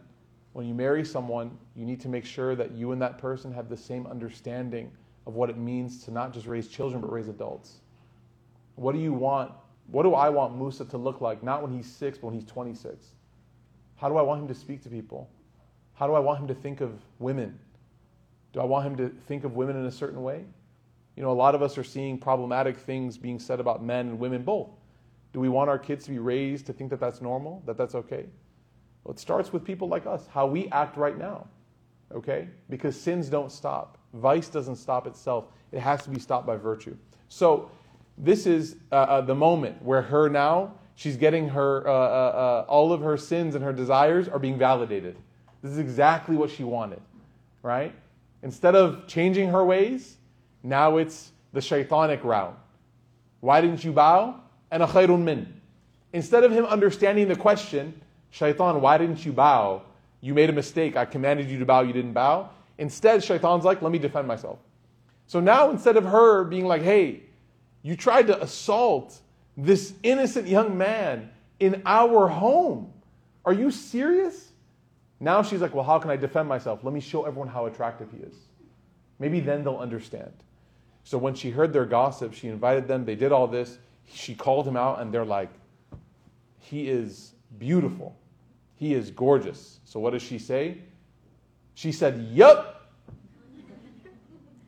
when 0.54 0.68
you 0.68 0.74
marry 0.74 1.04
someone, 1.06 1.58
you 1.76 1.86
need 1.86 2.00
to 2.02 2.10
make 2.10 2.26
sure 2.26 2.56
that 2.56 2.72
you 2.72 2.92
and 2.92 3.02
that 3.02 3.18
person 3.18 3.52
have 3.54 3.70
the 3.70 3.78
same 3.78 4.06
understanding 4.08 4.92
of 5.26 5.36
what 5.36 5.50
it 5.50 5.58
means 5.58 6.04
to 6.04 6.12
not 6.12 6.34
just 6.34 6.46
raise 6.46 6.68
children, 6.68 7.02
but 7.02 7.12
raise 7.12 7.28
adults. 7.28 7.76
What 8.76 8.94
do 8.94 9.00
you 9.00 9.14
want? 9.14 9.52
What 9.88 10.04
do 10.04 10.14
I 10.14 10.30
want 10.30 10.58
Musa 10.58 10.86
to 10.86 10.98
look 10.98 11.22
like? 11.22 11.44
Not 11.44 11.62
when 11.62 11.72
he's 11.72 11.90
six, 11.90 12.18
but 12.18 12.28
when 12.28 12.36
he's 12.36 12.46
26. 12.46 13.08
How 13.96 14.10
do 14.10 14.18
I 14.18 14.22
want 14.22 14.42
him 14.42 14.48
to 14.48 14.56
speak 14.56 14.82
to 14.84 14.90
people? 14.90 15.30
How 15.94 16.08
do 16.08 16.14
I 16.14 16.20
want 16.20 16.40
him 16.40 16.48
to 16.48 16.56
think 16.56 16.82
of 16.82 16.94
women? 17.20 17.58
Do 18.52 18.60
I 18.60 18.66
want 18.66 18.86
him 18.86 18.96
to 18.98 19.10
think 19.28 19.44
of 19.44 19.56
women 19.56 19.76
in 19.76 19.86
a 19.86 19.92
certain 19.92 20.22
way? 20.22 20.44
You 21.16 21.24
know, 21.24 21.32
a 21.32 21.34
lot 21.34 21.56
of 21.56 21.62
us 21.62 21.78
are 21.78 21.84
seeing 21.84 22.18
problematic 22.18 22.78
things 22.78 23.18
being 23.18 23.40
said 23.40 23.60
about 23.60 23.84
men 23.84 24.08
and 24.08 24.20
women 24.20 24.44
both. 24.44 24.70
Do 25.34 25.40
we 25.40 25.50
want 25.50 25.70
our 25.70 25.80
kids 25.80 26.06
to 26.06 26.12
be 26.12 26.20
raised 26.20 26.68
to 26.68 26.74
think 26.74 26.92
that 26.92 27.00
that's 27.00 27.22
normal, 27.22 27.64
that 27.66 27.76
that's 27.76 27.96
okay? 27.96 28.26
Well, 29.04 29.14
it 29.14 29.20
starts 29.20 29.52
with 29.52 29.66
people 29.66 29.88
like 29.88 30.06
us, 30.06 30.28
how 30.28 30.46
we 30.46 30.70
act 30.70 30.96
right 30.96 31.18
now, 31.18 31.48
okay? 32.14 32.48
Because 32.70 33.00
sins 33.00 33.30
don't 33.30 33.52
stop. 33.52 33.98
Vice 34.14 34.48
doesn't 34.48 34.76
stop 34.76 35.08
itself, 35.08 35.46
it 35.72 35.80
has 35.80 36.04
to 36.04 36.12
be 36.12 36.20
stopped 36.20 36.46
by 36.46 36.56
virtue. 36.56 36.96
So, 37.28 37.72
this 38.16 38.46
is 38.46 38.76
uh, 38.92 38.96
uh, 38.96 39.22
the 39.22 39.34
moment 39.34 39.82
where 39.82 40.04
her 40.04 40.30
now, 40.30 40.76
she's 40.94 41.18
getting 41.18 41.50
her, 41.50 41.88
uh, 41.88 41.92
uh, 41.92 41.96
uh 41.96 42.66
all 42.68 42.94
of 42.94 43.02
her 43.02 43.18
sins 43.18 43.56
and 43.56 43.64
her 43.64 43.74
desires 43.74 44.30
are 44.30 44.38
being 44.38 44.58
validated. 44.58 45.18
This 45.64 45.72
is 45.72 45.80
exactly 45.80 46.36
what 46.36 46.52
she 46.52 46.64
wanted, 46.64 47.02
right? 47.64 47.96
Instead 48.44 48.76
of 48.76 49.08
changing 49.08 49.50
her 49.50 49.66
ways, 49.66 50.18
now 50.62 50.98
it's 50.98 51.32
the 51.54 51.60
shaitanic 51.60 52.24
route. 52.24 52.58
Why 53.40 53.62
didn't 53.62 53.84
you 53.84 53.94
bow? 53.94 54.43
Ana 54.74 54.88
khairun 54.88 55.22
min. 55.22 55.62
Instead 56.14 56.44
of 56.44 56.52
him 56.52 56.66
understanding 56.66 57.28
the 57.28 57.36
question, 57.36 57.94
Shaitan, 58.32 58.82
why 58.82 58.98
didn't 58.98 59.24
you 59.24 59.32
bow? 59.32 59.84
You 60.20 60.34
made 60.34 60.50
a 60.50 60.54
mistake. 60.54 60.98
I 60.98 61.06
commanded 61.06 61.50
you 61.50 61.60
to 61.60 61.66
bow, 61.66 61.82
you 61.82 61.94
didn't 61.94 62.14
bow. 62.14 62.50
Instead, 62.80 63.24
Shaitan's 63.24 63.64
like, 63.64 63.84
let 63.84 63.92
me 63.92 64.00
defend 64.00 64.28
myself. 64.28 64.58
So 65.28 65.40
now 65.40 65.70
instead 65.70 65.96
of 65.96 66.06
her 66.06 66.44
being 66.44 66.66
like, 66.66 66.82
hey, 66.82 67.22
you 67.84 67.96
tried 67.96 68.28
to 68.28 68.42
assault 68.42 69.20
this 69.56 69.94
innocent 70.02 70.48
young 70.48 70.78
man 70.78 71.30
in 71.60 71.84
our 71.86 72.28
home. 72.28 72.92
Are 73.46 73.54
you 73.54 73.70
serious? 73.70 74.52
Now 75.20 75.44
she's 75.44 75.62
like, 75.62 75.76
well, 75.76 75.84
how 75.84 76.00
can 76.00 76.10
I 76.10 76.16
defend 76.16 76.50
myself? 76.50 76.84
Let 76.84 76.94
me 76.94 77.00
show 77.00 77.26
everyone 77.26 77.48
how 77.48 77.68
attractive 77.68 78.10
he 78.12 78.18
is. 78.24 78.34
Maybe 79.20 79.40
then 79.40 79.64
they'll 79.64 79.78
understand. 79.78 80.34
So 81.04 81.18
when 81.18 81.36
she 81.36 81.52
heard 81.52 81.74
their 81.74 81.86
gossip, 81.86 82.34
she 82.34 82.48
invited 82.48 82.88
them. 82.88 83.06
They 83.06 83.16
did 83.16 83.32
all 83.32 83.48
this. 83.48 83.78
She 84.08 84.36
called 84.36 84.68
him 84.68 84.78
out, 84.78 85.02
and 85.02 85.14
they're 85.14 85.26
like, 85.26 85.50
he 86.60 86.90
is 86.90 87.34
beautiful. 87.58 88.16
He 88.76 88.94
is 88.94 89.12
gorgeous. 89.12 89.80
So 89.86 90.00
what 90.00 90.12
does 90.12 90.22
she 90.22 90.40
say? 90.40 90.78
She 91.76 91.92
said, 91.92 92.28
Yup. 92.32 92.92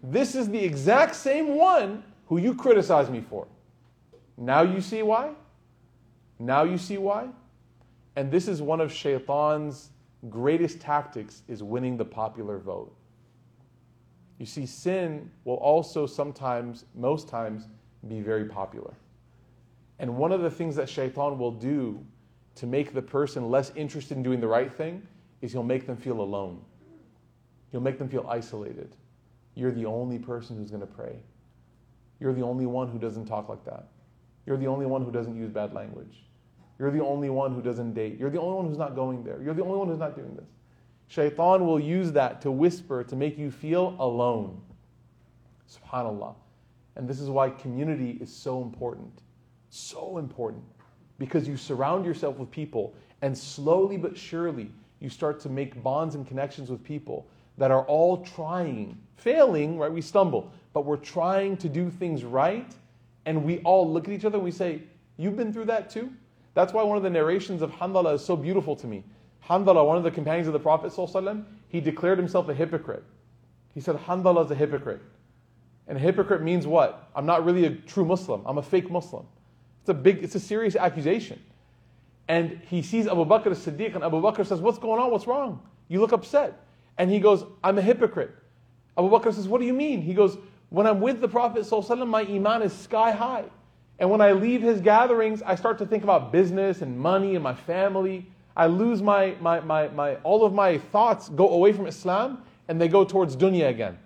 This 0.03 0.35
is 0.35 0.49
the 0.49 0.63
exact 0.63 1.15
same 1.15 1.55
one 1.55 2.03
who 2.27 2.37
you 2.37 2.53
criticize 2.53 3.09
me 3.09 3.21
for. 3.21 3.47
Now 4.37 4.61
you 4.61 4.81
see 4.81 5.01
why? 5.01 5.31
Now 6.37 6.63
you 6.63 6.77
see 6.77 6.97
why? 6.97 7.29
And 8.15 8.31
this 8.31 8.47
is 8.47 8.61
one 8.61 8.81
of 8.81 8.91
shaitan's 8.91 9.89
greatest 10.29 10.79
tactics 10.79 11.43
is 11.47 11.63
winning 11.63 11.97
the 11.97 12.05
popular 12.05 12.57
vote. 12.57 12.95
You 14.37 14.45
see, 14.45 14.65
sin 14.65 15.31
will 15.43 15.55
also 15.55 16.05
sometimes, 16.05 16.85
most 16.93 17.27
times, 17.29 17.67
be 18.07 18.21
very 18.21 18.45
popular. 18.45 18.93
And 19.99 20.17
one 20.17 20.31
of 20.31 20.41
the 20.41 20.51
things 20.51 20.75
that 20.75 20.89
shaitan 20.89 21.37
will 21.37 21.51
do 21.51 22.03
to 22.55 22.65
make 22.65 22.93
the 22.93 23.01
person 23.01 23.49
less 23.49 23.71
interested 23.75 24.17
in 24.17 24.23
doing 24.23 24.39
the 24.39 24.47
right 24.47 24.73
thing 24.73 25.05
is 25.41 25.51
he'll 25.51 25.63
make 25.63 25.85
them 25.85 25.97
feel 25.97 26.21
alone. 26.21 26.61
He'll 27.71 27.81
make 27.81 27.97
them 27.97 28.09
feel 28.09 28.25
isolated. 28.29 28.95
You're 29.55 29.71
the 29.71 29.85
only 29.85 30.19
person 30.19 30.57
who's 30.57 30.69
going 30.69 30.81
to 30.81 30.87
pray. 30.87 31.17
You're 32.19 32.33
the 32.33 32.43
only 32.43 32.65
one 32.65 32.87
who 32.89 32.99
doesn't 32.99 33.25
talk 33.25 33.49
like 33.49 33.63
that. 33.65 33.87
You're 34.45 34.57
the 34.57 34.67
only 34.67 34.85
one 34.85 35.03
who 35.03 35.11
doesn't 35.11 35.35
use 35.35 35.49
bad 35.49 35.73
language. 35.73 36.23
You're 36.77 36.91
the 36.91 37.03
only 37.03 37.29
one 37.29 37.53
who 37.53 37.61
doesn't 37.61 37.93
date. 37.93 38.19
You're 38.19 38.29
the 38.29 38.39
only 38.39 38.55
one 38.55 38.67
who's 38.67 38.77
not 38.77 38.95
going 38.95 39.23
there. 39.23 39.41
You're 39.41 39.53
the 39.53 39.63
only 39.63 39.77
one 39.77 39.87
who's 39.87 39.99
not 39.99 40.15
doing 40.15 40.35
this. 40.35 40.49
Shaitan 41.07 41.65
will 41.65 41.79
use 41.79 42.11
that 42.13 42.41
to 42.41 42.51
whisper, 42.51 43.03
to 43.03 43.15
make 43.15 43.37
you 43.37 43.51
feel 43.51 43.95
alone. 43.99 44.61
SubhanAllah. 45.69 46.35
And 46.95 47.07
this 47.07 47.19
is 47.19 47.29
why 47.29 47.49
community 47.49 48.17
is 48.21 48.33
so 48.33 48.61
important. 48.61 49.21
So 49.75 50.19
important 50.19 50.63
because 51.19 51.49
you 51.49 51.57
surround 51.57 52.05
yourself 52.05 52.37
with 52.37 52.49
people, 52.49 52.93
and 53.21 53.37
slowly 53.37 53.97
but 53.97 54.17
surely, 54.17 54.71
you 55.01 55.09
start 55.09 55.37
to 55.41 55.49
make 55.49 55.83
bonds 55.83 56.15
and 56.15 56.25
connections 56.25 56.69
with 56.69 56.81
people 56.81 57.27
that 57.57 57.71
are 57.71 57.83
all 57.83 58.23
trying, 58.23 58.97
failing, 59.17 59.77
right? 59.77 59.91
We 59.91 59.99
stumble, 60.01 60.49
but 60.71 60.85
we're 60.85 60.95
trying 60.95 61.57
to 61.57 61.67
do 61.67 61.89
things 61.89 62.23
right, 62.23 62.73
and 63.25 63.43
we 63.43 63.59
all 63.59 63.91
look 63.91 64.07
at 64.07 64.13
each 64.13 64.23
other 64.23 64.37
and 64.37 64.45
we 64.45 64.51
say, 64.51 64.81
You've 65.17 65.35
been 65.35 65.51
through 65.51 65.65
that 65.65 65.89
too? 65.89 66.09
That's 66.53 66.71
why 66.71 66.83
one 66.83 66.95
of 66.95 67.03
the 67.03 67.09
narrations 67.09 67.61
of 67.61 67.71
Handala 67.71 68.15
is 68.15 68.23
so 68.23 68.37
beautiful 68.37 68.77
to 68.77 68.87
me. 68.87 69.03
Handala, 69.45 69.85
one 69.85 69.97
of 69.97 70.03
the 70.03 70.11
companions 70.11 70.47
of 70.47 70.53
the 70.53 70.59
Prophet, 70.59 70.93
he 71.67 71.81
declared 71.81 72.17
himself 72.17 72.47
a 72.47 72.53
hypocrite. 72.53 73.03
He 73.73 73.81
said, 73.81 73.97
Handala 73.97 74.45
is 74.45 74.51
a 74.51 74.55
hypocrite. 74.55 75.01
And 75.89 75.97
a 75.97 76.01
hypocrite 76.01 76.41
means 76.41 76.65
what? 76.65 77.09
I'm 77.13 77.25
not 77.25 77.43
really 77.43 77.65
a 77.65 77.71
true 77.71 78.05
Muslim, 78.05 78.41
I'm 78.45 78.57
a 78.57 78.63
fake 78.63 78.89
Muslim. 78.89 79.27
It's 79.85 79.91
a 79.91 79.93
big, 79.93 80.23
it's 80.23 80.33
a 80.33 80.39
serious 80.39 80.75
accusation. 80.75 81.39
And 82.27 82.59
he 82.71 82.81
sees 82.81 83.05
Abu 83.05 83.23
Bakr 83.23 83.51
as 83.51 83.63
Siddiq, 83.63 83.93
and 83.93 84.03
Abu 84.03 84.19
Bakr 84.19 84.43
says, 84.43 84.59
What's 84.59 84.79
going 84.79 84.99
on? 84.99 85.11
What's 85.11 85.27
wrong? 85.27 85.61
You 85.89 86.01
look 86.01 86.11
upset. 86.11 86.59
And 86.97 87.11
he 87.11 87.19
goes, 87.19 87.45
I'm 87.63 87.77
a 87.77 87.83
hypocrite. 87.83 88.31
Abu 88.97 89.11
Bakr 89.11 89.31
says, 89.31 89.47
What 89.47 89.61
do 89.61 89.67
you 89.67 89.73
mean? 89.73 90.01
He 90.01 90.15
goes, 90.15 90.39
When 90.69 90.87
I'm 90.87 91.01
with 91.01 91.21
the 91.21 91.27
Prophet, 91.27 91.61
Wasallam, 91.61 92.07
my 92.07 92.21
iman 92.21 92.63
is 92.63 92.73
sky 92.73 93.11
high. 93.11 93.43
And 93.99 94.09
when 94.09 94.21
I 94.21 94.31
leave 94.31 94.63
his 94.63 94.81
gatherings, 94.81 95.43
I 95.43 95.53
start 95.53 95.77
to 95.77 95.85
think 95.85 96.01
about 96.01 96.31
business 96.31 96.81
and 96.81 96.99
money 96.99 97.35
and 97.35 97.43
my 97.43 97.53
family. 97.53 98.25
I 98.57 98.65
lose 98.65 99.03
my, 99.03 99.35
my, 99.39 99.59
my, 99.59 99.89
my, 99.89 100.15
all 100.23 100.43
of 100.43 100.51
my 100.51 100.79
thoughts 100.79 101.29
go 101.29 101.49
away 101.49 101.73
from 101.73 101.85
Islam 101.85 102.41
and 102.67 102.81
they 102.81 102.87
go 102.87 103.05
towards 103.05 103.35
dunya 103.35 103.69
again. 103.69 103.99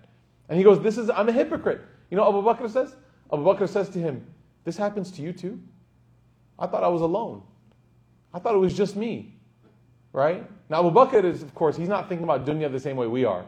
And 0.49 0.57
he 0.57 0.65
goes, 0.65 0.81
This 0.81 0.97
is, 0.97 1.09
I'm 1.09 1.29
a 1.29 1.31
hypocrite. 1.31 1.79
You 2.11 2.17
know 2.17 2.27
Abu 2.27 2.41
Bakr 2.41 2.69
says? 2.69 2.97
Abu 3.31 3.45
Bakr 3.45 3.69
says 3.69 3.87
to 3.91 3.99
him, 3.99 4.25
This 4.63 4.77
happens 4.77 5.11
to 5.11 5.21
you 5.21 5.33
too? 5.33 5.59
I 6.57 6.67
thought 6.67 6.83
I 6.83 6.87
was 6.87 7.01
alone. 7.01 7.43
I 8.33 8.39
thought 8.39 8.53
it 8.55 8.59
was 8.59 8.75
just 8.75 8.95
me. 8.95 9.35
Right? 10.11 10.49
Now, 10.69 10.85
Abu 10.85 10.91
Bakr 10.91 11.23
is, 11.23 11.43
of 11.43 11.53
course, 11.53 11.77
he's 11.77 11.87
not 11.87 12.09
thinking 12.09 12.23
about 12.23 12.45
dunya 12.45 12.71
the 12.71 12.79
same 12.79 12.97
way 12.97 13.07
we 13.07 13.25
are. 13.25 13.45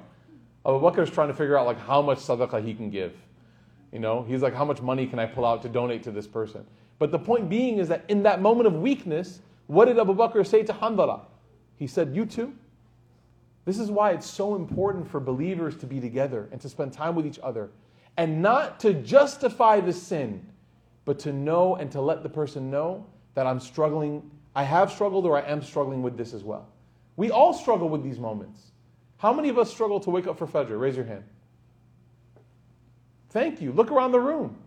Abu 0.65 0.79
Bakr 0.79 0.99
is 0.99 1.09
trying 1.09 1.27
to 1.27 1.33
figure 1.33 1.57
out 1.57 1.65
like 1.65 1.79
how 1.79 2.01
much 2.01 2.19
sadaqah 2.19 2.63
he 2.63 2.73
can 2.73 2.89
give. 2.89 3.13
You 3.91 3.99
know, 3.99 4.23
he's 4.23 4.41
like, 4.41 4.53
how 4.53 4.63
much 4.63 4.81
money 4.81 5.05
can 5.07 5.19
I 5.19 5.25
pull 5.25 5.45
out 5.45 5.61
to 5.63 5.69
donate 5.69 6.03
to 6.03 6.11
this 6.11 6.27
person? 6.27 6.65
But 6.99 7.11
the 7.11 7.19
point 7.19 7.49
being 7.49 7.79
is 7.79 7.87
that 7.89 8.05
in 8.07 8.23
that 8.23 8.41
moment 8.41 8.67
of 8.67 8.75
weakness, 8.75 9.41
what 9.67 9.85
did 9.85 9.99
Abu 9.99 10.13
Bakr 10.13 10.45
say 10.45 10.63
to 10.63 10.73
Handala? 10.73 11.21
He 11.77 11.87
said, 11.87 12.15
You 12.15 12.25
too? 12.25 12.53
This 13.65 13.79
is 13.79 13.91
why 13.91 14.11
it's 14.11 14.29
so 14.29 14.55
important 14.55 15.09
for 15.09 15.19
believers 15.19 15.75
to 15.77 15.85
be 15.85 15.99
together 15.99 16.47
and 16.51 16.59
to 16.61 16.69
spend 16.69 16.93
time 16.93 17.15
with 17.15 17.25
each 17.25 17.39
other 17.43 17.69
and 18.17 18.41
not 18.41 18.79
to 18.81 18.93
justify 18.93 19.79
the 19.79 19.93
sin, 19.93 20.45
but 21.05 21.19
to 21.19 21.33
know 21.33 21.75
and 21.75 21.91
to 21.91 22.01
let 22.01 22.23
the 22.23 22.29
person 22.29 22.69
know 22.69 23.05
that 23.33 23.47
I'm 23.47 23.59
struggling, 23.59 24.29
I 24.55 24.63
have 24.63 24.91
struggled 24.91 25.25
or 25.25 25.37
I 25.37 25.41
am 25.41 25.61
struggling 25.61 26.01
with 26.01 26.17
this 26.17 26.33
as 26.33 26.43
well. 26.43 26.67
We 27.15 27.31
all 27.31 27.53
struggle 27.53 27.89
with 27.89 28.03
these 28.03 28.19
moments. 28.19 28.71
How 29.17 29.33
many 29.33 29.49
of 29.49 29.57
us 29.57 29.71
struggle 29.71 29.99
to 30.01 30.09
wake 30.09 30.27
up 30.27 30.37
for 30.37 30.47
Fajr? 30.47 30.79
Raise 30.79 30.95
your 30.95 31.05
hand. 31.05 31.23
Thank 33.29 33.61
you. 33.61 33.71
Look 33.71 33.91
around 33.91 34.11
the 34.11 34.19
room, 34.19 34.57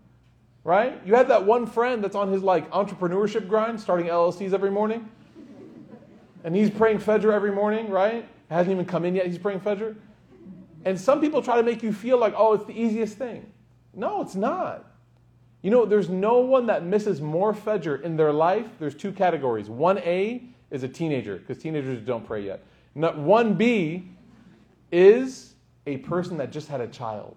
right? 0.62 1.00
You 1.04 1.14
have 1.16 1.28
that 1.28 1.44
one 1.44 1.66
friend 1.66 2.02
that's 2.02 2.16
on 2.16 2.32
his 2.32 2.42
like 2.42 2.70
entrepreneurship 2.70 3.48
grind, 3.48 3.80
starting 3.80 4.06
LLCs 4.06 4.52
every 4.52 4.70
morning, 4.70 5.08
and 6.44 6.54
he's 6.54 6.70
praying 6.70 6.98
Fajr 6.98 7.32
every 7.32 7.52
morning, 7.52 7.90
right? 7.90 8.26
Hasn't 8.48 8.72
even 8.72 8.86
come 8.86 9.04
in 9.04 9.14
yet. 9.14 9.26
He's 9.26 9.38
praying 9.38 9.60
Fajr. 9.60 9.96
And 10.84 11.00
some 11.00 11.20
people 11.20 11.42
try 11.42 11.56
to 11.56 11.62
make 11.62 11.82
you 11.82 11.92
feel 11.92 12.18
like, 12.18 12.34
oh, 12.36 12.54
it's 12.54 12.64
the 12.64 12.78
easiest 12.78 13.16
thing. 13.16 13.50
No, 13.94 14.22
it's 14.22 14.34
not. 14.34 14.93
You 15.64 15.70
know, 15.70 15.86
there's 15.86 16.10
no 16.10 16.40
one 16.40 16.66
that 16.66 16.84
misses 16.84 17.22
more 17.22 17.54
Fajr 17.54 18.02
in 18.02 18.18
their 18.18 18.34
life. 18.34 18.66
There's 18.78 18.94
two 18.94 19.10
categories. 19.10 19.70
1A 19.70 20.46
is 20.70 20.82
a 20.82 20.88
teenager, 20.88 21.38
because 21.38 21.56
teenagers 21.56 22.02
don't 22.02 22.22
pray 22.26 22.44
yet. 22.44 22.62
1B 22.94 24.06
is 24.92 25.54
a 25.86 25.96
person 25.98 26.36
that 26.36 26.52
just 26.52 26.68
had 26.68 26.82
a 26.82 26.86
child. 26.86 27.34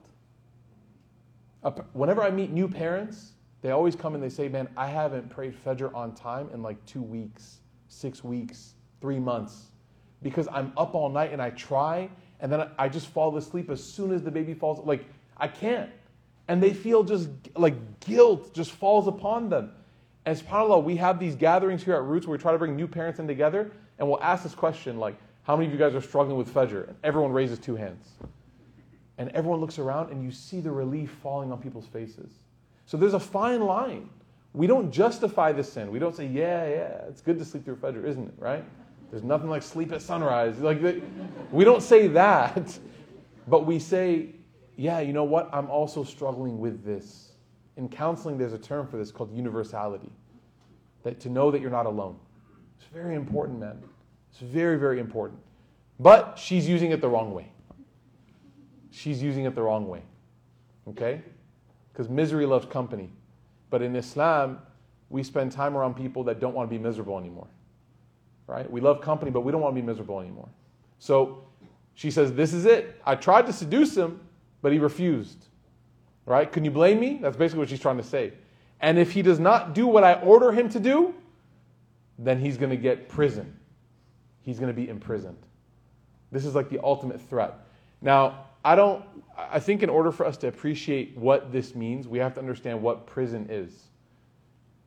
Whenever 1.93 2.21
I 2.21 2.29
meet 2.29 2.51
new 2.51 2.67
parents, 2.67 3.31
they 3.61 3.71
always 3.71 3.95
come 3.95 4.13
and 4.13 4.21
they 4.21 4.27
say, 4.27 4.49
Man, 4.49 4.67
I 4.75 4.87
haven't 4.87 5.29
prayed 5.29 5.55
Fajr 5.63 5.95
on 5.95 6.13
time 6.13 6.49
in 6.53 6.61
like 6.61 6.85
two 6.85 7.01
weeks, 7.01 7.59
six 7.87 8.25
weeks, 8.25 8.73
three 8.99 9.19
months, 9.19 9.67
because 10.21 10.49
I'm 10.51 10.73
up 10.75 10.95
all 10.95 11.07
night 11.07 11.31
and 11.31 11.41
I 11.41 11.51
try, 11.51 12.09
and 12.41 12.51
then 12.51 12.67
I 12.77 12.89
just 12.89 13.07
fall 13.07 13.37
asleep 13.37 13.69
as 13.69 13.81
soon 13.81 14.11
as 14.11 14.21
the 14.21 14.31
baby 14.31 14.53
falls. 14.53 14.85
Like, 14.85 15.05
I 15.37 15.47
can't. 15.47 15.89
And 16.47 16.63
they 16.63 16.73
feel 16.73 17.03
just 17.03 17.29
like 17.55 17.99
guilt 17.99 18.53
just 18.53 18.71
falls 18.71 19.07
upon 19.07 19.49
them. 19.49 19.71
And 20.25 20.37
subhanAllah, 20.37 20.83
we 20.83 20.97
have 20.97 21.19
these 21.19 21.35
gatherings 21.35 21.83
here 21.83 21.95
at 21.95 22.03
Roots 22.03 22.27
where 22.27 22.37
we 22.37 22.41
try 22.41 22.51
to 22.51 22.57
bring 22.57 22.75
new 22.75 22.87
parents 22.87 23.19
in 23.19 23.27
together, 23.27 23.71
and 23.97 24.07
we'll 24.07 24.21
ask 24.21 24.43
this 24.43 24.55
question 24.55 24.97
like, 24.97 25.15
how 25.43 25.55
many 25.55 25.67
of 25.67 25.73
you 25.73 25.79
guys 25.79 25.95
are 25.95 26.01
struggling 26.01 26.37
with 26.37 26.53
Fajr? 26.53 26.89
And 26.89 26.97
everyone 27.03 27.31
raises 27.31 27.59
two 27.59 27.75
hands. 27.75 28.05
And 29.17 29.29
everyone 29.29 29.61
looks 29.61 29.79
around, 29.79 30.11
and 30.11 30.23
you 30.23 30.31
see 30.31 30.59
the 30.59 30.71
relief 30.71 31.11
falling 31.23 31.51
on 31.51 31.61
people's 31.61 31.87
faces. 31.87 32.31
So 32.85 32.97
there's 32.97 33.13
a 33.13 33.19
fine 33.19 33.61
line. 33.61 34.09
We 34.53 34.67
don't 34.67 34.91
justify 34.91 35.53
the 35.53 35.63
sin. 35.63 35.91
We 35.91 35.99
don't 35.99 36.15
say, 36.15 36.27
yeah, 36.27 36.67
yeah, 36.67 37.01
it's 37.07 37.21
good 37.21 37.39
to 37.39 37.45
sleep 37.45 37.65
through 37.65 37.77
Fajr, 37.77 38.03
isn't 38.05 38.27
it, 38.27 38.33
right? 38.37 38.63
There's 39.09 39.23
nothing 39.23 39.49
like 39.49 39.63
sleep 39.63 39.91
at 39.93 40.01
sunrise. 40.01 40.59
Like 40.59 40.81
we 41.51 41.63
don't 41.63 41.81
say 41.81 42.07
that, 42.07 42.77
but 43.47 43.65
we 43.65 43.79
say, 43.79 44.29
yeah, 44.77 44.99
you 45.01 45.11
know 45.11 45.25
what? 45.25 45.49
I'm 45.51 45.69
also 45.69 46.03
struggling 46.03 46.59
with 46.59 46.85
this. 46.85 47.33
In 47.75 47.89
counseling, 47.89 48.37
there's 48.37 48.53
a 48.53 48.57
term 48.57 48.87
for 48.87 48.97
this 48.97 49.11
called 49.11 49.35
universality. 49.35 50.11
That 51.03 51.19
to 51.21 51.29
know 51.29 51.51
that 51.51 51.61
you're 51.61 51.69
not 51.69 51.85
alone. 51.85 52.17
It's 52.77 52.87
very 52.93 53.15
important, 53.15 53.59
man. 53.59 53.83
It's 54.31 54.39
very, 54.39 54.77
very 54.77 54.99
important. 54.99 55.39
But 55.99 56.39
she's 56.39 56.67
using 56.67 56.91
it 56.91 57.01
the 57.01 57.09
wrong 57.09 57.33
way. 57.33 57.51
She's 58.91 59.21
using 59.21 59.45
it 59.45 59.55
the 59.55 59.61
wrong 59.61 59.87
way. 59.87 60.03
Okay? 60.87 61.21
Because 61.91 62.09
misery 62.09 62.45
loves 62.45 62.65
company. 62.65 63.11
But 63.69 63.81
in 63.81 63.95
Islam, 63.95 64.59
we 65.09 65.23
spend 65.23 65.51
time 65.51 65.75
around 65.75 65.95
people 65.95 66.23
that 66.25 66.39
don't 66.39 66.53
want 66.53 66.69
to 66.69 66.75
be 66.75 66.81
miserable 66.81 67.17
anymore 67.17 67.47
right? 68.47 68.69
We 68.71 68.81
love 68.81 69.01
company, 69.01 69.29
but 69.29 69.41
we 69.41 69.51
don't 69.51 69.61
want 69.61 69.75
to 69.75 69.81
be 69.81 69.85
miserable 69.85 70.19
anymore. 70.19 70.47
So 70.99 71.43
she 71.93 72.09
says, 72.09 72.33
This 72.33 72.53
is 72.53 72.65
it. 72.65 72.99
I 73.05 73.15
tried 73.15 73.45
to 73.45 73.53
seduce 73.53 73.95
him, 73.95 74.21
but 74.61 74.71
he 74.71 74.79
refused. 74.79 75.45
Right? 76.25 76.51
Can 76.51 76.65
you 76.65 76.71
blame 76.71 76.99
me? 76.99 77.19
That's 77.21 77.37
basically 77.37 77.59
what 77.59 77.69
she's 77.69 77.79
trying 77.79 77.97
to 77.97 78.03
say. 78.03 78.33
And 78.81 78.99
if 78.99 79.11
he 79.11 79.21
does 79.21 79.39
not 79.39 79.73
do 79.73 79.87
what 79.87 80.03
I 80.03 80.13
order 80.15 80.51
him 80.51 80.69
to 80.69 80.79
do, 80.79 81.13
then 82.19 82.39
he's 82.39 82.57
going 82.57 82.69
to 82.69 82.77
get 82.77 83.07
prison. 83.07 83.57
He's 84.41 84.59
going 84.59 84.73
to 84.73 84.79
be 84.79 84.89
imprisoned. 84.89 85.37
This 86.31 86.45
is 86.45 86.53
like 86.53 86.69
the 86.69 86.79
ultimate 86.83 87.21
threat. 87.21 87.53
Now, 88.01 88.45
I 88.65 88.75
don't, 88.75 89.03
I 89.37 89.59
think 89.59 89.83
in 89.83 89.89
order 89.89 90.11
for 90.11 90.25
us 90.25 90.35
to 90.37 90.47
appreciate 90.47 91.17
what 91.17 91.51
this 91.51 91.75
means, 91.75 92.07
we 92.07 92.19
have 92.19 92.33
to 92.33 92.39
understand 92.39 92.81
what 92.81 93.07
prison 93.07 93.47
is. 93.49 93.71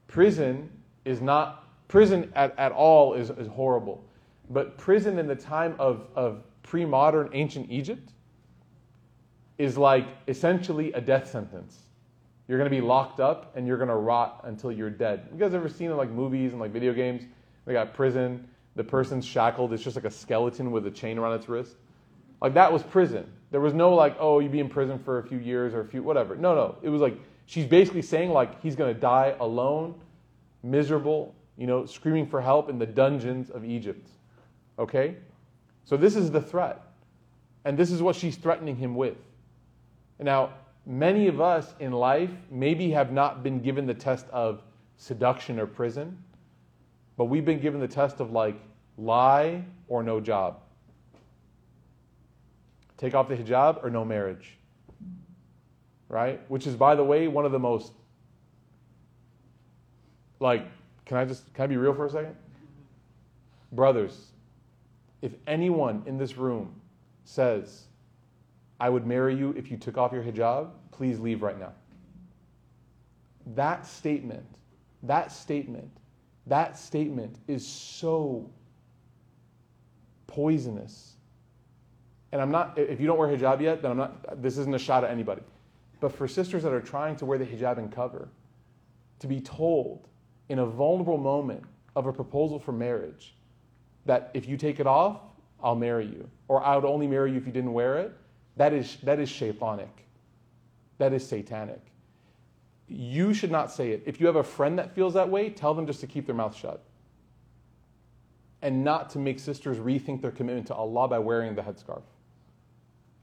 Prison 0.07 0.71
is 1.05 1.23
not 1.23 1.71
Prison 1.91 2.31
at, 2.37 2.57
at 2.57 2.71
all 2.71 3.15
is, 3.15 3.31
is 3.31 3.49
horrible. 3.49 4.05
But 4.49 4.79
prison 4.79 5.19
in 5.19 5.27
the 5.27 5.35
time 5.35 5.75
of, 5.81 6.07
of 6.15 6.45
pre 6.63 6.85
modern 6.85 7.29
ancient 7.33 7.69
Egypt 7.69 8.13
is 9.61 9.77
like 9.77 10.07
essentially 10.27 10.91
a 10.95 11.01
death 11.03 11.31
sentence. 11.31 11.81
You're 12.49 12.57
going 12.57 12.71
to 12.71 12.75
be 12.75 12.81
locked 12.81 13.21
up 13.21 13.55
and 13.55 13.67
you're 13.67 13.77
going 13.77 13.91
to 13.91 13.95
rot 13.95 14.41
until 14.45 14.73
you're 14.73 14.89
dead. 14.89 15.29
You 15.31 15.39
guys 15.39 15.53
ever 15.53 15.69
seen 15.69 15.91
in 15.91 15.99
like 15.99 16.09
movies 16.09 16.53
and 16.53 16.61
like 16.61 16.73
video 16.73 16.95
games? 16.95 17.25
They 17.67 17.75
got 17.75 17.93
prison, 17.93 18.49
the 18.75 18.83
person's 18.83 19.27
shackled, 19.27 19.75
it's 19.75 19.83
just 19.83 19.97
like 19.97 20.07
a 20.07 20.11
skeleton 20.11 20.71
with 20.71 20.87
a 20.87 20.91
chain 20.91 21.19
around 21.19 21.35
its 21.35 21.47
wrist. 21.47 21.77
Like 22.41 22.55
that 22.55 22.73
was 22.73 22.83
prison. 22.83 23.31
There 23.51 23.61
was 23.61 23.75
no 23.75 23.95
like, 23.95 24.17
oh, 24.19 24.39
you'd 24.39 24.51
be 24.51 24.61
in 24.61 24.71
prison 24.71 24.99
for 24.99 25.19
a 25.19 25.23
few 25.23 25.37
years 25.37 25.75
or 25.75 25.83
a 25.83 25.85
few, 25.85 26.03
whatever. 26.03 26.37
No, 26.37 26.55
no. 26.55 26.79
It 26.81 26.89
was 26.89 27.03
like, 27.03 27.19
she's 27.45 27.67
basically 27.67 28.03
saying 28.03 28.31
like 28.31 28.63
he's 28.63 28.75
going 28.75 28.95
to 28.95 28.99
die 28.99 29.37
alone, 29.41 29.95
miserable, 30.63 31.35
you 31.59 31.67
know, 31.67 31.85
screaming 31.85 32.27
for 32.27 32.41
help 32.41 32.71
in 32.71 32.79
the 32.79 32.87
dungeons 32.87 33.51
of 33.51 33.63
Egypt. 33.63 34.09
Okay? 34.79 35.17
So 35.85 35.99
this 35.99 36.17
is 36.17 36.31
the 36.31 36.41
threat. 36.41 36.81
And 37.67 37.77
this 37.77 37.91
is 37.91 38.01
what 38.01 38.17
she's 38.17 38.37
threatening 38.37 38.75
him 38.75 38.95
with. 38.95 39.19
Now, 40.21 40.53
many 40.87 41.29
of 41.29 41.41
us 41.41 41.75
in 41.81 41.93
life 41.93 42.31
maybe 42.51 42.91
have 42.91 43.13
not 43.13 43.43
been 43.43 43.61
given 43.61 43.87
the 43.87 43.95
test 43.95 44.27
of 44.31 44.63
seduction 44.97 45.59
or 45.59 45.67
prison, 45.67 46.23
but 47.17 47.25
we've 47.27 47.45
been 47.45 47.61
given 47.61 47.81
the 47.81 47.89
test 47.89 48.21
of 48.21 48.31
like 48.31 48.61
lie 48.99 49.65
or 49.89 50.03
no 50.03 50.21
job. 50.21 50.61
Take 52.99 53.15
off 53.15 53.29
the 53.29 53.37
hijab 53.37 53.83
or 53.83 53.89
no 53.89 54.05
marriage. 54.05 54.59
Right? 56.09 56.41
Which 56.51 56.67
is, 56.67 56.77
by 56.77 56.95
the 56.95 57.05
way, 57.05 57.29
one 57.29 57.47
of 57.47 57.53
the 57.53 57.59
most 57.59 57.93
like 60.41 60.67
can 61.05 61.19
I 61.19 61.25
just 61.25 61.53
can 61.55 61.65
I 61.65 61.67
be 61.67 61.77
real 61.77 61.95
for 61.95 62.07
a 62.07 62.11
second? 62.11 62.37
Brothers, 63.73 64.33
if 65.23 65.33
anyone 65.47 66.03
in 66.07 66.19
this 66.19 66.37
room 66.37 66.81
says, 67.25 67.85
I 68.81 68.89
would 68.89 69.07
marry 69.07 69.37
you 69.37 69.55
if 69.57 69.71
you 69.71 69.77
took 69.77 69.99
off 69.99 70.11
your 70.11 70.23
hijab, 70.23 70.71
please 70.91 71.21
leave 71.21 71.43
right 71.43 71.59
now. 71.59 71.73
That 73.55 73.87
statement, 73.87 74.47
that 75.03 75.31
statement, 75.31 75.91
that 76.47 76.79
statement 76.79 77.37
is 77.47 77.67
so 77.67 78.51
poisonous. 80.27 81.15
And 82.33 82.41
I'm 82.41 82.51
not, 82.51 82.79
if 82.79 83.01
you 83.01 83.07
don't 83.07 83.19
wear 83.19 83.29
hijab 83.29 83.61
yet, 83.61 83.83
then 83.83 83.91
I'm 83.91 83.97
not, 83.99 84.41
this 84.41 84.57
isn't 84.57 84.75
a 84.75 84.79
shot 84.79 85.05
at 85.05 85.11
anybody. 85.11 85.43
But 86.01 86.13
for 86.13 86.27
sisters 86.27 86.63
that 86.63 86.73
are 86.73 86.81
trying 86.81 87.17
to 87.17 87.27
wear 87.27 87.37
the 87.37 87.45
hijab 87.45 87.77
and 87.77 87.93
cover, 87.93 88.29
to 89.19 89.27
be 89.27 89.41
told 89.41 90.09
in 90.49 90.61
a 90.61 90.67
vulnerable 90.67 91.19
moment 91.19 91.63
of 91.95 92.07
a 92.07 92.13
proposal 92.13 92.59
for 92.59 92.73
marriage 92.73 93.35
that 94.07 94.31
if 94.33 94.49
you 94.49 94.57
take 94.57 94.81
it 94.81 94.87
off, 94.87 95.21
I'll 95.63 95.77
marry 95.77 96.07
you, 96.07 96.29
or 96.49 96.65
I 96.65 96.75
would 96.75 96.87
only 96.87 97.07
marry 97.07 97.33
you 97.33 97.37
if 97.37 97.47
you 97.47 97.53
didn't 97.53 97.75
wear 97.75 97.99
it, 97.99 98.17
that 98.61 98.75
is, 98.75 98.99
that 99.05 99.19
is 99.19 99.31
shaitanic. 99.31 100.05
That 100.99 101.15
is 101.15 101.27
satanic. 101.27 101.81
You 102.89 103.33
should 103.33 103.51
not 103.51 103.73
say 103.73 103.93
it. 103.93 104.03
If 104.05 104.21
you 104.21 104.27
have 104.27 104.37
a 104.37 104.45
friend 104.45 104.79
that 104.79 104.95
feels 104.95 105.15
that 105.15 105.27
way, 105.27 105.49
tell 105.49 105.73
them 105.73 105.87
just 105.87 106.01
to 106.01 106.07
keep 106.07 106.27
their 106.27 106.35
mouth 106.35 106.55
shut. 106.55 106.85
And 108.61 108.85
not 108.85 109.09
to 109.11 109.19
make 109.19 109.41
sisters 109.41 109.79
rethink 109.79 110.21
their 110.21 110.31
commitment 110.31 110.67
to 110.67 110.75
Allah 110.75 111.09
by 111.09 111.19
wearing 111.19 111.55
the 111.55 111.63
headscarf. 111.63 112.03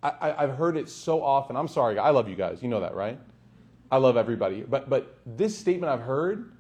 I, 0.02 0.34
have 0.40 0.56
heard 0.56 0.76
it 0.76 0.90
so 0.90 1.22
often. 1.22 1.56
I'm 1.56 1.68
sorry, 1.68 2.00
I 2.00 2.10
love 2.10 2.28
you 2.28 2.36
guys. 2.36 2.64
You 2.64 2.70
know 2.70 2.80
that, 2.80 2.96
right? 2.96 3.20
I 3.92 3.98
love 3.98 4.18
everybody. 4.18 4.62
But, 4.62 4.90
but 4.90 5.20
this 5.28 5.56
statement 5.56 5.94
I've 5.94 6.02
heard 6.02 6.52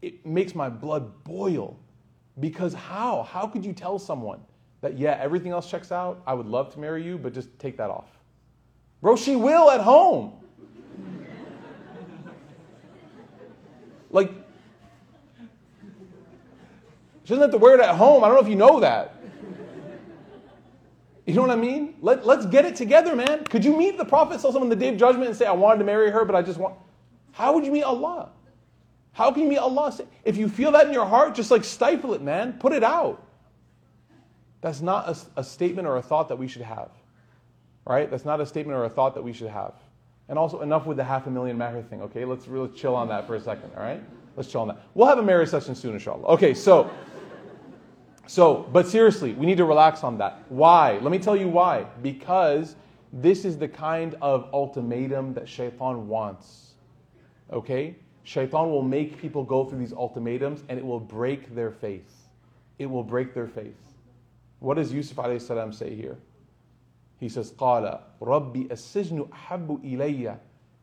it 0.00 0.24
makes 0.24 0.54
my 0.54 0.70
blood 0.70 1.22
boil. 1.22 1.78
Because 2.38 2.72
how? 2.72 3.24
How 3.24 3.46
could 3.46 3.62
you 3.62 3.74
tell 3.74 3.98
someone 3.98 4.40
that, 4.80 4.98
yeah, 4.98 5.18
everything 5.20 5.52
else 5.52 5.70
checks 5.70 5.92
out, 5.92 6.22
I 6.26 6.34
would 6.34 6.46
love 6.46 6.72
to 6.74 6.80
marry 6.80 7.04
you, 7.04 7.18
but 7.18 7.34
just 7.34 7.58
take 7.58 7.76
that 7.76 7.90
off? 7.90 8.06
Bro, 9.02 9.16
she 9.16 9.36
will 9.36 9.70
at 9.70 9.80
home. 9.80 10.32
like, 14.10 14.30
she 17.24 17.34
doesn't 17.34 17.42
have 17.42 17.50
to 17.50 17.58
wear 17.58 17.74
it 17.74 17.80
at 17.80 17.94
home. 17.94 18.24
I 18.24 18.28
don't 18.28 18.36
know 18.36 18.42
if 18.42 18.48
you 18.48 18.56
know 18.56 18.80
that. 18.80 19.16
You 21.26 21.36
know 21.36 21.42
what 21.42 21.50
I 21.50 21.56
mean? 21.56 21.94
Let, 22.00 22.26
let's 22.26 22.44
get 22.46 22.64
it 22.64 22.74
together, 22.74 23.14
man. 23.14 23.44
Could 23.44 23.64
you 23.64 23.76
meet 23.76 23.96
the 23.96 24.04
Prophet 24.04 24.44
on 24.44 24.68
the 24.68 24.74
day 24.74 24.88
of 24.88 24.96
judgment 24.96 25.28
and 25.28 25.36
say, 25.36 25.46
I 25.46 25.52
wanted 25.52 25.78
to 25.78 25.84
marry 25.84 26.10
her, 26.10 26.24
but 26.24 26.34
I 26.34 26.42
just 26.42 26.58
want. 26.58 26.74
How 27.32 27.52
would 27.52 27.64
you 27.64 27.70
meet 27.70 27.84
Allah? 27.84 28.30
How 29.12 29.30
can 29.30 29.44
you 29.44 29.48
meet 29.48 29.58
Allah? 29.58 29.96
If 30.24 30.36
you 30.36 30.48
feel 30.48 30.72
that 30.72 30.88
in 30.88 30.92
your 30.92 31.06
heart, 31.06 31.34
just 31.34 31.50
like 31.50 31.62
stifle 31.62 32.14
it, 32.14 32.22
man. 32.22 32.54
Put 32.54 32.72
it 32.72 32.82
out. 32.82 33.24
That's 34.60 34.80
not 34.80 35.08
a, 35.08 35.40
a 35.40 35.44
statement 35.44 35.88
or 35.88 35.96
a 35.96 36.02
thought 36.02 36.28
that 36.28 36.36
we 36.36 36.48
should 36.48 36.62
have. 36.62 36.90
Right? 37.86 38.10
That's 38.10 38.24
not 38.24 38.40
a 38.40 38.46
statement 38.46 38.78
or 38.78 38.84
a 38.84 38.90
thought 38.90 39.14
that 39.14 39.22
we 39.22 39.32
should 39.32 39.48
have. 39.48 39.74
And 40.28 40.38
also, 40.38 40.60
enough 40.60 40.86
with 40.86 40.96
the 40.96 41.04
half 41.04 41.26
a 41.26 41.30
million 41.30 41.58
mahr 41.58 41.82
thing, 41.82 42.02
okay? 42.02 42.24
Let's 42.24 42.46
really 42.46 42.68
chill 42.68 42.94
on 42.94 43.08
that 43.08 43.26
for 43.26 43.34
a 43.34 43.40
second, 43.40 43.72
all 43.76 43.82
right? 43.82 44.00
Let's 44.36 44.48
chill 44.48 44.60
on 44.60 44.68
that. 44.68 44.82
We'll 44.94 45.08
have 45.08 45.18
a 45.18 45.22
marriage 45.24 45.48
session 45.48 45.74
soon, 45.74 45.94
inshallah. 45.94 46.24
Okay, 46.26 46.54
so, 46.54 46.88
so, 48.28 48.68
but 48.72 48.86
seriously, 48.86 49.32
we 49.32 49.44
need 49.44 49.56
to 49.56 49.64
relax 49.64 50.04
on 50.04 50.18
that. 50.18 50.44
Why? 50.48 50.98
Let 50.98 51.10
me 51.10 51.18
tell 51.18 51.34
you 51.34 51.48
why. 51.48 51.84
Because 52.00 52.76
this 53.12 53.44
is 53.44 53.58
the 53.58 53.66
kind 53.66 54.14
of 54.22 54.48
ultimatum 54.52 55.34
that 55.34 55.48
shaitan 55.48 56.06
wants, 56.06 56.74
okay? 57.52 57.96
Shaitan 58.22 58.70
will 58.70 58.82
make 58.82 59.18
people 59.18 59.42
go 59.42 59.64
through 59.64 59.80
these 59.80 59.92
ultimatums 59.92 60.62
and 60.68 60.78
it 60.78 60.84
will 60.84 61.00
break 61.00 61.56
their 61.56 61.72
faith. 61.72 62.28
It 62.78 62.86
will 62.86 63.02
break 63.02 63.34
their 63.34 63.48
faith. 63.48 63.74
What 64.59 64.75
does 64.75 64.91
Yusuf 64.93 65.17
salam 65.41 65.73
say 65.73 65.95
here? 65.95 66.17
He 67.19 67.29
says, 67.29 67.51
قال 67.51 67.99
ربي 68.21 68.67
السجن 68.69 69.29
أحب 69.31 69.83
إلي 69.83 70.37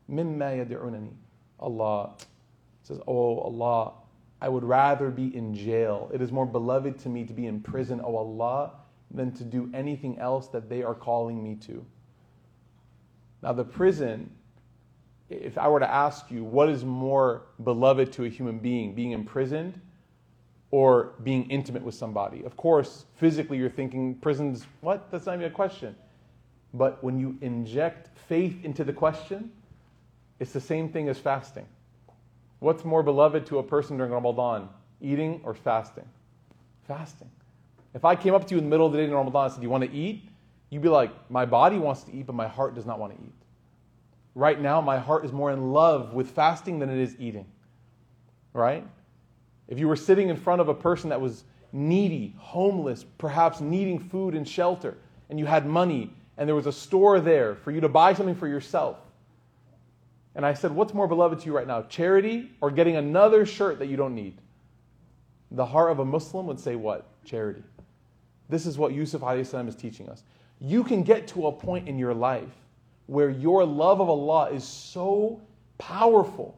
مما 0.09 0.67
يدعونني. 0.67 1.13
Allah 1.61 2.15
says, 2.83 3.01
Oh 3.07 3.39
Allah, 3.39 3.93
I 4.41 4.49
would 4.49 4.65
rather 4.65 5.11
be 5.11 5.35
in 5.37 5.55
jail. 5.55 6.11
It 6.13 6.21
is 6.21 6.33
more 6.33 6.47
beloved 6.47 6.99
to 7.01 7.09
me 7.09 7.25
to 7.25 7.33
be 7.33 7.47
in 7.47 7.61
prison, 7.61 8.01
oh 8.03 8.17
Allah, 8.17 8.73
than 9.11 9.33
to 9.33 9.45
do 9.45 9.71
anything 9.73 10.19
else 10.19 10.49
that 10.49 10.69
they 10.69 10.83
are 10.83 10.95
calling 10.95 11.43
me 11.43 11.55
to. 11.67 11.85
Now, 13.43 13.53
the 13.53 13.65
prison 13.65 14.31
if 15.41 15.59
I 15.59 15.69
were 15.69 15.81
to 15.81 15.91
ask 15.91 16.31
you, 16.31 16.45
what 16.45 16.69
is 16.69 16.85
more 16.85 17.43
beloved 17.63 18.13
to 18.15 18.25
a 18.25 18.29
human 18.29 18.59
being, 18.59 18.95
being 18.95 19.13
imprisoned 19.13 19.81
or 20.72 21.14
being 21.24 21.50
intimate 21.50 21.84
with 21.84 21.96
somebody? 21.96 22.44
Of 22.44 22.58
course, 22.58 23.06
physically 23.16 23.58
you're 23.58 23.70
thinking 23.70 24.16
prisons, 24.16 24.66
what? 24.82 25.10
That's 25.12 25.26
not 25.26 25.36
even 25.36 25.48
a 25.48 25.52
question. 25.52 25.96
But 26.74 27.04
when 27.04 27.20
you 27.20 27.38
inject 27.42 28.10
faith 28.28 28.64
into 28.64 28.84
the 28.84 28.94
question, 28.94 29.52
it's 30.40 30.52
the 30.52 30.62
same 30.62 30.90
thing 30.90 31.10
as 31.10 31.18
fasting. 31.18 31.66
What's 32.60 32.84
more 32.84 33.04
beloved 33.04 33.46
to 33.48 33.60
a 33.60 33.64
person 33.64 33.98
during 33.98 34.12
Ramadan, 34.12 34.70
eating 35.02 35.42
or 35.44 35.54
fasting? 35.54 36.06
Fasting. 36.88 37.30
If 37.94 38.06
I 38.06 38.16
came 38.16 38.34
up 38.34 38.46
to 38.48 38.54
you 38.54 38.60
in 38.60 38.66
the 38.66 38.70
middle 38.70 38.86
of 38.86 38.92
the 38.92 38.98
day 38.98 39.06
in 39.06 39.12
Ramadan 39.12 39.46
and 39.46 39.54
said, 39.54 39.62
Do 39.62 39.66
you 39.66 39.70
want 39.70 39.84
to 39.84 39.92
eat? 39.92 40.30
You'd 40.70 40.82
be 40.82 40.90
like, 40.90 41.12
My 41.30 41.46
body 41.46 41.78
wants 41.78 42.04
to 42.04 42.14
eat, 42.14 42.26
but 42.26 42.36
my 42.36 42.48
heart 42.48 42.76
does 42.76 42.86
not 42.86 43.00
want 43.00 43.18
to 43.18 43.24
eat. 43.24 43.34
Right 44.36 44.60
now, 44.60 44.82
my 44.82 45.00
heart 45.00 45.26
is 45.26 45.32
more 45.32 45.52
in 45.52 45.72
love 45.72 46.14
with 46.14 46.32
fasting 46.32 46.80
than 46.80 46.90
it 46.90 47.00
is 47.00 47.16
eating. 47.20 47.46
Right? 48.54 48.86
If 49.68 49.80
you 49.80 49.88
were 49.88 49.96
sitting 49.96 50.30
in 50.30 50.38
front 50.38 50.62
of 50.62 50.70
a 50.70 50.74
person 50.74 51.10
that 51.10 51.20
was 51.20 51.44
needy, 51.72 52.34
homeless, 52.38 53.06
perhaps 53.18 53.60
needing 53.60 54.00
food 54.00 54.34
and 54.36 54.48
shelter, 54.48 54.98
and 55.30 55.38
you 55.38 55.46
had 55.46 55.66
money, 55.66 56.14
and 56.38 56.48
there 56.48 56.56
was 56.56 56.68
a 56.68 56.72
store 56.72 57.20
there 57.20 57.56
for 57.56 57.72
you 57.72 57.82
to 57.82 57.90
buy 57.90 58.14
something 58.14 58.36
for 58.36 58.48
yourself, 58.48 58.98
and 60.38 60.46
I 60.46 60.54
said, 60.54 60.72
What's 60.72 60.94
more 60.94 61.08
beloved 61.08 61.40
to 61.40 61.46
you 61.48 61.56
right 61.56 61.68
now, 61.68 61.82
charity 61.82 62.52
or 62.62 62.70
getting 62.70 62.96
another 62.96 63.46
shirt 63.46 63.80
that 63.80 63.88
you 63.88 63.98
don't 63.98 64.14
need? 64.14 64.38
The 65.52 65.66
heart 65.66 65.92
of 65.92 66.00
a 66.00 66.06
Muslim 66.06 66.46
would 66.46 66.60
say, 66.60 66.76
What? 66.76 67.08
Charity. 67.26 67.64
This 68.48 68.66
is 68.66 68.78
what 68.78 68.94
Yusuf 68.94 69.22
is 69.34 69.76
teaching 69.76 70.08
us. 70.10 70.24
You 70.60 70.84
can 70.84 71.04
get 71.04 71.28
to 71.30 71.48
a 71.48 71.52
point 71.52 71.88
in 71.88 71.98
your 71.98 72.14
life 72.14 72.54
where 73.08 73.30
your 73.30 73.66
love 73.66 74.00
of 74.00 74.10
Allah 74.10 74.52
is 74.52 74.64
so 74.64 75.42
powerful 75.80 76.58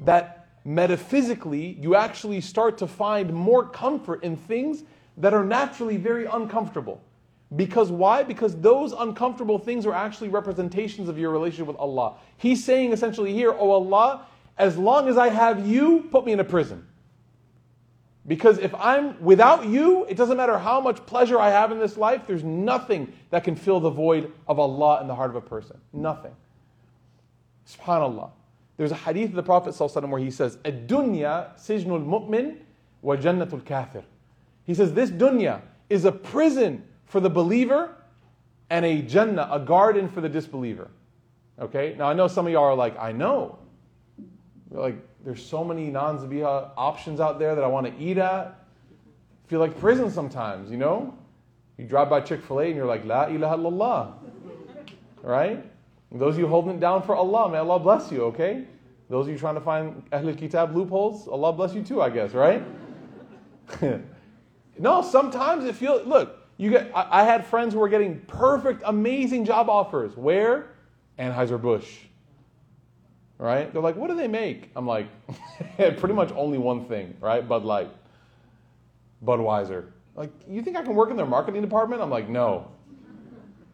that 0.00 0.45
metaphysically 0.66 1.78
you 1.80 1.94
actually 1.94 2.40
start 2.40 2.76
to 2.78 2.86
find 2.86 3.32
more 3.32 3.64
comfort 3.64 4.24
in 4.24 4.36
things 4.36 4.82
that 5.16 5.32
are 5.32 5.44
naturally 5.44 5.96
very 5.96 6.26
uncomfortable. 6.26 7.00
Because 7.54 7.92
why? 7.92 8.24
Because 8.24 8.56
those 8.56 8.92
uncomfortable 8.92 9.58
things 9.58 9.86
are 9.86 9.94
actually 9.94 10.28
representations 10.28 11.08
of 11.08 11.16
your 11.16 11.30
relationship 11.30 11.68
with 11.68 11.76
Allah. 11.76 12.16
He's 12.36 12.64
saying 12.64 12.92
essentially 12.92 13.32
here, 13.32 13.54
Oh 13.56 13.70
Allah, 13.70 14.26
as 14.58 14.76
long 14.76 15.08
as 15.08 15.16
I 15.16 15.28
have 15.28 15.64
you, 15.64 16.08
put 16.10 16.26
me 16.26 16.32
in 16.32 16.40
a 16.40 16.44
prison. 16.44 16.84
Because 18.26 18.58
if 18.58 18.74
I'm 18.74 19.22
without 19.22 19.66
you, 19.66 20.04
it 20.06 20.16
doesn't 20.16 20.36
matter 20.36 20.58
how 20.58 20.80
much 20.80 21.06
pleasure 21.06 21.38
I 21.38 21.50
have 21.50 21.70
in 21.70 21.78
this 21.78 21.96
life, 21.96 22.22
there's 22.26 22.42
nothing 22.42 23.12
that 23.30 23.44
can 23.44 23.54
fill 23.54 23.78
the 23.78 23.90
void 23.90 24.32
of 24.48 24.58
Allah 24.58 25.00
in 25.00 25.06
the 25.06 25.14
heart 25.14 25.30
of 25.30 25.36
a 25.36 25.40
person. 25.40 25.78
Nothing. 25.92 26.34
SubhanAllah. 27.68 28.30
There's 28.76 28.92
a 28.92 28.96
hadith 28.96 29.30
of 29.30 29.36
the 29.36 29.42
Prophet 29.42 29.74
ﷺ 29.74 30.08
where 30.08 30.20
he 30.20 30.30
says, 30.30 30.58
Ad-dunya 30.64 31.56
sijnul 31.58 32.04
mu'min 32.04 32.58
wa 33.00 33.16
jannatul 33.16 33.64
kafir. 33.64 34.04
He 34.64 34.74
says, 34.74 34.92
This 34.92 35.10
dunya 35.10 35.62
is 35.88 36.04
a 36.04 36.12
prison 36.12 36.84
for 37.06 37.20
the 37.20 37.30
believer 37.30 37.94
and 38.68 38.84
a 38.84 39.00
Jannah, 39.00 39.48
a 39.50 39.60
garden 39.60 40.08
for 40.08 40.20
the 40.20 40.28
disbeliever. 40.28 40.90
Okay? 41.58 41.94
Now 41.96 42.10
I 42.10 42.12
know 42.12 42.28
some 42.28 42.46
of 42.46 42.52
y'all 42.52 42.64
are 42.64 42.74
like, 42.74 42.98
I 42.98 43.12
know. 43.12 43.58
like, 44.70 44.96
there's 45.24 45.44
so 45.44 45.64
many 45.64 45.86
non 45.86 46.18
zabiha 46.18 46.70
options 46.76 47.20
out 47.20 47.38
there 47.38 47.54
that 47.54 47.64
I 47.64 47.66
want 47.68 47.86
to 47.86 48.02
eat 48.02 48.18
at. 48.18 48.62
Feel 49.46 49.60
like 49.60 49.78
prison 49.78 50.10
sometimes, 50.10 50.70
you 50.70 50.76
know? 50.76 51.16
You 51.78 51.84
drive 51.86 52.10
by 52.10 52.20
Chick 52.20 52.42
fil 52.42 52.60
A 52.60 52.66
and 52.66 52.76
you're 52.76 52.86
like, 52.86 53.04
La 53.04 53.26
ilaha 53.26 53.56
illallah. 53.56 54.12
Right? 55.22 55.64
Those 56.12 56.34
of 56.34 56.40
you 56.40 56.46
holding 56.46 56.76
it 56.76 56.80
down 56.80 57.02
for 57.02 57.16
Allah, 57.16 57.50
may 57.50 57.58
Allah 57.58 57.78
bless 57.80 58.10
you, 58.12 58.24
okay? 58.24 58.64
Those 59.08 59.26
of 59.26 59.32
you 59.32 59.38
trying 59.38 59.54
to 59.54 59.60
find 59.60 60.08
Ahlul 60.10 60.36
Kitab 60.36 60.74
loopholes, 60.74 61.28
Allah 61.28 61.52
bless 61.52 61.74
you 61.74 61.82
too, 61.82 62.00
I 62.00 62.10
guess, 62.10 62.32
right? 62.32 62.62
no, 64.78 65.02
sometimes 65.02 65.64
it 65.64 65.74
feels, 65.74 66.06
look, 66.06 66.46
you 66.56 66.70
get, 66.70 66.90
I, 66.94 67.20
I, 67.20 67.24
had 67.24 67.44
friends 67.44 67.74
who 67.74 67.80
were 67.80 67.88
getting 67.88 68.20
perfect, 68.20 68.82
amazing 68.84 69.44
job 69.44 69.68
offers. 69.68 70.16
Where? 70.16 70.70
Anheuser-Busch. 71.18 71.86
Right? 73.38 73.70
They're 73.72 73.82
like, 73.82 73.96
what 73.96 74.08
do 74.08 74.16
they 74.16 74.28
make? 74.28 74.70
I'm 74.74 74.86
like, 74.86 75.08
pretty 75.76 76.14
much 76.14 76.32
only 76.34 76.58
one 76.58 76.86
thing, 76.86 77.14
right? 77.20 77.46
Bud 77.46 77.64
Light. 77.64 77.90
Budweiser. 79.24 79.88
Like, 80.14 80.30
you 80.48 80.62
think 80.62 80.76
I 80.76 80.82
can 80.82 80.94
work 80.94 81.10
in 81.10 81.16
their 81.16 81.26
marketing 81.26 81.60
department? 81.60 82.00
I'm 82.00 82.10
like, 82.10 82.28
no. 82.28 82.70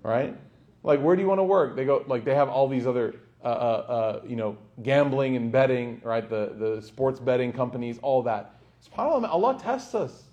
Right? 0.03 0.37
Like, 0.83 1.01
where 1.01 1.15
do 1.15 1.23
you 1.23 1.29
want 1.29 1.39
to 1.39 1.45
work? 1.45 1.77
They 1.77 1.85
go, 1.85 2.05
like, 2.07 2.25
they 2.25 2.35
have 2.35 2.49
all 2.49 2.69
these 2.69 2.87
other, 2.87 3.15
uh, 3.45 3.47
uh, 3.47 3.51
uh, 3.51 4.21
you 4.27 4.37
know, 4.37 4.57
gambling 4.83 5.37
and 5.37 5.53
betting, 5.53 6.01
right? 6.03 6.29
The, 6.29 6.55
the 6.59 6.83
sports 6.83 7.21
betting 7.21 7.53
companies, 7.53 7.99
all 8.03 8.23
that. 8.25 8.57
SubhanAllah, 8.85 9.29
Allah 9.29 9.59
tests 9.61 9.95
us. 9.95 10.25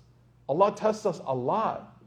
Allah 0.48 0.74
tests 0.74 1.06
us 1.06 1.20
a 1.26 1.34
lot. 1.34 2.02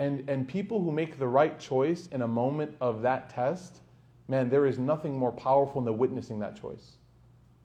And, 0.00 0.28
and 0.28 0.46
people 0.46 0.82
who 0.82 0.92
make 0.92 1.18
the 1.18 1.26
right 1.26 1.58
choice 1.58 2.08
in 2.08 2.22
a 2.22 2.28
moment 2.28 2.74
of 2.80 3.02
that 3.02 3.30
test, 3.30 3.80
man, 4.28 4.48
there 4.48 4.66
is 4.66 4.78
nothing 4.78 5.16
more 5.16 5.32
powerful 5.32 5.80
than 5.80 5.98
witnessing 5.98 6.38
that 6.40 6.60
choice. 6.60 6.96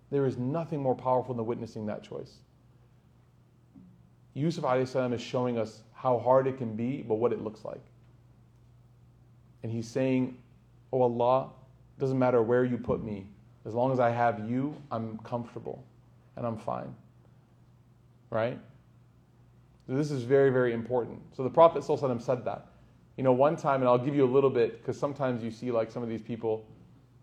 There 0.10 0.26
is 0.28 0.38
nothing 0.38 0.80
more 0.80 0.96
powerful 0.96 1.34
than 1.34 1.46
witnessing 1.46 1.88
that 1.88 2.04
choice. 2.04 2.38
Yusuf 4.36 4.66
is 4.76 5.22
showing 5.22 5.58
us 5.58 5.82
how 5.94 6.20
hard 6.20 6.48
it 6.48 6.58
can 6.58 6.76
be, 6.76 7.02
but 7.02 7.16
what 7.16 7.32
it 7.32 7.42
looks 7.42 7.66
like. 7.66 7.82
And 9.64 9.72
he's 9.72 9.88
saying, 9.88 10.38
Oh 10.92 11.02
Allah, 11.02 11.50
doesn't 12.00 12.20
matter 12.20 12.42
where 12.42 12.64
you 12.64 12.78
put 12.78 13.04
me, 13.04 13.28
as 13.66 13.74
long 13.74 13.92
as 13.92 14.00
I 14.00 14.10
have 14.10 14.50
you, 14.50 14.76
I'm 14.92 15.18
comfortable 15.20 15.84
and 16.36 16.46
I'm 16.46 16.58
fine. 16.58 16.94
Right? 18.30 18.60
So 19.88 19.96
this 19.96 20.12
is 20.12 20.24
very, 20.24 20.50
very 20.50 20.74
important. 20.74 21.22
So 21.36 21.44
the 21.44 21.50
Prophet 21.50 21.84
ﷺ 21.84 22.22
said 22.22 22.46
that. 22.46 22.68
You 23.18 23.24
know, 23.24 23.34
one 23.34 23.56
time, 23.56 23.82
and 23.82 23.90
I'll 23.90 23.98
give 23.98 24.16
you 24.16 24.26
a 24.26 24.32
little 24.32 24.50
bit, 24.50 24.80
because 24.80 24.98
sometimes 24.98 25.44
you 25.44 25.52
see 25.52 25.72
like 25.72 25.92
some 25.92 26.02
of 26.02 26.10
these 26.10 26.22
people 26.22 26.66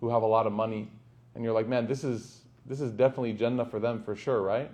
who 0.00 0.08
have 0.08 0.22
a 0.22 0.26
lot 0.26 0.46
of 0.46 0.52
money, 0.52 0.88
and 1.34 1.42
you're 1.42 1.52
like, 1.52 1.66
man, 1.66 1.86
this 1.86 2.04
is, 2.04 2.42
this 2.66 2.80
is 2.80 2.92
definitely 2.92 3.32
Jannah 3.32 3.64
for 3.64 3.80
them 3.80 4.02
for 4.02 4.14
sure, 4.14 4.42
right? 4.42 4.70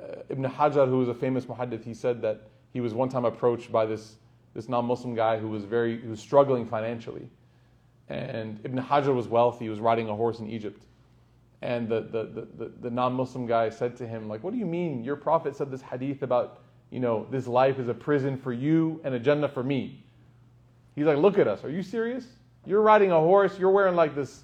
Uh, 0.00 0.22
Ibn 0.28 0.44
Hajar, 0.44 0.88
who 0.88 0.98
was 0.98 1.08
a 1.08 1.14
famous 1.14 1.46
muhaddith, 1.46 1.84
he 1.84 1.94
said 1.94 2.20
that 2.22 2.48
he 2.72 2.80
was 2.80 2.92
one 2.92 3.08
time 3.08 3.24
approached 3.24 3.72
by 3.72 3.86
this, 3.86 4.16
this 4.54 4.68
non-Muslim 4.68 5.14
guy 5.14 5.38
who 5.38 5.48
was 5.48 5.64
very, 5.64 5.98
who 5.98 6.10
was 6.10 6.20
struggling 6.20 6.66
financially. 6.66 7.28
And 8.08 8.60
Ibn 8.64 8.78
Hajar 8.78 9.14
was 9.14 9.28
wealthy, 9.28 9.64
he 9.66 9.68
was 9.70 9.80
riding 9.80 10.08
a 10.08 10.14
horse 10.14 10.40
in 10.40 10.50
Egypt. 10.50 10.82
And 11.62 11.88
the, 11.88 12.00
the, 12.00 12.46
the, 12.56 12.72
the, 12.80 12.90
non-Muslim 12.90 13.46
guy 13.46 13.70
said 13.70 13.96
to 13.98 14.06
him, 14.06 14.28
like, 14.28 14.42
what 14.42 14.52
do 14.52 14.58
you 14.58 14.66
mean? 14.66 15.04
Your 15.04 15.14
prophet 15.14 15.54
said 15.54 15.70
this 15.70 15.80
hadith 15.80 16.22
about, 16.22 16.60
you 16.90 16.98
know, 16.98 17.24
this 17.30 17.46
life 17.46 17.78
is 17.78 17.88
a 17.88 17.94
prison 17.94 18.36
for 18.36 18.52
you 18.52 19.00
and 19.04 19.14
a 19.14 19.20
Jannah 19.20 19.48
for 19.48 19.62
me. 19.62 20.02
He's 20.96 21.04
like, 21.04 21.18
look 21.18 21.38
at 21.38 21.46
us. 21.46 21.62
Are 21.62 21.70
you 21.70 21.84
serious? 21.84 22.26
You're 22.66 22.82
riding 22.82 23.12
a 23.12 23.20
horse. 23.20 23.58
You're 23.58 23.70
wearing 23.70 23.94
like 23.94 24.16
this 24.16 24.42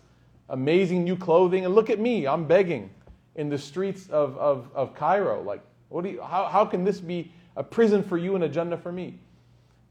amazing 0.49 1.03
new 1.03 1.17
clothing. 1.17 1.65
And 1.65 1.75
look 1.75 1.91
at 1.91 1.99
me. 1.99 2.27
I'm 2.27 2.47
begging 2.47 2.89
in 3.35 3.49
the 3.49 3.59
streets 3.59 4.09
of, 4.11 4.39
of, 4.39 4.71
of 4.73 4.95
Cairo. 4.95 5.43
Like, 5.43 5.61
what 5.89 6.05
do 6.05 6.11
you, 6.11 6.23
how, 6.23 6.47
how 6.47 6.65
can 6.65 6.85
this 6.85 7.01
be 7.01 7.33
a 7.57 7.65
prison 7.65 8.03
for 8.03 8.17
you 8.17 8.37
and 8.37 8.45
a 8.45 8.49
Jannah 8.49 8.79
for 8.79 8.93
me? 8.93 9.19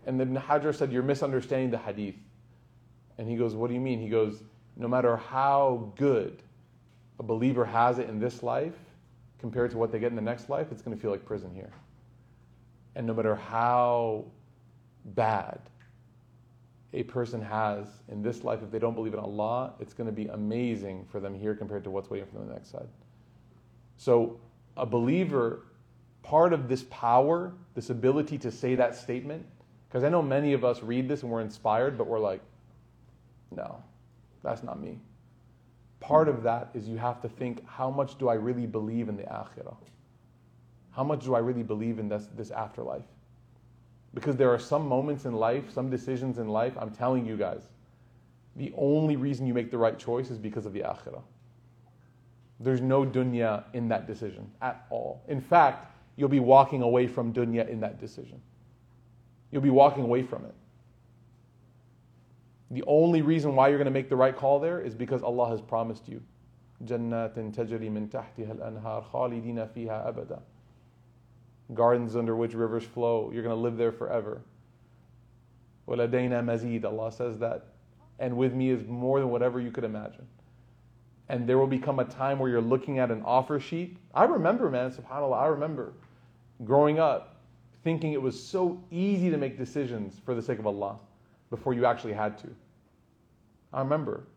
And 0.08 0.20
Ibn 0.22 0.38
Hajar 0.38 0.74
said, 0.74 0.92
you're 0.92 1.04
misunderstanding 1.04 1.70
the 1.70 1.78
hadith. 1.78 2.16
And 3.18 3.30
he 3.30 3.36
goes, 3.36 3.54
what 3.54 3.68
do 3.68 3.74
you 3.74 3.82
mean? 3.82 4.00
He 4.00 4.08
goes, 4.08 4.42
no 4.78 4.88
matter 4.88 5.18
how 5.18 5.92
good 5.98 6.42
a 7.20 7.24
believer 7.24 7.66
has 7.66 8.00
it 8.00 8.10
in 8.10 8.18
this 8.18 8.42
life 8.42 8.78
compared 9.40 9.70
to 9.72 9.78
what 9.78 9.92
they 9.92 10.00
get 10.00 10.10
in 10.10 10.16
the 10.16 10.22
next 10.22 10.50
life, 10.50 10.68
it's 10.72 10.82
going 10.82 10.96
to 10.96 11.02
feel 11.02 11.12
like 11.12 11.26
prison 11.26 11.52
here. 11.54 11.74
And 12.96 13.06
no 13.06 13.14
matter 13.14 13.36
how 13.36 14.26
bad 15.04 15.60
a 16.94 17.04
person 17.04 17.42
has 17.42 17.86
in 18.08 18.24
this 18.24 18.46
life, 18.46 18.64
if 18.64 18.72
they 18.72 18.80
don't 18.80 18.96
believe 18.96 19.14
in 19.14 19.20
Allah, 19.20 19.74
it's 19.82 19.94
going 19.94 20.08
to 20.08 20.14
be 20.14 20.28
amazing 20.28 21.06
for 21.12 21.20
them 21.20 21.38
here 21.38 21.54
compared 21.54 21.84
to 21.84 21.92
what's 21.92 22.10
waiting 22.10 22.28
for 22.28 22.36
them 22.36 22.44
on 22.44 22.48
the 22.48 22.54
next 22.54 22.72
side. 22.72 22.88
So, 23.98 24.40
a 24.78 24.86
believer, 24.86 25.66
part 26.24 26.54
of 26.54 26.70
this 26.70 26.86
power, 26.90 27.52
this 27.76 27.90
ability 27.90 28.38
to 28.40 28.52
say 28.52 28.76
that 28.76 28.96
statement, 28.96 29.46
because 29.88 30.04
I 30.04 30.10
know 30.10 30.22
many 30.22 30.54
of 30.54 30.66
us 30.66 30.82
read 30.84 31.08
this 31.08 31.24
and 31.24 31.32
we're 31.32 31.42
inspired, 31.42 31.98
but 31.98 32.08
we're 32.08 32.20
like, 32.20 32.42
no, 33.52 33.84
that's 34.44 34.64
not 34.64 34.80
me 34.82 35.00
part 36.00 36.28
of 36.28 36.44
that 36.44 36.70
is 36.74 36.88
you 36.88 36.98
have 36.98 37.22
to 37.22 37.30
think 37.30 37.66
how 37.68 37.90
much 37.90 38.18
do 38.18 38.30
I 38.30 38.36
really 38.36 38.66
believe 38.66 39.10
in 39.10 39.18
the 39.18 39.24
akhirah? 39.24 39.76
How 40.92 41.04
much 41.04 41.26
do 41.26 41.36
I 41.36 41.40
really 41.40 41.64
believe 41.64 42.00
in 42.00 42.10
this, 42.10 42.28
this 42.36 42.52
afterlife? 42.52 43.06
Because 44.14 44.36
there 44.36 44.52
are 44.52 44.60
some 44.60 44.88
moments 44.88 45.26
in 45.26 45.34
life, 45.34 45.72
some 45.72 45.90
decisions 45.90 46.38
in 46.38 46.48
life, 46.48 46.74
I'm 46.80 46.92
telling 46.92 47.26
you 47.26 47.38
guys, 47.38 47.64
the 48.56 48.74
only 48.76 49.16
reason 49.16 49.46
you 49.46 49.54
make 49.54 49.70
the 49.70 49.78
right 49.78 49.98
choice 49.98 50.32
is 50.32 50.38
because 50.38 50.66
of 50.66 50.74
the 50.74 50.80
akhirah. 50.82 51.22
There's 52.60 52.82
no 52.82 53.06
dunya 53.06 53.64
in 53.74 53.88
that 53.90 54.08
decision 54.08 54.50
at 54.62 54.88
all. 54.90 55.22
In 55.28 55.40
fact, 55.40 55.94
you'll 56.16 56.30
be 56.30 56.40
walking 56.40 56.82
away 56.82 57.06
from 57.06 57.32
dunya 57.32 57.68
in 57.70 57.80
that 57.82 58.00
decision. 58.00 58.42
You'll 59.51 59.63
be 59.63 59.71
walking 59.71 60.05
away 60.05 60.23
from 60.23 60.45
it. 60.45 60.55
The 62.71 62.83
only 62.87 63.21
reason 63.21 63.55
why 63.55 63.69
you're 63.69 63.79
going 63.79 63.85
to 63.85 63.91
make 63.91 64.09
the 64.09 64.17
right 64.17 64.35
call 64.35 64.59
there 64.59 64.81
is 64.81 64.95
because 64.95 65.23
Allah 65.23 65.51
has 65.51 65.61
promised 65.61 66.09
you. 66.09 66.23
جنات 66.85 67.35
تجري 67.55 67.91
من 67.91 68.09
تحتها 68.09 68.53
الأنهار 68.53 69.05
خالدين 69.13 69.69
فيها 69.75 70.09
أبدا. 70.09 70.41
Gardens 71.75 72.17
under 72.17 72.35
which 72.35 72.55
rivers 72.55 72.85
flow. 72.85 73.31
You're 73.33 73.43
going 73.43 73.55
to 73.55 73.61
live 73.61 73.77
there 73.77 73.93
forever. 73.93 74.43
وَلَدَيْنَا 75.87 76.43
مَزِيد 76.45 76.85
Allah 76.85 77.13
says 77.13 77.39
that 77.39 77.67
and 78.23 78.37
with 78.37 78.55
me 78.55 78.71
is 78.71 78.87
more 78.87 79.19
than 79.19 79.31
whatever 79.31 79.61
you 79.61 79.73
could 79.73 79.83
imagine. 79.83 80.27
And 81.29 81.49
there 81.49 81.59
will 81.59 81.67
become 81.67 81.99
a 81.99 82.05
time 82.05 82.39
where 82.39 82.49
you're 82.49 82.61
looking 82.61 83.01
at 83.01 83.11
an 83.11 83.23
offer 83.25 83.59
sheet. 83.59 83.97
I 84.15 84.25
remember, 84.25 84.71
man, 84.71 84.93
subhanAllah, 84.93 85.43
I 85.43 85.47
remember 85.47 85.93
growing 86.65 87.01
up 87.01 87.36
thinking 87.84 88.14
it 88.14 88.22
was 88.22 88.42
so 88.42 88.82
easy 88.92 89.30
to 89.30 89.38
make 89.38 89.58
decisions 89.58 90.20
for 90.24 90.36
the 90.36 90.42
sake 90.42 90.60
of 90.60 90.68
Allah 90.68 90.98
before 91.50 91.74
you 91.74 91.86
actually 91.86 92.14
had 92.14 92.38
to. 92.40 92.48
I 93.74 93.80
remember 93.80 94.28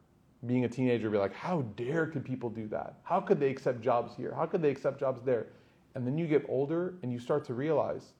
being 0.46 0.64
a 0.64 0.68
teenager, 0.68 1.10
be 1.10 1.18
like, 1.18 1.34
how 1.34 1.62
dare 1.76 2.06
could 2.06 2.24
people 2.24 2.48
do 2.48 2.66
that? 2.68 2.94
How 3.02 3.20
could 3.20 3.38
they 3.38 3.50
accept 3.50 3.80
jobs 3.82 4.16
here? 4.16 4.32
How 4.34 4.46
could 4.46 4.62
they 4.62 4.70
accept 4.70 4.98
jobs 4.98 5.22
there? 5.22 5.48
And 5.94 6.06
then 6.06 6.16
you 6.16 6.26
get 6.26 6.46
older 6.48 6.94
and 7.02 7.12
you 7.12 7.18
start 7.18 7.44
to 7.46 7.54
realize, 7.54 8.12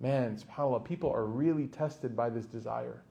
man, 0.00 0.36
subhanAllah, 0.36 0.84
people 0.84 1.10
are 1.10 1.24
really 1.24 1.66
tested 1.68 2.14
by 2.14 2.28
this 2.28 2.44
desire. 2.44 3.02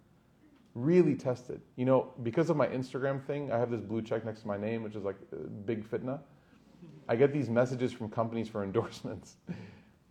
Really 0.75 1.15
tested. 1.15 1.61
You 1.75 1.85
know, 1.85 2.13
because 2.23 2.49
of 2.49 2.57
my 2.57 2.67
Instagram 2.67 3.23
thing, 3.25 3.51
I 3.51 3.57
have 3.57 3.71
this 3.71 3.81
blue 3.81 4.01
check 4.01 4.25
next 4.25 4.41
to 4.41 4.47
my 4.47 4.57
name, 4.57 4.83
which 4.83 4.95
is 4.95 5.03
like 5.03 5.17
big 5.65 5.89
fitna. 5.89 6.19
I 7.09 7.15
get 7.15 7.33
these 7.33 7.49
messages 7.49 7.91
from 7.91 8.09
companies 8.09 8.47
for 8.47 8.63
endorsements. 8.69 9.37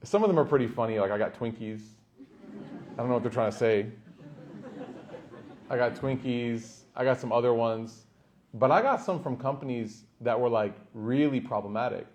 Some 0.02 0.22
of 0.22 0.28
them 0.28 0.38
are 0.38 0.44
pretty 0.44 0.66
funny, 0.66 0.98
like 0.98 1.10
I 1.10 1.18
got 1.18 1.34
Twinkies. 1.38 1.82
I 2.92 2.96
don't 2.96 3.08
know 3.08 3.14
what 3.14 3.22
they're 3.22 3.32
trying 3.32 3.50
to 3.50 3.56
say. 3.56 3.86
I 5.68 5.76
got 5.76 5.94
Twinkies. 5.94 6.80
I 6.96 7.04
got 7.04 7.20
some 7.20 7.32
other 7.32 7.54
ones. 7.54 8.06
But 8.54 8.70
I 8.70 8.82
got 8.82 9.02
some 9.02 9.22
from 9.22 9.36
companies 9.36 10.04
that 10.20 10.38
were 10.38 10.48
like 10.48 10.74
really 10.94 11.40
problematic. 11.40 12.06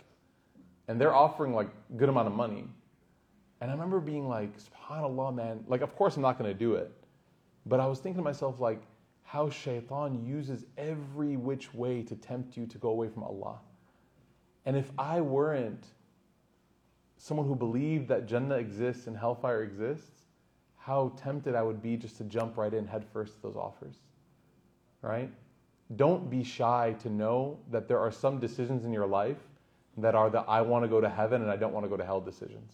And 0.88 1.00
they're 1.00 1.16
offering 1.16 1.54
like 1.54 1.70
good 1.96 2.10
amount 2.10 2.28
of 2.28 2.34
money. 2.34 2.66
And 3.62 3.72
I 3.72 3.74
remember 3.74 4.00
being 4.00 4.28
like, 4.28 4.52
subhanAllah, 4.58 5.34
man, 5.34 5.64
like 5.68 5.82
of 5.82 5.96
course 5.96 6.16
I'm 6.16 6.22
not 6.22 6.38
gonna 6.38 6.54
do 6.54 6.76
it. 6.76 6.92
But 7.66 7.80
I 7.80 7.88
was 7.88 8.00
thinking 8.00 8.20
to 8.20 8.24
myself, 8.24 8.60
like, 8.60 8.82
how 9.24 9.50
shaitan 9.50 10.24
uses 10.24 10.66
every 10.78 11.36
which 11.36 11.74
way 11.74 12.04
to 12.04 12.16
tempt 12.16 12.56
you 12.56 12.68
to 12.68 12.78
go 12.78 12.90
away 12.90 13.10
from 13.10 13.24
Allah. 13.24 13.60
And 14.66 14.78
if 14.78 14.92
I 14.98 15.22
weren't 15.22 15.88
someone 17.26 17.48
who 17.48 17.56
believed 17.56 18.08
that 18.08 18.28
Jannah 18.28 18.58
exists 18.58 19.08
and 19.08 19.18
hellfire 19.18 19.64
exists, 19.64 20.26
how 20.78 21.12
tempted 21.18 21.56
I 21.56 21.64
would 21.64 21.82
be 21.82 21.98
just 21.98 22.18
to 22.18 22.24
jump 22.24 22.56
right 22.56 22.72
in 22.72 22.86
headfirst 22.86 23.38
to 23.38 23.42
those 23.42 23.56
offers. 23.56 23.96
Right? 25.02 25.32
Don't 25.96 26.30
be 26.30 26.44
shy 26.44 26.96
to 27.02 27.10
know 27.10 27.58
that 27.72 27.88
there 27.88 27.98
are 27.98 28.12
some 28.12 28.40
decisions 28.40 28.86
in 28.86 28.94
your 28.94 29.08
life 29.08 29.40
that 29.98 30.14
are 30.14 30.30
the 30.30 30.42
I 30.42 30.62
want 30.62 30.84
to 30.84 30.88
go 30.88 31.02
to 31.02 31.10
heaven 31.10 31.42
and 31.42 31.50
I 31.50 31.56
don't 31.56 31.74
want 31.74 31.84
to 31.84 31.90
go 31.90 31.98
to 31.98 32.06
hell 32.06 32.22
decisions. 32.22 32.74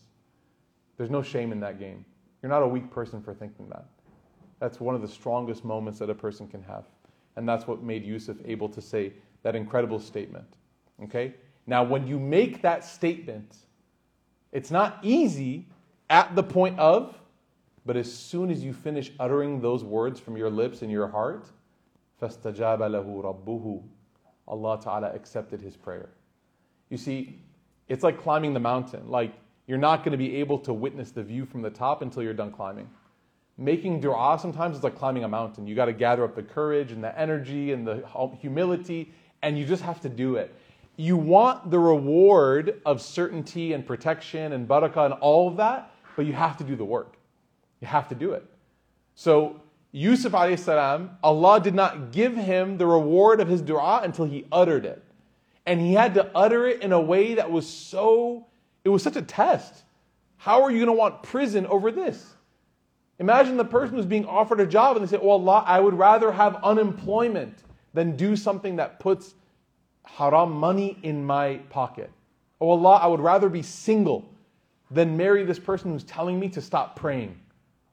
There's 0.97 1.09
no 1.09 1.21
shame 1.21 1.53
in 1.53 1.61
that 1.61 1.79
game. 1.79 2.03
You're 2.41 2.49
not 2.49 2.61
a 2.61 2.67
weak 2.67 2.91
person 2.91 3.21
for 3.21 3.33
thinking 3.33 3.69
that. 3.69 3.85
That's 4.59 4.81
one 4.81 4.95
of 4.95 5.01
the 5.01 5.07
strongest 5.07 5.63
moments 5.63 5.97
that 5.99 6.09
a 6.09 6.15
person 6.15 6.49
can 6.49 6.61
have. 6.63 6.83
And 7.37 7.47
that's 7.47 7.67
what 7.67 7.83
made 7.83 8.03
Yusuf 8.03 8.35
able 8.43 8.67
to 8.67 8.81
say 8.81 9.13
that 9.43 9.55
incredible 9.55 9.99
statement. 9.99 10.57
Okay? 11.05 11.35
Now, 11.67 11.85
when 11.85 12.05
you 12.05 12.19
make 12.19 12.61
that 12.63 12.83
statement, 12.83 13.55
it's 14.52 14.70
not 14.70 14.98
easy 15.02 15.66
at 16.08 16.34
the 16.34 16.42
point 16.42 16.78
of, 16.78 17.18
but 17.84 17.96
as 17.96 18.12
soon 18.12 18.50
as 18.50 18.64
you 18.64 18.72
finish 18.72 19.12
uttering 19.20 19.60
those 19.60 19.84
words 19.84 20.18
from 20.18 20.36
your 20.36 20.50
lips 20.50 20.82
and 20.82 20.90
your 20.90 21.08
heart, 21.08 21.46
فَاسْتَجَابَ 22.20 22.78
لَهُ 22.78 23.44
رَبُّهُ 23.44 23.82
Allah 24.48 24.80
Ta'ala 24.82 25.10
accepted 25.12 25.60
his 25.60 25.76
prayer. 25.76 26.08
You 26.88 26.96
see, 26.96 27.38
it's 27.88 28.02
like 28.02 28.20
climbing 28.20 28.54
the 28.54 28.60
mountain. 28.60 29.08
Like, 29.08 29.32
you're 29.66 29.78
not 29.78 30.04
going 30.04 30.12
to 30.12 30.18
be 30.18 30.36
able 30.36 30.58
to 30.60 30.72
witness 30.72 31.10
the 31.10 31.22
view 31.22 31.44
from 31.44 31.62
the 31.62 31.70
top 31.70 32.02
until 32.02 32.22
you're 32.22 32.34
done 32.34 32.52
climbing. 32.52 32.88
Making 33.58 34.00
dua 34.00 34.38
sometimes 34.40 34.76
is 34.76 34.84
like 34.84 34.96
climbing 34.96 35.24
a 35.24 35.28
mountain. 35.28 35.66
You 35.66 35.74
got 35.74 35.86
to 35.86 35.92
gather 35.92 36.24
up 36.24 36.34
the 36.34 36.42
courage 36.42 36.92
and 36.92 37.02
the 37.02 37.18
energy 37.18 37.72
and 37.72 37.86
the 37.86 38.04
humility, 38.40 39.12
and 39.42 39.58
you 39.58 39.64
just 39.64 39.82
have 39.82 40.00
to 40.02 40.08
do 40.08 40.36
it. 40.36 40.54
You 40.97 41.17
want 41.17 41.71
the 41.71 41.79
reward 41.79 42.81
of 42.85 43.01
certainty 43.01 43.73
and 43.73 43.85
protection 43.85 44.53
and 44.53 44.67
barakah 44.67 45.05
and 45.05 45.13
all 45.15 45.47
of 45.47 45.57
that, 45.57 45.91
but 46.15 46.25
you 46.25 46.33
have 46.33 46.57
to 46.57 46.63
do 46.63 46.75
the 46.75 46.85
work. 46.85 47.17
You 47.79 47.87
have 47.87 48.07
to 48.09 48.15
do 48.15 48.33
it. 48.33 48.45
So 49.15 49.61
Yusuf 49.91 50.31
alayhi 50.31 50.59
salam, 50.59 51.11
Allah 51.23 51.59
did 51.59 51.75
not 51.75 52.11
give 52.11 52.35
him 52.35 52.77
the 52.77 52.85
reward 52.85 53.41
of 53.41 53.47
his 53.47 53.61
dua 53.61 54.01
until 54.03 54.25
he 54.25 54.45
uttered 54.51 54.85
it. 54.85 55.03
And 55.65 55.79
he 55.79 55.93
had 55.93 56.13
to 56.15 56.29
utter 56.35 56.65
it 56.67 56.81
in 56.81 56.91
a 56.91 57.01
way 57.01 57.35
that 57.35 57.51
was 57.51 57.67
so, 57.67 58.47
it 58.83 58.89
was 58.89 59.03
such 59.03 59.15
a 59.15 59.21
test. 59.21 59.83
How 60.37 60.63
are 60.63 60.71
you 60.71 60.77
going 60.77 60.87
to 60.87 60.93
want 60.93 61.23
prison 61.23 61.65
over 61.67 61.91
this? 61.91 62.35
Imagine 63.19 63.57
the 63.57 63.65
person 63.65 63.95
who's 63.95 64.05
being 64.05 64.25
offered 64.25 64.59
a 64.59 64.65
job 64.65 64.97
and 64.97 65.05
they 65.05 65.09
say, 65.15 65.21
Oh 65.21 65.29
Allah, 65.29 65.63
I 65.67 65.79
would 65.79 65.93
rather 65.93 66.31
have 66.31 66.63
unemployment 66.63 67.59
than 67.93 68.15
do 68.15 68.35
something 68.35 68.77
that 68.77 68.99
puts 68.99 69.35
haram 70.05 70.51
money 70.51 70.97
in 71.03 71.25
my 71.25 71.57
pocket. 71.69 72.11
Oh 72.59 72.69
Allah, 72.69 72.95
I 72.95 73.07
would 73.07 73.19
rather 73.19 73.49
be 73.49 73.61
single 73.61 74.29
than 74.89 75.15
marry 75.15 75.43
this 75.43 75.59
person 75.59 75.91
who's 75.91 76.03
telling 76.03 76.39
me 76.39 76.49
to 76.49 76.61
stop 76.61 76.95
praying 76.95 77.37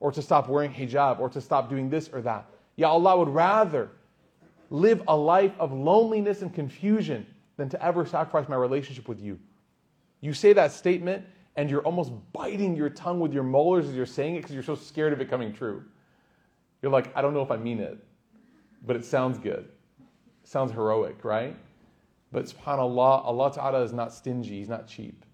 or 0.00 0.12
to 0.12 0.22
stop 0.22 0.48
wearing 0.48 0.72
hijab, 0.72 1.18
or 1.18 1.28
to 1.28 1.40
stop 1.40 1.68
doing 1.68 1.90
this 1.90 2.09
or 2.12 2.20
that. 2.22 2.46
Ya 2.76 2.88
Allah 2.88 3.18
would 3.18 3.28
rather 3.28 3.90
live 4.70 5.02
a 5.09 5.16
life 5.16 5.52
of 5.59 5.72
loneliness 5.72 6.42
and 6.42 6.54
confusion 6.54 7.26
than 7.56 7.68
to 7.68 7.84
ever 7.84 8.06
sacrifice 8.06 8.48
my 8.48 8.56
relationship 8.56 9.09
with 9.09 9.20
you. 9.20 9.38
You 10.20 10.32
say 10.32 10.52
that 10.52 10.72
statement, 10.72 11.24
and 11.56 11.68
you're 11.68 11.82
almost 11.82 12.12
biting 12.32 12.76
your 12.76 12.90
tongue 12.90 13.18
with 13.18 13.32
your 13.32 13.42
molars 13.42 13.88
as 13.88 13.94
you're 13.94 14.06
saying 14.06 14.36
it 14.36 14.38
because 14.42 14.54
you're 14.54 14.62
so 14.62 14.76
scared 14.76 15.12
of 15.12 15.20
it 15.20 15.28
coming 15.28 15.52
true. 15.52 15.82
You're 16.82 16.92
like, 16.92 17.11
I 17.16 17.22
don't 17.22 17.34
know 17.34 17.42
if 17.42 17.50
I 17.50 17.56
mean 17.56 17.80
it, 17.80 17.98
but 18.86 18.94
it 18.94 19.04
sounds 19.04 19.38
good. 19.38 19.68
It 20.44 20.48
sounds 20.48 20.70
heroic, 20.70 21.24
right? 21.24 21.56
But 22.32 22.45
subhanAllah, 22.45 23.26
Allah 23.26 23.53
Ta'ala 23.53 23.84
is 23.84 23.93
not 23.93 24.13
stingy, 24.13 24.59
He's 24.59 24.69
not 24.69 24.88
cheap. 24.88 25.26